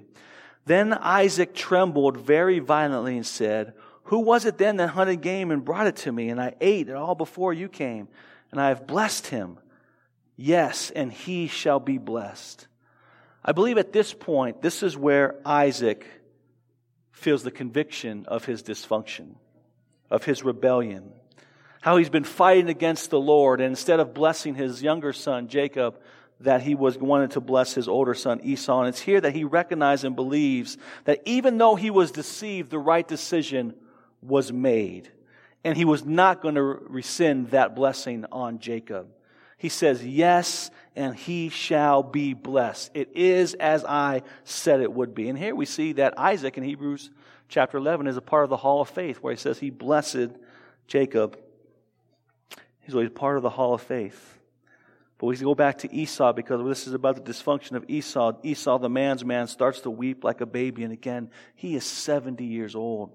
Then 0.66 0.94
Isaac 0.94 1.54
trembled 1.54 2.18
very 2.18 2.60
violently 2.60 3.18
and 3.18 3.26
said, 3.26 3.74
Who 4.04 4.20
was 4.20 4.46
it 4.46 4.58
then 4.58 4.78
that 4.78 4.90
hunted 4.90 5.22
game 5.22 5.52
and 5.52 5.66
brought 5.66 5.88
it 5.88 5.98
to 5.98 6.12
me? 6.12 6.30
And 6.30 6.40
I 6.40 6.54
ate 6.62 6.90
it 6.90 6.96
all 6.96 7.16
before 7.16 7.52
you 7.52 7.68
came, 7.68 8.08
and 8.52 8.62
I 8.62 8.70
have 8.70 8.88
blessed 8.88 9.28
him. 9.28 9.58
Yes, 10.36 10.92
and 10.92 11.12
he 11.12 11.48
shall 11.48 11.80
be 11.80 11.98
blessed. 11.98 12.68
I 13.44 13.52
believe 13.52 13.78
at 13.78 13.92
this 13.92 14.14
point, 14.14 14.62
this 14.62 14.84
is 14.84 14.96
where 14.96 15.36
Isaac 15.46 16.08
feels 17.12 17.44
the 17.44 17.52
conviction 17.52 18.26
of 18.28 18.46
his 18.46 18.64
dysfunction, 18.64 19.36
of 20.10 20.24
his 20.24 20.44
rebellion 20.44 21.12
how 21.84 21.98
he's 21.98 22.10
been 22.10 22.24
fighting 22.24 22.70
against 22.70 23.10
the 23.10 23.20
Lord, 23.20 23.60
and 23.60 23.72
instead 23.72 24.00
of 24.00 24.14
blessing 24.14 24.56
his 24.56 24.82
younger 24.82 25.12
son, 25.12 25.50
Jacob, 25.50 26.00
that 26.40 26.62
he 26.62 26.76
was 26.76 26.98
wanted 26.98 27.32
to 27.32 27.42
bless 27.42 27.74
his 27.74 27.90
older 27.90 28.14
son 28.14 28.40
Esau. 28.42 28.80
And 28.80 28.88
it's 28.88 29.02
here 29.02 29.20
that 29.20 29.36
he 29.36 29.44
recognizes 29.44 30.06
and 30.06 30.16
believes 30.16 30.78
that 31.04 31.22
even 31.26 31.58
though 31.58 31.76
he 31.76 31.90
was 31.90 32.12
deceived, 32.12 32.70
the 32.70 32.80
right 32.80 33.06
decision 33.06 33.74
was 34.22 34.50
made. 34.50 35.12
And 35.66 35.76
he 35.76 35.84
was 35.84 36.06
not 36.06 36.42
going 36.42 36.56
to 36.56 36.62
rescind 36.62 37.50
that 37.50 37.76
blessing 37.76 38.24
on 38.32 38.60
Jacob. 38.60 39.08
He 39.58 39.68
says, 39.68 40.06
Yes, 40.06 40.72
and 40.96 41.14
he 41.14 41.50
shall 41.50 42.02
be 42.02 42.34
blessed. 42.34 42.92
It 42.94 43.10
is 43.14 43.56
as 43.56 43.84
I 43.84 44.22
said 44.46 44.80
it 44.80 44.94
would 44.94 45.14
be. 45.14 45.28
And 45.28 45.38
here 45.38 45.54
we 45.54 45.66
see 45.66 45.92
that 45.94 46.18
Isaac 46.18 46.58
in 46.58 46.64
Hebrews 46.64 47.10
chapter 47.50 47.78
11 47.78 48.08
is 48.08 48.16
a 48.16 48.22
part 48.22 48.46
of 48.46 48.50
the 48.50 48.56
hall 48.56 48.80
of 48.80 48.88
faith 48.88 49.18
where 49.18 49.34
he 49.34 49.38
says 49.38 49.60
he 49.60 49.70
blessed 49.70 50.30
Jacob 50.88 51.38
He's 52.84 52.96
always 52.96 53.10
part 53.10 53.38
of 53.38 53.44
the 53.44 53.50
hall 53.50 53.74
of 53.74 53.82
faith. 53.82 54.40
But 55.18 55.28
we 55.28 55.38
go 55.38 55.56
back 55.56 55.80
to 55.80 55.94
Esau 55.94 56.34
because 56.34 56.62
this 56.66 56.86
is 56.86 56.94
about 56.94 57.16
the 57.16 57.32
dysfunction 57.32 57.74
of 57.74 57.86
Esau. 57.88 58.34
Esau, 58.44 58.78
the 58.78 58.90
man's 58.90 59.24
man, 59.24 59.48
starts 59.48 59.82
to 59.82 59.90
weep 59.90 60.24
like 60.24 60.42
a 60.42 60.46
baby. 60.46 60.84
And 60.84 60.92
again, 60.92 61.32
he 61.56 61.76
is 61.76 61.86
70 61.86 62.44
years 62.44 62.76
old. 62.76 63.12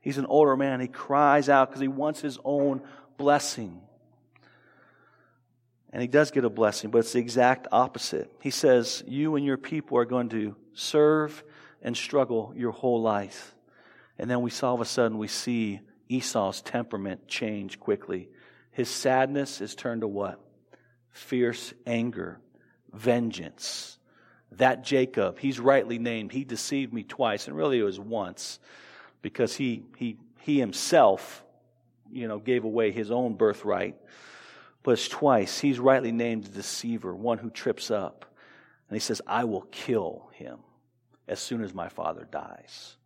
He's 0.00 0.18
an 0.18 0.26
older 0.26 0.56
man. 0.56 0.80
He 0.80 0.88
cries 0.88 1.48
out 1.48 1.68
because 1.68 1.82
he 1.82 1.88
wants 1.88 2.20
his 2.20 2.38
own 2.44 2.82
blessing. 3.18 3.82
And 5.92 6.00
he 6.00 6.08
does 6.08 6.30
get 6.30 6.44
a 6.44 6.50
blessing, 6.50 6.90
but 6.90 6.98
it's 6.98 7.12
the 7.12 7.18
exact 7.18 7.68
opposite. 7.70 8.32
He 8.40 8.50
says, 8.50 9.04
You 9.06 9.36
and 9.36 9.44
your 9.44 9.58
people 9.58 9.98
are 9.98 10.06
going 10.06 10.30
to 10.30 10.56
serve 10.72 11.44
and 11.82 11.94
struggle 11.94 12.54
your 12.56 12.72
whole 12.72 13.02
life. 13.02 13.54
And 14.18 14.30
then 14.30 14.40
we 14.40 14.50
saw 14.50 14.68
all 14.68 14.74
of 14.76 14.80
a 14.80 14.86
sudden 14.86 15.18
we 15.18 15.28
see 15.28 15.80
Esau's 16.08 16.62
temperament 16.62 17.28
change 17.28 17.78
quickly. 17.78 18.28
His 18.72 18.88
sadness 18.90 19.60
is 19.60 19.74
turned 19.74 20.00
to 20.00 20.08
what? 20.08 20.40
Fierce 21.10 21.72
anger, 21.86 22.40
vengeance. 22.92 23.98
That 24.52 24.82
Jacob, 24.82 25.38
he's 25.38 25.60
rightly 25.60 25.98
named. 25.98 26.32
He 26.32 26.44
deceived 26.44 26.92
me 26.92 27.04
twice, 27.04 27.46
and 27.46 27.56
really 27.56 27.78
it 27.78 27.84
was 27.84 28.00
once, 28.00 28.58
because 29.22 29.54
he 29.54 29.84
he 29.96 30.18
he 30.40 30.58
himself, 30.58 31.44
you 32.10 32.28
know, 32.28 32.38
gave 32.38 32.64
away 32.64 32.90
his 32.90 33.10
own 33.10 33.34
birthright 33.34 33.96
but 34.82 35.08
twice. 35.10 35.60
He's 35.60 35.78
rightly 35.78 36.12
named 36.12 36.44
the 36.44 36.50
deceiver, 36.50 37.14
one 37.14 37.38
who 37.38 37.50
trips 37.50 37.90
up. 37.90 38.26
And 38.88 38.96
he 38.96 39.00
says, 39.00 39.22
I 39.26 39.44
will 39.44 39.62
kill 39.70 40.28
him 40.34 40.58
as 41.28 41.40
soon 41.40 41.62
as 41.62 41.72
my 41.72 41.88
father 41.88 42.26
dies. 42.30 42.96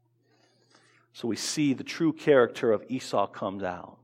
So 1.13 1.29
we 1.29 1.37
see 1.37 1.75
the 1.75 1.85
true 1.85 2.13
character 2.13 2.73
of 2.73 2.85
Esau 2.89 3.27
comes 3.27 3.63
out 3.63 3.99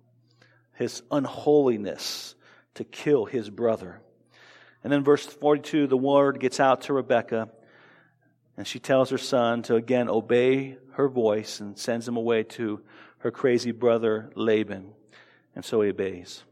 his 0.83 1.03
unholiness 1.11 2.35
to 2.75 2.85
kill 2.85 3.25
his 3.25 3.49
brother. 3.51 4.01
And 4.85 4.92
then 4.92 5.05
verse 5.05 5.25
42, 5.25 5.87
the 5.87 5.97
word 5.97 6.40
gets 6.40 6.61
out 6.61 6.83
to 6.83 6.92
Rebekah, 6.92 7.49
and 8.57 8.66
she 8.66 8.79
tells 8.79 9.11
her 9.11 9.18
son 9.18 9.62
to 9.62 9.77
again 9.77 10.09
obey 10.09 10.77
her 10.92 11.09
voice 11.09 11.61
and 11.61 11.79
sends 11.79 12.07
him 12.07 12.16
away 12.16 12.42
to 12.42 12.81
her 13.18 13.31
crazy 13.31 13.73
brother 13.73 14.31
Laban. 14.35 14.92
And 15.55 15.64
so 15.64 15.81
he 15.81 15.90
obeys. 15.90 16.42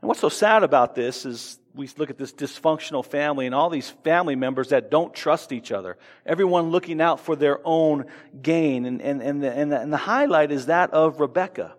And 0.00 0.08
what's 0.08 0.20
so 0.20 0.28
sad 0.28 0.62
about 0.62 0.94
this 0.94 1.24
is 1.24 1.58
we 1.74 1.88
look 1.96 2.10
at 2.10 2.18
this 2.18 2.32
dysfunctional 2.32 3.04
family 3.04 3.46
and 3.46 3.54
all 3.54 3.70
these 3.70 3.90
family 4.04 4.36
members 4.36 4.68
that 4.68 4.90
don't 4.90 5.12
trust 5.14 5.50
each 5.50 5.72
other. 5.72 5.98
Everyone 6.24 6.70
looking 6.70 7.00
out 7.00 7.20
for 7.20 7.34
their 7.34 7.58
own 7.64 8.06
gain. 8.40 8.84
And, 8.84 9.02
and, 9.02 9.22
and, 9.22 9.42
the, 9.42 9.50
and, 9.50 9.72
the, 9.72 9.80
and 9.80 9.92
the 9.92 9.96
highlight 9.96 10.52
is 10.52 10.66
that 10.66 10.90
of 10.92 11.20
Rebecca. 11.20 11.74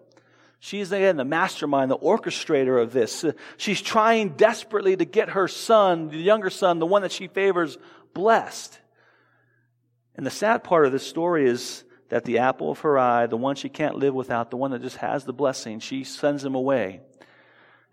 She's 0.65 0.91
again 0.91 1.15
the 1.15 1.23
mastermind, 1.23 1.91
the 1.91 1.97
orchestrator 1.99 2.81
of 2.81 2.91
this. 2.91 3.23
She's 3.57 3.83
trying 3.83 4.29
desperately 4.29 4.97
to 4.97 5.05
get 5.05 5.29
her 5.29 5.47
son, 5.47 6.09
the 6.09 6.17
younger 6.17 6.49
son, 6.49 6.79
the 6.79 6.87
one 6.87 7.03
that 7.03 7.11
she 7.11 7.27
favors, 7.27 7.77
blessed. 8.15 8.79
And 10.15 10.25
the 10.25 10.31
sad 10.31 10.63
part 10.63 10.87
of 10.87 10.91
this 10.91 11.05
story 11.05 11.47
is 11.47 11.83
that 12.09 12.25
the 12.25 12.39
apple 12.39 12.71
of 12.71 12.79
her 12.79 12.97
eye, 12.97 13.27
the 13.27 13.37
one 13.37 13.55
she 13.55 13.69
can't 13.69 13.97
live 13.97 14.15
without, 14.15 14.49
the 14.49 14.57
one 14.57 14.71
that 14.71 14.81
just 14.81 14.97
has 14.97 15.23
the 15.23 15.33
blessing, 15.33 15.81
she 15.81 16.03
sends 16.03 16.43
him 16.43 16.55
away. 16.55 17.01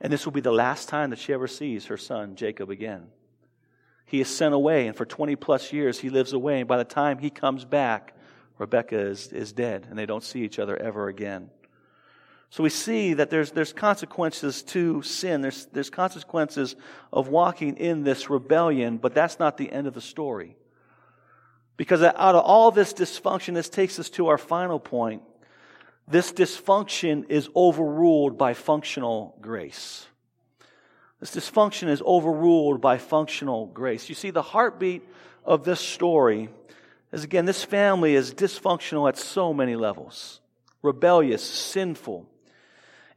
And 0.00 0.10
this 0.10 0.24
will 0.24 0.32
be 0.32 0.40
the 0.40 0.50
last 0.50 0.88
time 0.88 1.10
that 1.10 1.18
she 1.18 1.34
ever 1.34 1.48
sees 1.48 1.84
her 1.88 1.98
son, 1.98 2.36
Jacob, 2.36 2.70
again. 2.70 3.08
He 4.06 4.22
is 4.22 4.34
sent 4.34 4.54
away, 4.54 4.86
and 4.86 4.96
for 4.96 5.04
20 5.04 5.36
plus 5.36 5.74
years 5.74 5.98
he 5.98 6.08
lives 6.08 6.32
away. 6.32 6.60
And 6.60 6.68
by 6.68 6.78
the 6.78 6.84
time 6.84 7.18
he 7.18 7.28
comes 7.28 7.66
back, 7.66 8.16
Rebecca 8.56 8.98
is, 8.98 9.26
is 9.26 9.52
dead, 9.52 9.88
and 9.90 9.98
they 9.98 10.06
don't 10.06 10.24
see 10.24 10.40
each 10.40 10.58
other 10.58 10.74
ever 10.74 11.08
again. 11.08 11.50
So 12.52 12.62
we 12.62 12.68
see 12.68 13.14
that 13.14 13.30
there's, 13.30 13.50
there's 13.52 13.72
consequences 13.72 14.62
to 14.64 15.00
sin. 15.00 15.40
There's, 15.40 15.64
there's 15.72 15.88
consequences 15.88 16.76
of 17.10 17.28
walking 17.28 17.78
in 17.78 18.04
this 18.04 18.28
rebellion, 18.28 18.98
but 18.98 19.14
that's 19.14 19.38
not 19.38 19.56
the 19.56 19.72
end 19.72 19.86
of 19.86 19.94
the 19.94 20.02
story. 20.02 20.54
Because 21.78 22.02
out 22.02 22.14
of 22.34 22.44
all 22.44 22.70
this 22.70 22.92
dysfunction, 22.92 23.54
this 23.54 23.70
takes 23.70 23.98
us 23.98 24.10
to 24.10 24.28
our 24.28 24.36
final 24.36 24.78
point 24.78 25.22
this 26.06 26.30
dysfunction 26.30 27.30
is 27.30 27.48
overruled 27.56 28.36
by 28.36 28.52
functional 28.52 29.34
grace. 29.40 30.06
This 31.20 31.34
dysfunction 31.34 31.88
is 31.88 32.02
overruled 32.02 32.82
by 32.82 32.98
functional 32.98 33.64
grace. 33.64 34.10
You 34.10 34.14
see, 34.14 34.28
the 34.28 34.42
heartbeat 34.42 35.08
of 35.46 35.64
this 35.64 35.80
story 35.80 36.50
is 37.12 37.24
again, 37.24 37.46
this 37.46 37.64
family 37.64 38.14
is 38.14 38.34
dysfunctional 38.34 39.08
at 39.08 39.16
so 39.16 39.54
many 39.54 39.74
levels 39.74 40.40
rebellious, 40.82 41.42
sinful. 41.42 42.28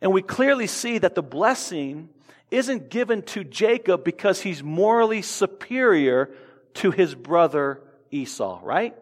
And 0.05 0.13
we 0.13 0.21
clearly 0.21 0.67
see 0.67 0.99
that 0.99 1.15
the 1.15 1.23
blessing 1.23 2.09
isn't 2.51 2.91
given 2.91 3.23
to 3.23 3.43
Jacob 3.43 4.03
because 4.03 4.39
he's 4.39 4.61
morally 4.61 5.23
superior 5.23 6.29
to 6.75 6.91
his 6.91 7.15
brother 7.15 7.81
Esau, 8.11 8.59
right? 8.61 8.95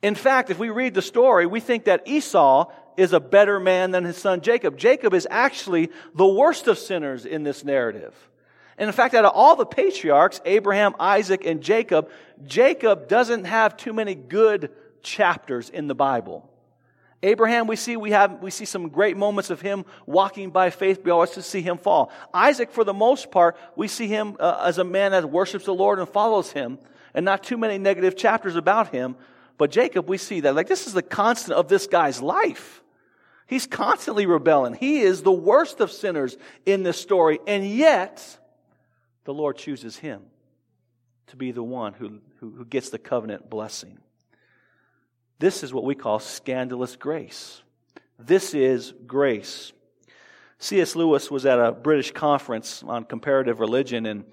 In 0.00 0.14
fact, 0.14 0.48
if 0.48 0.58
we 0.58 0.70
read 0.70 0.94
the 0.94 1.02
story, 1.02 1.44
we 1.44 1.60
think 1.60 1.84
that 1.84 2.08
Esau 2.08 2.72
is 2.96 3.12
a 3.12 3.20
better 3.20 3.60
man 3.60 3.90
than 3.90 4.04
his 4.04 4.16
son 4.16 4.40
Jacob. 4.40 4.78
Jacob 4.78 5.12
is 5.12 5.28
actually 5.30 5.90
the 6.14 6.26
worst 6.26 6.66
of 6.66 6.78
sinners 6.78 7.26
in 7.26 7.42
this 7.42 7.62
narrative. 7.62 8.14
And 8.78 8.88
in 8.88 8.94
fact, 8.94 9.12
out 9.14 9.26
of 9.26 9.32
all 9.34 9.54
the 9.54 9.66
patriarchs, 9.66 10.40
Abraham, 10.46 10.94
Isaac, 10.98 11.44
and 11.44 11.60
Jacob, 11.62 12.08
Jacob 12.46 13.06
doesn't 13.06 13.44
have 13.44 13.76
too 13.76 13.92
many 13.92 14.14
good 14.14 14.70
chapters 15.02 15.68
in 15.68 15.88
the 15.88 15.94
Bible. 15.94 16.50
Abraham, 17.24 17.66
we 17.66 17.76
see 17.76 17.96
we 17.96 18.10
have 18.10 18.42
we 18.42 18.50
see 18.50 18.66
some 18.66 18.90
great 18.90 19.16
moments 19.16 19.50
of 19.50 19.60
him 19.60 19.84
walking 20.06 20.50
by 20.50 20.70
faith. 20.70 21.02
We 21.02 21.10
always 21.10 21.32
see 21.32 21.62
him 21.62 21.78
fall. 21.78 22.12
Isaac, 22.32 22.70
for 22.70 22.84
the 22.84 22.92
most 22.92 23.30
part, 23.30 23.56
we 23.76 23.88
see 23.88 24.06
him 24.06 24.36
uh, 24.38 24.62
as 24.64 24.78
a 24.78 24.84
man 24.84 25.12
that 25.12 25.30
worships 25.30 25.64
the 25.64 25.74
Lord 25.74 25.98
and 25.98 26.08
follows 26.08 26.52
him, 26.52 26.78
and 27.14 27.24
not 27.24 27.42
too 27.42 27.56
many 27.56 27.78
negative 27.78 28.14
chapters 28.14 28.56
about 28.56 28.92
him. 28.92 29.16
But 29.56 29.70
Jacob, 29.70 30.08
we 30.08 30.18
see 30.18 30.40
that. 30.40 30.54
Like, 30.54 30.68
this 30.68 30.86
is 30.86 30.92
the 30.92 31.02
constant 31.02 31.56
of 31.56 31.68
this 31.68 31.86
guy's 31.86 32.20
life. 32.20 32.82
He's 33.46 33.66
constantly 33.66 34.26
rebelling. 34.26 34.74
He 34.74 35.00
is 35.00 35.22
the 35.22 35.32
worst 35.32 35.80
of 35.80 35.92
sinners 35.92 36.36
in 36.66 36.82
this 36.82 36.98
story. 36.98 37.38
And 37.46 37.66
yet, 37.66 38.38
the 39.24 39.34
Lord 39.34 39.56
chooses 39.56 39.96
him 39.96 40.22
to 41.28 41.36
be 41.36 41.52
the 41.52 41.62
one 41.62 41.92
who, 41.94 42.20
who, 42.40 42.50
who 42.50 42.64
gets 42.64 42.90
the 42.90 42.98
covenant 42.98 43.48
blessing. 43.48 43.98
This 45.38 45.62
is 45.62 45.72
what 45.72 45.84
we 45.84 45.94
call 45.94 46.18
scandalous 46.18 46.96
grace. 46.96 47.62
This 48.18 48.54
is 48.54 48.94
grace. 49.06 49.72
C.S. 50.58 50.96
Lewis 50.96 51.30
was 51.30 51.44
at 51.44 51.58
a 51.58 51.72
British 51.72 52.12
conference 52.12 52.82
on 52.82 53.04
comparative 53.04 53.60
religion, 53.60 54.06
and 54.06 54.24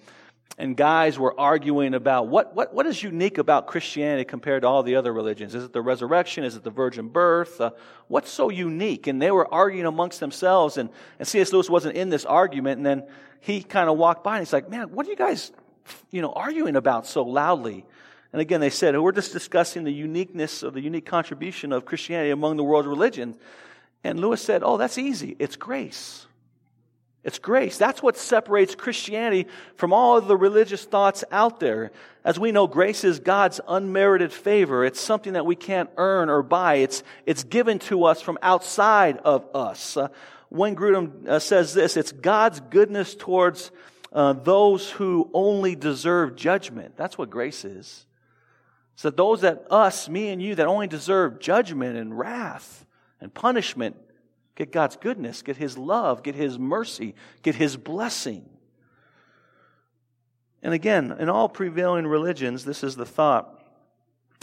and 0.58 0.78
guys 0.78 1.18
were 1.18 1.38
arguing 1.40 1.96
about 1.96 2.28
what, 2.28 2.54
what, 2.56 2.72
what 2.72 2.86
is 2.86 3.02
unique 3.02 3.40
about 3.40 3.66
Christianity 3.66 4.26
compared 4.26 4.62
to 4.62 4.68
all 4.68 4.84
the 4.84 4.96
other 4.96 5.12
religions. 5.12 5.56
Is 5.56 5.64
it 5.64 5.74
the 5.74 5.82
resurrection? 5.82 6.44
Is 6.44 6.56
it 6.56 6.64
the 6.64 6.70
virgin 6.70 7.08
birth? 7.08 7.60
Uh, 7.60 7.72
what's 8.08 8.30
so 8.30 8.50
unique? 8.50 9.08
And 9.08 9.20
they 9.20 9.32
were 9.32 9.52
arguing 9.52 9.88
amongst 9.88 10.20
themselves, 10.20 10.78
and, 10.78 10.90
and 11.18 11.28
C.S. 11.28 11.52
Lewis 11.52 11.68
wasn't 11.68 11.96
in 11.96 12.10
this 12.10 12.26
argument, 12.26 12.78
and 12.78 12.86
then 12.86 13.04
he 13.40 13.64
kind 13.64 13.90
of 13.90 13.98
walked 13.98 14.24
by 14.24 14.38
and 14.38 14.46
he's 14.46 14.54
like, 14.54 14.70
man, 14.70 14.92
what 14.92 15.08
are 15.08 15.10
you 15.10 15.16
guys, 15.16 15.52
you 16.12 16.22
know, 16.22 16.32
arguing 16.32 16.76
about 16.76 17.08
so 17.08 17.24
loudly? 17.24 17.86
And 18.34 18.42
again, 18.42 18.62
they 18.62 18.70
said, 18.70 18.98
we're 18.98 19.12
just 19.12 19.34
discussing 19.34 19.84
the 19.84 19.92
uniqueness 19.92 20.64
of 20.64 20.74
the 20.74 20.82
unique 20.82 21.06
contribution 21.06 21.74
of 21.74 21.86
Christianity 21.86 22.32
among 22.32 22.58
the 22.58 22.64
world's 22.64 22.88
religions. 22.88 23.36
And 24.04 24.20
Lewis 24.20 24.42
said, 24.42 24.64
oh, 24.64 24.78
that's 24.78 24.98
easy. 24.98 25.36
It's 25.38 25.56
grace. 25.58 26.26
It's 27.24 27.38
grace. 27.38 27.78
That's 27.78 28.02
what 28.02 28.18
separates 28.18 28.74
Christianity 28.74 29.48
from 29.76 29.94
all 29.94 30.18
of 30.18 30.28
the 30.28 30.38
religious 30.38 30.86
thoughts 30.86 31.24
out 31.32 31.60
there. 31.60 31.92
As 32.24 32.40
we 32.40 32.52
know, 32.52 32.66
grace 32.66 33.04
is 33.04 33.20
God's 33.20 33.62
unmerited 33.68 34.32
favor. 34.32 34.84
It's 34.86 35.00
something 35.00 35.34
that 35.34 35.46
we 35.46 35.56
can't 35.56 35.90
earn 35.98 36.30
or 36.30 36.42
buy. 36.42 36.76
It's, 36.76 37.04
it's 37.28 37.44
given 37.44 37.78
to 37.80 38.06
us 38.06 38.22
from 38.22 38.40
outside 38.42 39.18
of 39.18 39.46
us. 39.54 39.98
Uh, 39.98 40.08
Wayne 40.50 40.76
Grudem 40.76 41.28
uh, 41.28 41.40
says 41.40 41.74
this, 41.74 41.96
it's 41.96 42.12
God's 42.12 42.60
goodness 42.60 43.14
towards 43.14 43.72
uh, 44.14 44.34
those 44.34 44.90
who 44.90 45.30
only 45.34 45.76
deserve 45.76 46.36
judgment. 46.36 46.98
That's 46.98 47.18
what 47.18 47.30
grace 47.30 47.66
is. 47.66 48.06
So 49.02 49.10
those 49.10 49.42
that 49.42 49.66
us, 49.72 50.08
me 50.08 50.30
and 50.30 50.40
you, 50.40 50.54
that 50.56 50.68
only 50.68 50.86
deserve 50.86 51.40
judgment 51.40 51.98
and 51.98 52.18
wrath 52.18 52.86
and 53.20 53.34
punishment, 53.34 53.96
Get 54.56 54.72
God's 54.72 54.96
goodness, 54.96 55.42
get 55.42 55.58
His 55.58 55.76
love, 55.76 56.22
get 56.22 56.36
His 56.36 56.60
mercy, 56.60 57.16
get 57.42 57.56
His 57.56 57.78
blessing. 57.78 58.48
And 60.62 60.72
again, 60.72 61.16
in 61.20 61.30
all 61.30 61.50
prevailing 61.50 62.06
religions, 62.06 62.64
this 62.64 62.84
is 62.84 62.96
the 62.96 63.06
thought 63.06 63.60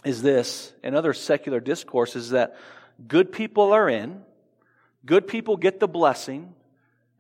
is 0.04 0.20
this, 0.20 0.72
and 0.82 0.96
other 0.96 1.12
secular 1.12 1.60
discourses, 1.60 2.30
that 2.30 2.56
good 3.06 3.30
people 3.30 3.72
are 3.72 3.88
in, 3.88 4.22
good 5.06 5.28
people 5.28 5.56
get 5.56 5.78
the 5.78 5.86
blessing, 5.86 6.52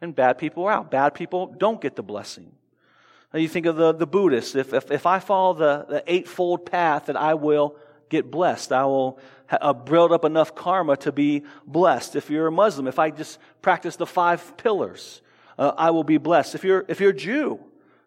and 0.00 0.12
bad 0.12 0.38
people 0.38 0.64
are 0.64 0.72
out. 0.72 0.90
Bad 0.90 1.14
people 1.14 1.54
don't 1.56 1.80
get 1.80 1.94
the 1.94 2.02
blessing. 2.02 2.50
You 3.34 3.48
think 3.48 3.66
of 3.66 3.76
the, 3.76 3.92
the 3.92 4.06
Buddhists. 4.06 4.54
If, 4.54 4.72
if, 4.72 4.90
if 4.90 5.04
I 5.04 5.18
follow 5.18 5.52
the, 5.54 5.86
the 5.88 6.04
eightfold 6.06 6.64
path, 6.64 7.06
that 7.06 7.16
I 7.16 7.34
will 7.34 7.76
get 8.08 8.30
blessed. 8.30 8.72
I 8.72 8.86
will 8.86 9.18
uh, 9.50 9.74
build 9.74 10.12
up 10.12 10.24
enough 10.24 10.54
karma 10.54 10.96
to 10.98 11.12
be 11.12 11.44
blessed. 11.66 12.16
If 12.16 12.30
you're 12.30 12.46
a 12.46 12.52
Muslim, 12.52 12.86
if 12.86 12.98
I 12.98 13.10
just 13.10 13.38
practice 13.60 13.96
the 13.96 14.06
five 14.06 14.56
pillars, 14.56 15.20
uh, 15.58 15.72
I 15.76 15.90
will 15.90 16.04
be 16.04 16.16
blessed. 16.16 16.54
If 16.54 16.64
you're, 16.64 16.86
if 16.88 17.00
you're 17.00 17.10
a 17.10 17.16
Jew, 17.16 17.60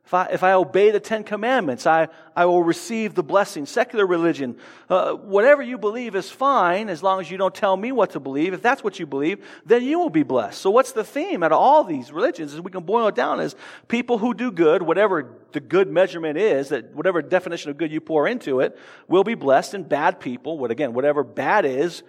If 0.06 0.14
I, 0.14 0.26
if 0.26 0.44
I 0.44 0.54
obey 0.54 0.92
the 0.92 1.00
Ten 1.00 1.24
Commandments, 1.24 1.88
I, 1.88 2.10
I 2.36 2.46
will 2.46 2.64
receive 2.64 3.14
the 3.14 3.24
blessing. 3.24 3.66
Secular 3.66 4.06
religion, 4.06 4.58
uh, 4.90 5.14
whatever 5.14 5.62
you 5.62 5.78
believe 5.78 6.16
is 6.16 6.30
fine 6.30 6.90
as 6.90 7.02
long 7.02 7.22
as 7.22 7.32
you 7.32 7.38
don't 7.38 7.56
tell 7.56 7.78
me 7.78 7.92
what 7.92 8.12
to 8.12 8.20
believe. 8.20 8.54
If 8.54 8.62
that's 8.62 8.84
what 8.84 9.00
you 9.00 9.06
believe, 9.06 9.46
then 9.66 9.84
you 9.84 10.00
will 10.00 10.10
be 10.10 10.24
blessed. 10.24 10.60
So 10.60 10.70
what's 10.70 10.92
the 10.92 11.04
theme 11.04 11.44
out 11.44 11.54
of 11.54 11.60
all 11.60 11.84
these 11.84 12.12
religions? 12.12 12.54
Is 12.54 12.60
we 12.60 12.72
can 12.72 12.84
boil 12.84 13.08
it 13.08 13.16
down 13.16 13.40
as 13.40 13.56
people 13.88 14.18
who 14.18 14.34
do 14.34 14.52
good, 14.52 14.82
whatever 14.82 15.38
the 15.54 15.62
good 15.62 15.88
measurement 15.88 16.38
is, 16.38 16.70
that 16.70 16.94
whatever 16.94 17.22
definition 17.22 17.72
of 17.72 17.78
good 17.78 17.92
you 17.92 18.02
pour 18.02 18.28
into 18.28 18.60
it, 18.60 18.78
will 19.08 19.24
be 19.24 19.36
blessed, 19.36 19.76
and 19.76 19.88
bad 19.88 20.20
people, 20.20 20.58
what 20.58 20.72
again, 20.72 20.94
whatever 20.94 21.24
bad 21.24 21.64
is, 21.64 22.04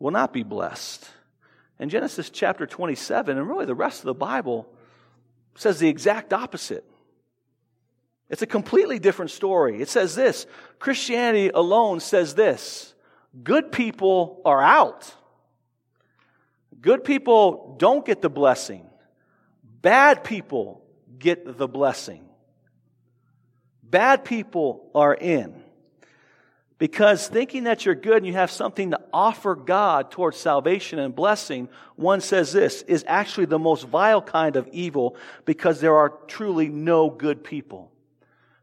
will 0.00 0.10
not 0.10 0.32
be 0.32 0.42
blessed. 0.42 1.08
In 1.78 1.90
Genesis 1.90 2.28
chapter 2.28 2.66
27, 2.66 3.38
and 3.38 3.48
really 3.48 3.66
the 3.66 3.74
rest 3.74 4.00
of 4.00 4.06
the 4.06 4.14
Bible, 4.14 4.68
says 5.54 5.78
the 5.78 5.88
exact 5.88 6.32
opposite. 6.32 6.84
It's 8.30 8.42
a 8.42 8.46
completely 8.46 9.00
different 9.00 9.32
story. 9.32 9.82
It 9.82 9.88
says 9.88 10.14
this 10.14 10.46
Christianity 10.78 11.50
alone 11.52 12.00
says 12.00 12.34
this 12.34 12.94
good 13.42 13.72
people 13.72 14.40
are 14.44 14.62
out. 14.62 15.12
Good 16.80 17.04
people 17.04 17.76
don't 17.78 18.06
get 18.06 18.22
the 18.22 18.30
blessing. 18.30 18.88
Bad 19.82 20.24
people 20.24 20.82
get 21.18 21.58
the 21.58 21.68
blessing. 21.68 22.24
Bad 23.82 24.24
people 24.24 24.88
are 24.94 25.14
in. 25.14 25.62
Because 26.78 27.28
thinking 27.28 27.64
that 27.64 27.84
you're 27.84 27.94
good 27.94 28.18
and 28.18 28.26
you 28.26 28.32
have 28.32 28.50
something 28.50 28.92
to 28.92 29.00
offer 29.12 29.54
God 29.54 30.10
towards 30.10 30.38
salvation 30.38 30.98
and 30.98 31.14
blessing, 31.14 31.68
one 31.96 32.22
says 32.22 32.52
this, 32.52 32.80
is 32.82 33.04
actually 33.06 33.44
the 33.44 33.58
most 33.58 33.86
vile 33.86 34.22
kind 34.22 34.56
of 34.56 34.66
evil 34.68 35.16
because 35.44 35.80
there 35.80 35.96
are 35.96 36.08
truly 36.26 36.70
no 36.70 37.10
good 37.10 37.44
people. 37.44 37.92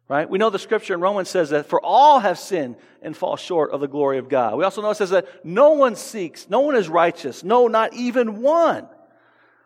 Right? 0.10 0.30
We 0.30 0.38
know 0.38 0.50
the 0.50 0.60
scripture 0.60 0.94
in 0.94 1.02
Romans 1.02 1.28
says 1.28 1.50
that 1.50 1.66
for 1.66 1.84
all 1.84 2.20
have 2.20 2.40
sinned 2.40 2.78
and 3.02 3.16
fall 3.16 3.36
short 3.36 3.72
of 3.72 3.82
the 3.82 3.90
glory 3.90 4.20
of 4.20 4.30
God. 4.30 4.58
We 4.58 4.64
also 4.64 4.82
know 4.82 4.90
it 4.90 4.96
says 4.96 5.10
that 5.10 5.46
no 5.46 5.72
one 5.72 5.96
seeks, 5.98 6.50
no 6.50 6.62
one 6.62 6.76
is 6.76 6.88
righteous, 6.88 7.44
no, 7.44 7.68
not 7.68 7.94
even 7.94 8.42
one. 8.42 8.88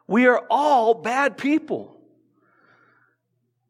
We 0.08 0.26
are 0.26 0.44
all 0.50 0.96
bad 0.96 1.38
people. 1.38 1.96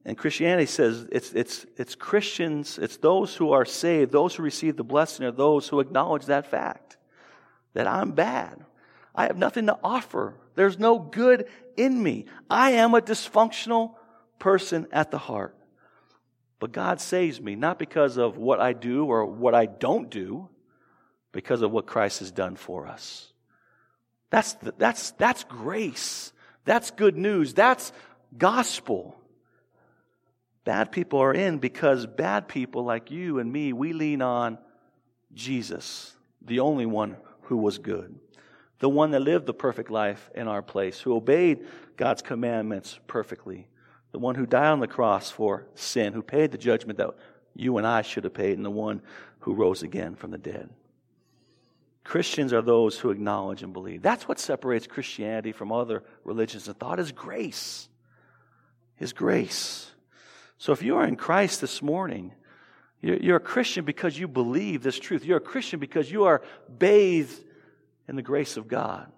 And 0.06 0.18
Christianity 0.18 0.66
says 0.66 1.08
it's, 1.12 1.34
it's, 1.34 1.66
it's 1.76 1.94
Christians, 1.94 2.80
it's 2.80 2.98
those 2.98 3.36
who 3.36 3.52
are 3.52 3.66
saved, 3.66 4.12
those 4.12 4.34
who 4.34 4.44
receive 4.44 4.78
the 4.78 4.84
blessing 4.84 5.26
are 5.26 5.32
those 5.32 5.68
who 5.68 5.82
acknowledge 5.82 6.26
that 6.28 6.48
fact 6.48 6.98
that 7.74 7.86
I'm 7.86 8.12
bad. 8.12 8.64
I 9.14 9.24
have 9.24 9.38
nothing 9.38 9.68
to 9.68 9.78
offer. 9.84 10.36
There's 10.56 10.80
no 10.80 11.00
good 11.00 11.48
in 11.76 12.02
me. 12.02 12.26
I 12.50 12.72
am 12.72 12.94
a 12.94 13.02
dysfunctional 13.02 13.96
person 14.40 14.88
at 14.92 15.12
the 15.12 15.18
heart. 15.18 15.56
But 16.62 16.74
God 16.74 17.02
saves 17.02 17.42
me, 17.42 17.56
not 17.56 17.80
because 17.80 18.18
of 18.18 18.38
what 18.38 18.60
I 18.60 18.74
do 18.74 19.06
or 19.06 19.26
what 19.26 19.56
I 19.56 19.66
don't 19.66 20.12
do, 20.12 20.48
because 21.32 21.64
of 21.64 21.72
what 21.72 21.88
Christ 21.88 22.20
has 22.20 22.32
done 22.32 22.56
for 22.56 22.86
us. 22.86 23.34
That's, 24.30 24.54
the, 24.54 24.72
that's, 24.78 25.10
that's 25.12 25.44
grace. 25.44 26.32
That's 26.64 26.92
good 26.92 27.18
news. 27.18 27.56
That's 27.56 27.92
gospel. 28.38 29.20
Bad 30.64 30.92
people 30.92 31.18
are 31.18 31.34
in 31.34 31.58
because 31.58 32.06
bad 32.06 32.48
people 32.48 32.86
like 32.86 33.10
you 33.10 33.40
and 33.40 33.52
me, 33.52 33.74
we 33.74 33.94
lean 33.94 34.22
on 34.22 34.60
Jesus, 35.34 36.16
the 36.44 36.60
only 36.60 36.86
one 36.86 37.18
who 37.42 37.58
was 37.58 37.80
good, 37.80 38.20
the 38.78 38.88
one 38.88 39.12
that 39.12 39.22
lived 39.22 39.48
the 39.48 39.54
perfect 39.56 39.90
life 39.90 40.30
in 40.36 40.48
our 40.48 40.62
place, 40.62 41.00
who 41.00 41.16
obeyed 41.16 41.66
God's 41.98 42.22
commandments 42.22 43.00
perfectly, 43.08 43.68
the 44.12 44.20
one 44.20 44.36
who 44.36 44.46
died 44.46 44.72
on 44.72 44.80
the 44.80 44.88
cross 44.88 45.32
for 45.32 45.68
sin, 45.76 46.14
who 46.14 46.22
paid 46.22 46.52
the 46.52 46.58
judgment 46.58 46.98
that 46.98 47.12
you 47.56 47.78
and 47.78 47.88
I 47.88 48.02
should 48.02 48.24
have 48.24 48.34
paid, 48.34 48.58
and 48.58 48.66
the 48.66 48.72
one 48.72 49.02
who 49.40 49.54
rose 49.54 49.84
again 49.84 50.16
from 50.16 50.32
the 50.32 50.38
dead. 50.38 50.70
Christians 52.04 52.52
are 52.52 52.62
those 52.62 52.98
who 52.98 53.12
acknowledge 53.12 53.64
and 53.64 53.74
believe. 53.74 54.02
That's 54.02 54.28
what 54.28 54.40
separates 54.40 54.88
Christianity 54.88 55.52
from 55.52 55.72
other 55.72 56.04
religions 56.24 56.68
and 56.68 56.78
thought 56.78 57.00
is 57.00 57.12
grace. 57.12 57.88
His 58.96 59.14
grace. 59.14 59.90
So 60.58 60.74
if 60.74 60.84
you 60.84 60.98
are 60.98 61.08
in 61.08 61.16
Christ 61.16 61.62
this 61.62 61.82
morning, 61.82 62.34
you're 63.02 63.38
a 63.38 63.40
Christian 63.40 63.84
because 63.86 64.18
you 64.18 64.28
believe 64.28 64.84
this 64.84 65.00
truth. 65.00 65.26
You're 65.26 65.38
a 65.38 65.42
Christian 65.42 65.80
because 65.80 66.12
you 66.12 66.26
are 66.26 66.44
bathed 66.78 67.44
in 68.08 68.16
the 68.16 68.22
grace 68.22 68.58
of 68.58 68.68
God. 68.68 69.12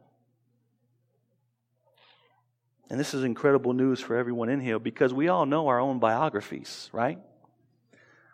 And 2.94 3.00
this 3.00 3.16
is 3.16 3.24
incredible 3.24 3.74
news 3.74 4.02
for 4.02 4.16
everyone 4.16 4.50
in 4.50 4.60
here 4.60 4.78
because 4.78 5.12
we 5.12 5.28
all 5.28 5.48
know 5.48 5.68
our 5.68 5.80
own 5.80 5.98
biographies, 5.98 6.92
right? 6.94 7.18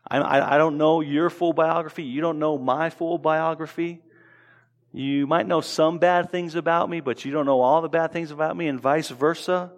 I, 0.06 0.56
I, 0.56 0.58
don't 0.58 0.78
know 0.78 1.00
your 1.00 1.30
full 1.30 1.54
biography. 1.54 2.04
You 2.04 2.20
don't 2.20 2.40
know 2.40 2.58
my 2.58 2.90
full 2.90 3.18
biography. 3.18 4.02
You 4.92 5.28
might 5.28 5.48
know 5.48 5.62
some 5.62 5.98
bad 5.98 6.30
things 6.30 6.56
about 6.56 6.90
me, 6.90 7.00
but 7.00 7.24
you 7.24 7.32
don't 7.32 7.46
know 7.46 7.62
all 7.62 7.82
the 7.82 7.88
bad 7.88 8.12
things 8.12 8.32
about 8.32 8.58
me, 8.58 8.68
and 8.68 8.82
vice 8.82 9.08
versa. 9.08 9.72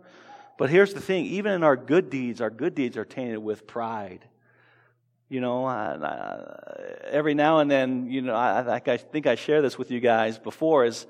But 0.57 0.71
here's 0.71 0.95
the 0.95 0.99
thing 0.99 1.25
even 1.27 1.51
in 1.51 1.63
our 1.63 1.75
good 1.75 2.09
deeds, 2.09 2.41
our 2.41 2.49
good 2.49 2.73
deeds 2.73 2.97
are 2.97 3.05
tainted 3.05 3.37
with 3.37 3.67
pride. 3.67 4.25
You 5.29 5.41
know, 5.41 5.63
I, 5.63 5.93
I, 5.93 6.57
every 7.03 7.35
now 7.35 7.59
and 7.59 7.69
then, 7.69 8.09
you 8.09 8.23
know, 8.23 8.33
I, 8.33 8.77
I 8.83 8.97
think 8.97 9.27
I 9.27 9.35
share 9.35 9.61
this 9.61 9.77
with 9.77 9.91
you 9.91 9.99
guys 9.99 10.39
before, 10.39 10.85
is, 10.85 11.05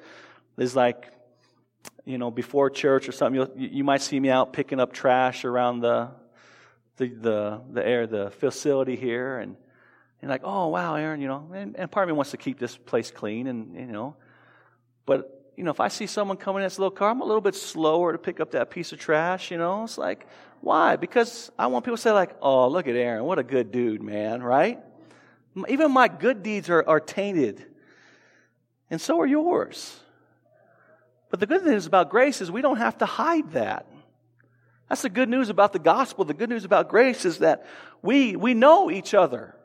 is 0.57 0.75
like, 0.75 1.07
you 2.05 2.17
know, 2.17 2.31
before 2.31 2.69
church 2.69 3.07
or 3.07 3.11
something, 3.11 3.41
you 3.55 3.69
you 3.71 3.83
might 3.83 4.01
see 4.01 4.19
me 4.19 4.29
out 4.29 4.53
picking 4.53 4.79
up 4.79 4.93
trash 4.93 5.45
around 5.45 5.81
the, 5.81 6.09
the, 6.97 7.07
the, 7.07 7.61
the 7.71 7.87
air, 7.87 8.07
the 8.07 8.31
facility 8.31 8.95
here, 8.95 9.39
and, 9.39 9.55
and 10.21 10.29
like, 10.29 10.41
oh, 10.43 10.67
wow, 10.67 10.95
Aaron, 10.95 11.21
you 11.21 11.27
know, 11.27 11.51
and, 11.53 11.75
and 11.77 11.91
part 11.91 12.07
of 12.07 12.13
me 12.13 12.17
wants 12.17 12.31
to 12.31 12.37
keep 12.37 12.59
this 12.59 12.75
place 12.75 13.11
clean, 13.11 13.47
and, 13.47 13.75
you 13.75 13.85
know, 13.85 14.15
but, 15.05 15.51
you 15.55 15.63
know, 15.63 15.71
if 15.71 15.79
I 15.79 15.89
see 15.89 16.07
someone 16.07 16.37
coming 16.37 16.61
in 16.61 16.65
this 16.65 16.79
little 16.79 16.91
car, 16.91 17.09
I'm 17.09 17.21
a 17.21 17.25
little 17.25 17.41
bit 17.41 17.55
slower 17.55 18.11
to 18.11 18.17
pick 18.17 18.39
up 18.39 18.51
that 18.51 18.71
piece 18.71 18.91
of 18.91 18.99
trash, 18.99 19.51
you 19.51 19.57
know, 19.57 19.83
it's 19.83 19.97
like, 19.97 20.27
why? 20.61 20.95
Because 20.95 21.51
I 21.57 21.67
want 21.67 21.85
people 21.85 21.97
to 21.97 22.01
say, 22.01 22.11
like, 22.11 22.35
oh, 22.41 22.67
look 22.67 22.87
at 22.87 22.95
Aaron, 22.95 23.23
what 23.23 23.39
a 23.39 23.43
good 23.43 23.71
dude, 23.71 24.01
man, 24.01 24.41
right? 24.41 24.79
Even 25.67 25.91
my 25.91 26.07
good 26.07 26.43
deeds 26.43 26.69
are, 26.69 26.83
are 26.87 26.99
tainted, 26.99 27.65
and 28.89 28.99
so 28.99 29.19
are 29.19 29.27
yours. 29.27 29.97
But 31.31 31.39
the 31.39 31.47
good 31.47 31.63
news 31.63 31.87
about 31.87 32.09
grace 32.09 32.41
is 32.41 32.51
we 32.51 32.61
don't 32.61 32.77
have 32.77 32.97
to 32.99 33.05
hide 33.05 33.53
that. 33.53 33.87
That's 34.89 35.01
the 35.01 35.09
good 35.09 35.29
news 35.29 35.49
about 35.49 35.71
the 35.71 35.79
gospel. 35.79 36.25
The 36.25 36.33
good 36.33 36.49
news 36.49 36.65
about 36.65 36.89
grace 36.89 37.23
is 37.23 37.39
that 37.39 37.65
we, 38.01 38.35
we 38.35 38.53
know 38.53 38.91
each 38.91 39.13
other. 39.13 39.55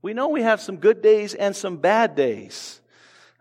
We 0.00 0.14
know 0.14 0.28
we 0.28 0.42
have 0.42 0.60
some 0.60 0.76
good 0.76 1.02
days 1.02 1.34
and 1.34 1.56
some 1.56 1.78
bad 1.78 2.14
days. 2.14 2.80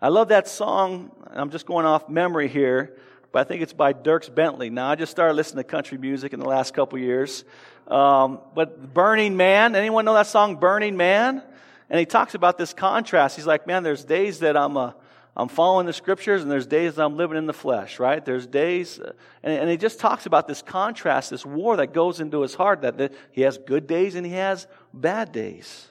I 0.01 0.07
love 0.07 0.29
that 0.29 0.47
song. 0.47 1.11
I'm 1.31 1.51
just 1.51 1.67
going 1.67 1.85
off 1.85 2.09
memory 2.09 2.47
here, 2.47 2.97
but 3.31 3.39
I 3.39 3.43
think 3.43 3.61
it's 3.61 3.73
by 3.73 3.93
Dierks 3.93 4.33
Bentley. 4.33 4.71
Now, 4.71 4.89
I 4.89 4.95
just 4.95 5.11
started 5.11 5.35
listening 5.35 5.63
to 5.63 5.69
country 5.69 5.99
music 5.99 6.33
in 6.33 6.39
the 6.39 6.47
last 6.47 6.73
couple 6.73 6.97
years. 6.97 7.45
Um, 7.87 8.39
but 8.55 8.93
Burning 8.93 9.37
Man, 9.37 9.75
anyone 9.75 10.05
know 10.05 10.15
that 10.15 10.27
song, 10.27 10.55
Burning 10.55 10.97
Man? 10.97 11.43
And 11.89 11.99
he 11.99 12.07
talks 12.07 12.33
about 12.33 12.57
this 12.57 12.73
contrast. 12.73 13.35
He's 13.35 13.45
like, 13.45 13.67
man, 13.67 13.83
there's 13.83 14.03
days 14.03 14.39
that 14.39 14.57
I'm 14.57 14.77
a, 14.77 14.95
I'm 15.35 15.47
following 15.47 15.87
the 15.87 15.93
scriptures, 15.93 16.43
and 16.43 16.51
there's 16.51 16.67
days 16.67 16.99
I'm 16.99 17.17
living 17.17 17.37
in 17.37 17.47
the 17.47 17.53
flesh, 17.53 17.97
right? 17.99 18.23
There's 18.23 18.45
days, 18.45 18.99
uh, 18.99 19.13
and, 19.41 19.61
and, 19.61 19.69
he 19.69 19.77
just 19.77 19.99
talks 19.99 20.27
about 20.27 20.47
this 20.47 20.61
contrast, 20.61 21.31
this 21.31 21.43
war 21.45 21.77
that 21.77 21.91
goes 21.91 22.19
into 22.19 22.41
his 22.41 22.53
heart, 22.53 22.81
that, 22.81 22.99
that 22.99 23.13
he 23.31 23.41
has 23.41 23.57
good 23.57 23.87
days 23.87 24.13
and 24.13 24.25
he 24.25 24.33
has 24.33 24.67
bad 24.93 25.31
days. 25.31 25.87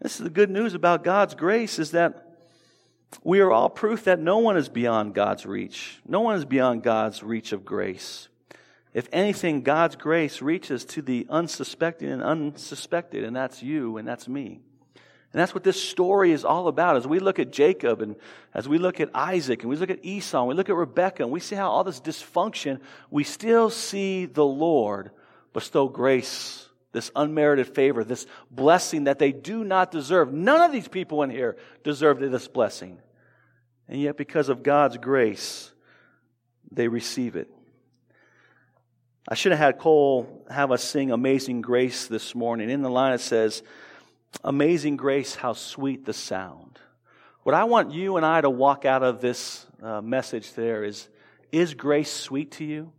This 0.00 0.16
is 0.16 0.24
the 0.24 0.30
good 0.30 0.50
news 0.50 0.72
about 0.72 1.04
God's 1.04 1.34
grace 1.34 1.78
is 1.78 1.90
that 1.90 2.38
we 3.22 3.40
are 3.40 3.50
all 3.50 3.68
proof 3.68 4.04
that 4.04 4.20
no 4.20 4.38
one 4.38 4.56
is 4.56 4.68
beyond 4.68 5.14
God's 5.14 5.44
reach. 5.44 6.00
No 6.06 6.20
one 6.20 6.36
is 6.36 6.44
beyond 6.44 6.82
God's 6.82 7.22
reach 7.22 7.52
of 7.52 7.64
grace. 7.64 8.28
If 8.94 9.08
anything, 9.12 9.62
God's 9.62 9.96
grace 9.96 10.40
reaches 10.40 10.84
to 10.86 11.02
the 11.02 11.26
unsuspecting 11.28 12.08
and 12.08 12.22
unsuspected, 12.22 13.24
and 13.24 13.36
that's 13.36 13.62
you 13.62 13.98
and 13.98 14.08
that's 14.08 14.26
me. 14.26 14.60
And 15.32 15.40
that's 15.40 15.54
what 15.54 15.64
this 15.64 15.82
story 15.82 16.32
is 16.32 16.44
all 16.44 16.68
about. 16.68 16.96
As 16.96 17.06
we 17.06 17.18
look 17.18 17.38
at 17.38 17.52
Jacob 17.52 18.00
and 18.00 18.16
as 18.54 18.68
we 18.68 18.78
look 18.78 19.00
at 19.00 19.10
Isaac 19.14 19.62
and 19.62 19.70
we 19.70 19.76
look 19.76 19.90
at 19.90 20.04
Esau 20.04 20.40
and 20.40 20.48
we 20.48 20.54
look 20.54 20.70
at 20.70 20.76
Rebekah 20.76 21.24
and 21.24 21.32
we 21.32 21.40
see 21.40 21.56
how 21.56 21.70
all 21.70 21.84
this 21.84 22.00
dysfunction, 22.00 22.80
we 23.10 23.24
still 23.24 23.68
see 23.68 24.26
the 24.26 24.44
Lord 24.44 25.10
bestow 25.52 25.88
grace, 25.88 26.68
this 26.92 27.10
unmerited 27.14 27.66
favor, 27.66 28.04
this 28.04 28.26
blessing 28.50 29.04
that 29.04 29.18
they 29.18 29.32
do 29.32 29.64
not 29.64 29.90
deserve. 29.90 30.32
None 30.32 30.62
of 30.62 30.72
these 30.72 30.88
people 30.88 31.22
in 31.22 31.30
here 31.30 31.56
deserved 31.82 32.22
this 32.22 32.48
blessing. 32.48 32.98
And 33.88 34.00
yet, 34.00 34.16
because 34.16 34.48
of 34.48 34.62
God's 34.62 34.96
grace, 34.96 35.70
they 36.72 36.88
receive 36.88 37.36
it. 37.36 37.48
I 39.28 39.34
should 39.34 39.52
have 39.52 39.58
had 39.58 39.78
Cole 39.78 40.44
have 40.48 40.70
us 40.70 40.84
sing 40.84 41.10
Amazing 41.10 41.60
Grace 41.60 42.06
this 42.06 42.34
morning. 42.34 42.70
In 42.70 42.82
the 42.82 42.90
line 42.90 43.12
it 43.12 43.20
says, 43.20 43.62
Amazing 44.44 44.96
grace, 44.96 45.34
how 45.34 45.54
sweet 45.54 46.04
the 46.04 46.12
sound. 46.12 46.78
What 47.42 47.54
I 47.54 47.64
want 47.64 47.92
you 47.92 48.16
and 48.16 48.24
I 48.24 48.40
to 48.40 48.50
walk 48.50 48.84
out 48.84 49.02
of 49.02 49.20
this 49.20 49.66
uh, 49.82 50.00
message 50.00 50.54
there 50.54 50.84
is 50.84 51.08
Is 51.52 51.74
grace 51.74 52.12
sweet 52.12 52.52
to 52.52 52.64
you? 52.64 52.92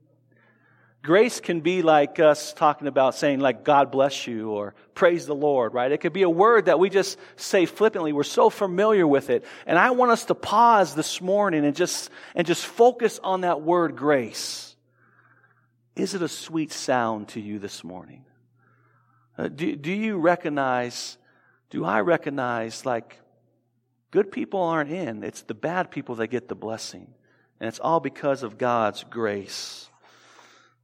Grace 1.04 1.40
can 1.40 1.62
be 1.62 1.84
like 1.84 2.20
us 2.20 2.54
talking 2.54 2.88
about 2.88 3.16
saying, 3.16 3.40
like, 3.40 3.64
God 3.64 3.92
bless 3.92 4.28
you 4.28 4.50
or 4.50 4.76
praise 4.94 5.26
the 5.26 5.36
Lord, 5.36 5.74
right? 5.74 5.92
It 5.92 6.00
could 6.00 6.12
be 6.12 6.24
a 6.24 6.30
word 6.30 6.66
that 6.66 6.80
we 6.80 6.90
just 6.90 7.18
say 7.38 7.66
flippantly. 7.66 8.12
We're 8.12 8.24
so 8.24 8.50
familiar 8.50 9.08
with 9.08 9.30
it. 9.30 9.46
And 9.66 9.80
I 9.80 9.92
want 9.92 10.12
us 10.12 10.26
to 10.26 10.36
pause 10.36 10.96
this 10.96 11.22
morning 11.22 11.64
and 11.64 11.76
just, 11.76 12.10
and 12.36 12.46
just 12.46 12.66
focus 12.66 13.22
on 13.24 13.42
that 13.42 13.62
word 13.62 13.96
grace. 13.96 14.76
Is 15.96 16.14
it 16.14 16.22
a 16.22 16.28
sweet 16.28 16.74
sound 16.74 17.30
to 17.30 17.40
you 17.40 17.58
this 17.58 17.84
morning? 17.84 18.26
Uh, 19.38 19.48
do, 19.48 19.76
do 19.76 19.92
you 19.94 20.18
recognize, 20.18 21.18
do 21.70 21.84
I 21.84 22.01
recognize, 22.01 22.86
like, 22.86 23.20
good 24.11 24.32
people 24.32 24.61
aren't 24.61 24.91
in, 24.91 25.24
it's 25.24 25.41
the 25.41 25.53
bad 25.53 25.91
people 25.91 26.15
that 26.15 26.28
get 26.28 26.47
the 26.47 26.55
blessing. 26.55 27.13
And 27.59 27.68
it's 27.68 27.80
all 27.80 27.99
because 27.99 28.43
of 28.43 28.57
God's 28.57 29.03
grace. 29.03 29.89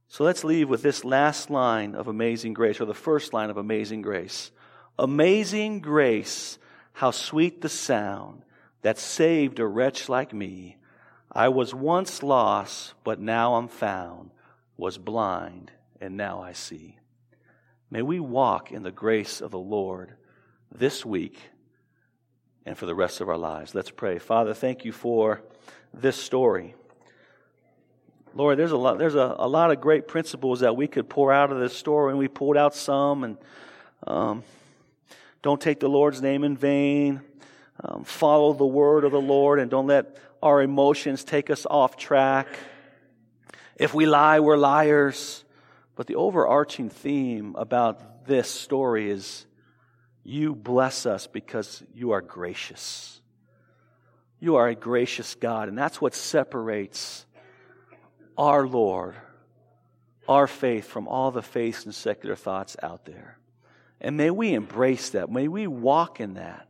So 0.08 0.24
let's 0.24 0.44
leave 0.44 0.68
with 0.68 0.82
this 0.82 1.04
last 1.04 1.50
line 1.50 1.94
of 1.94 2.08
amazing 2.08 2.54
grace, 2.54 2.80
or 2.80 2.84
the 2.84 2.94
first 2.94 3.32
line 3.32 3.50
of 3.50 3.56
amazing 3.56 4.02
grace. 4.02 4.50
Amazing 4.98 5.80
grace, 5.80 6.58
how 6.92 7.10
sweet 7.10 7.60
the 7.60 7.68
sound 7.68 8.42
that 8.82 8.98
saved 8.98 9.58
a 9.58 9.66
wretch 9.66 10.08
like 10.08 10.32
me. 10.32 10.76
I 11.32 11.48
was 11.48 11.74
once 11.74 12.22
lost, 12.22 12.94
but 13.02 13.18
now 13.18 13.54
I'm 13.54 13.68
found, 13.68 14.30
was 14.76 14.98
blind, 14.98 15.72
and 16.00 16.16
now 16.16 16.42
I 16.42 16.52
see. 16.52 16.98
May 17.90 18.02
we 18.02 18.20
walk 18.20 18.70
in 18.70 18.82
the 18.82 18.92
grace 18.92 19.40
of 19.40 19.50
the 19.50 19.58
Lord 19.58 20.14
this 20.74 21.04
week 21.06 21.38
and 22.66 22.76
for 22.76 22.86
the 22.86 22.94
rest 22.94 23.20
of 23.20 23.28
our 23.28 23.38
lives. 23.38 23.74
Let's 23.74 23.90
pray. 23.90 24.18
Father, 24.18 24.54
thank 24.54 24.84
you 24.84 24.92
for 24.92 25.42
this 25.92 26.16
story. 26.16 26.74
Lord, 28.34 28.58
there's 28.58 28.72
a 28.72 28.76
lot, 28.76 28.98
there's 28.98 29.14
a, 29.14 29.36
a 29.38 29.48
lot 29.48 29.70
of 29.70 29.80
great 29.80 30.08
principles 30.08 30.60
that 30.60 30.76
we 30.76 30.88
could 30.88 31.08
pour 31.08 31.32
out 31.32 31.52
of 31.52 31.60
this 31.60 31.76
story, 31.76 32.10
and 32.10 32.18
we 32.18 32.26
pulled 32.26 32.56
out 32.56 32.74
some. 32.74 33.22
And 33.22 33.38
um, 34.06 34.42
don't 35.42 35.60
take 35.60 35.78
the 35.78 35.88
Lord's 35.88 36.20
name 36.20 36.42
in 36.42 36.56
vain. 36.56 37.20
Um, 37.82 38.04
follow 38.04 38.52
the 38.52 38.66
word 38.66 39.04
of 39.04 39.12
the 39.12 39.20
Lord, 39.20 39.60
and 39.60 39.70
don't 39.70 39.86
let 39.86 40.16
our 40.42 40.60
emotions 40.62 41.22
take 41.22 41.48
us 41.50 41.66
off 41.70 41.96
track. 41.96 42.48
If 43.76 43.94
we 43.94 44.06
lie, 44.06 44.40
we're 44.40 44.56
liars. 44.56 45.44
But 45.96 46.08
the 46.08 46.16
overarching 46.16 46.90
theme 46.90 47.54
about 47.56 48.26
this 48.26 48.50
story 48.50 49.10
is 49.10 49.46
you 50.24 50.54
bless 50.54 51.04
us 51.04 51.26
because 51.26 51.82
you 51.94 52.12
are 52.12 52.22
gracious. 52.22 53.20
You 54.40 54.56
are 54.56 54.68
a 54.68 54.74
gracious 54.74 55.34
God, 55.34 55.68
and 55.68 55.76
that's 55.76 56.00
what 56.00 56.14
separates 56.14 57.26
our 58.36 58.66
Lord, 58.66 59.14
our 60.26 60.46
faith 60.46 60.86
from 60.86 61.06
all 61.06 61.30
the 61.30 61.42
faiths 61.42 61.84
and 61.84 61.94
secular 61.94 62.34
thoughts 62.34 62.76
out 62.82 63.04
there. 63.04 63.38
And 64.00 64.16
may 64.16 64.30
we 64.30 64.54
embrace 64.54 65.10
that. 65.10 65.30
May 65.30 65.46
we 65.48 65.66
walk 65.66 66.20
in 66.20 66.34
that. 66.34 66.68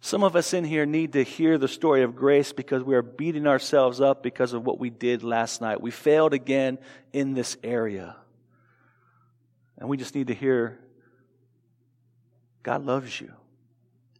Some 0.00 0.22
of 0.22 0.36
us 0.36 0.52
in 0.52 0.64
here 0.64 0.84
need 0.84 1.14
to 1.14 1.22
hear 1.22 1.58
the 1.58 1.68
story 1.68 2.02
of 2.02 2.14
grace 2.14 2.52
because 2.52 2.82
we 2.82 2.94
are 2.94 3.02
beating 3.02 3.46
ourselves 3.46 4.00
up 4.00 4.22
because 4.22 4.52
of 4.52 4.64
what 4.64 4.78
we 4.78 4.90
did 4.90 5.22
last 5.22 5.60
night. 5.60 5.80
We 5.80 5.90
failed 5.90 6.34
again 6.34 6.78
in 7.12 7.34
this 7.34 7.56
area. 7.64 8.14
And 9.78 9.88
we 9.88 9.96
just 9.96 10.14
need 10.14 10.26
to 10.26 10.34
hear 10.34 10.78
God 12.64 12.84
loves 12.84 13.20
you. 13.20 13.32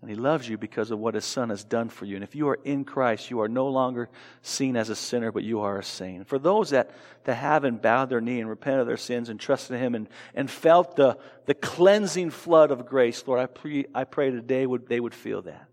And 0.00 0.10
he 0.10 0.16
loves 0.16 0.46
you 0.46 0.58
because 0.58 0.90
of 0.90 0.98
what 0.98 1.14
his 1.14 1.24
son 1.24 1.48
has 1.48 1.64
done 1.64 1.88
for 1.88 2.04
you. 2.04 2.14
And 2.16 2.22
if 2.22 2.34
you 2.34 2.46
are 2.50 2.58
in 2.62 2.84
Christ, 2.84 3.30
you 3.30 3.40
are 3.40 3.48
no 3.48 3.68
longer 3.68 4.10
seen 4.42 4.76
as 4.76 4.90
a 4.90 4.94
sinner, 4.94 5.32
but 5.32 5.44
you 5.44 5.62
are 5.62 5.78
a 5.78 5.82
saint. 5.82 6.28
For 6.28 6.38
those 6.38 6.70
that, 6.70 6.90
that 7.24 7.36
haven't 7.36 7.80
bowed 7.80 8.10
their 8.10 8.20
knee 8.20 8.38
and 8.38 8.46
repented 8.46 8.82
of 8.82 8.86
their 8.86 8.98
sins 8.98 9.30
and 9.30 9.40
trusted 9.40 9.76
in 9.76 9.82
him 9.82 9.94
and, 9.94 10.08
and 10.34 10.50
felt 10.50 10.94
the, 10.96 11.16
the 11.46 11.54
cleansing 11.54 12.28
flood 12.28 12.70
of 12.70 12.84
grace, 12.84 13.24
Lord, 13.26 13.40
I 13.40 13.46
pray, 13.46 13.86
I 13.94 14.04
pray 14.04 14.30
today 14.30 14.66
would, 14.66 14.88
they 14.88 15.00
would 15.00 15.14
feel 15.14 15.40
that. 15.40 15.68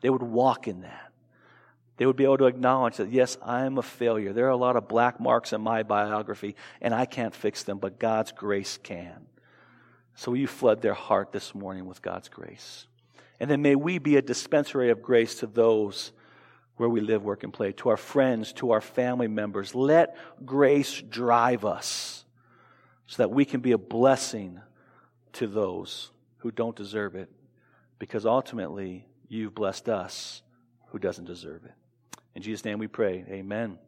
They 0.00 0.08
would 0.08 0.22
walk 0.22 0.68
in 0.68 0.80
that. 0.80 1.12
They 1.98 2.06
would 2.06 2.16
be 2.16 2.24
able 2.24 2.38
to 2.38 2.46
acknowledge 2.46 2.96
that, 2.96 3.10
yes, 3.10 3.36
I 3.42 3.66
am 3.66 3.76
a 3.76 3.82
failure. 3.82 4.32
There 4.32 4.46
are 4.46 4.50
a 4.50 4.56
lot 4.56 4.76
of 4.76 4.88
black 4.88 5.20
marks 5.20 5.52
in 5.52 5.60
my 5.60 5.82
biography, 5.82 6.56
and 6.80 6.94
I 6.94 7.04
can't 7.04 7.34
fix 7.34 7.62
them, 7.62 7.76
but 7.76 7.98
God's 7.98 8.32
grace 8.32 8.78
can. 8.82 9.26
So 10.16 10.32
will 10.32 10.38
you 10.38 10.46
flood 10.46 10.82
their 10.82 10.94
heart 10.94 11.30
this 11.30 11.54
morning 11.54 11.86
with 11.86 12.02
God's 12.02 12.28
grace? 12.28 12.86
And 13.38 13.50
then 13.50 13.62
may 13.62 13.74
we 13.74 13.98
be 13.98 14.16
a 14.16 14.22
dispensary 14.22 14.90
of 14.90 15.02
grace 15.02 15.36
to 15.36 15.46
those 15.46 16.12
where 16.76 16.88
we 16.88 17.00
live, 17.00 17.22
work, 17.22 17.42
and 17.42 17.52
play, 17.52 17.72
to 17.72 17.90
our 17.90 17.96
friends, 17.96 18.52
to 18.54 18.72
our 18.72 18.80
family 18.80 19.28
members. 19.28 19.74
Let 19.74 20.16
grace 20.44 21.00
drive 21.00 21.64
us 21.64 22.24
so 23.06 23.22
that 23.22 23.30
we 23.30 23.44
can 23.44 23.60
be 23.60 23.72
a 23.72 23.78
blessing 23.78 24.60
to 25.34 25.46
those 25.46 26.10
who 26.38 26.50
don't 26.50 26.76
deserve 26.76 27.14
it, 27.14 27.30
because 27.98 28.26
ultimately 28.26 29.06
you've 29.28 29.54
blessed 29.54 29.88
us 29.88 30.42
who 30.88 30.98
doesn't 30.98 31.24
deserve 31.24 31.64
it. 31.64 31.72
In 32.34 32.42
Jesus' 32.42 32.64
name 32.64 32.78
we 32.78 32.88
pray. 32.88 33.24
Amen. 33.28 33.78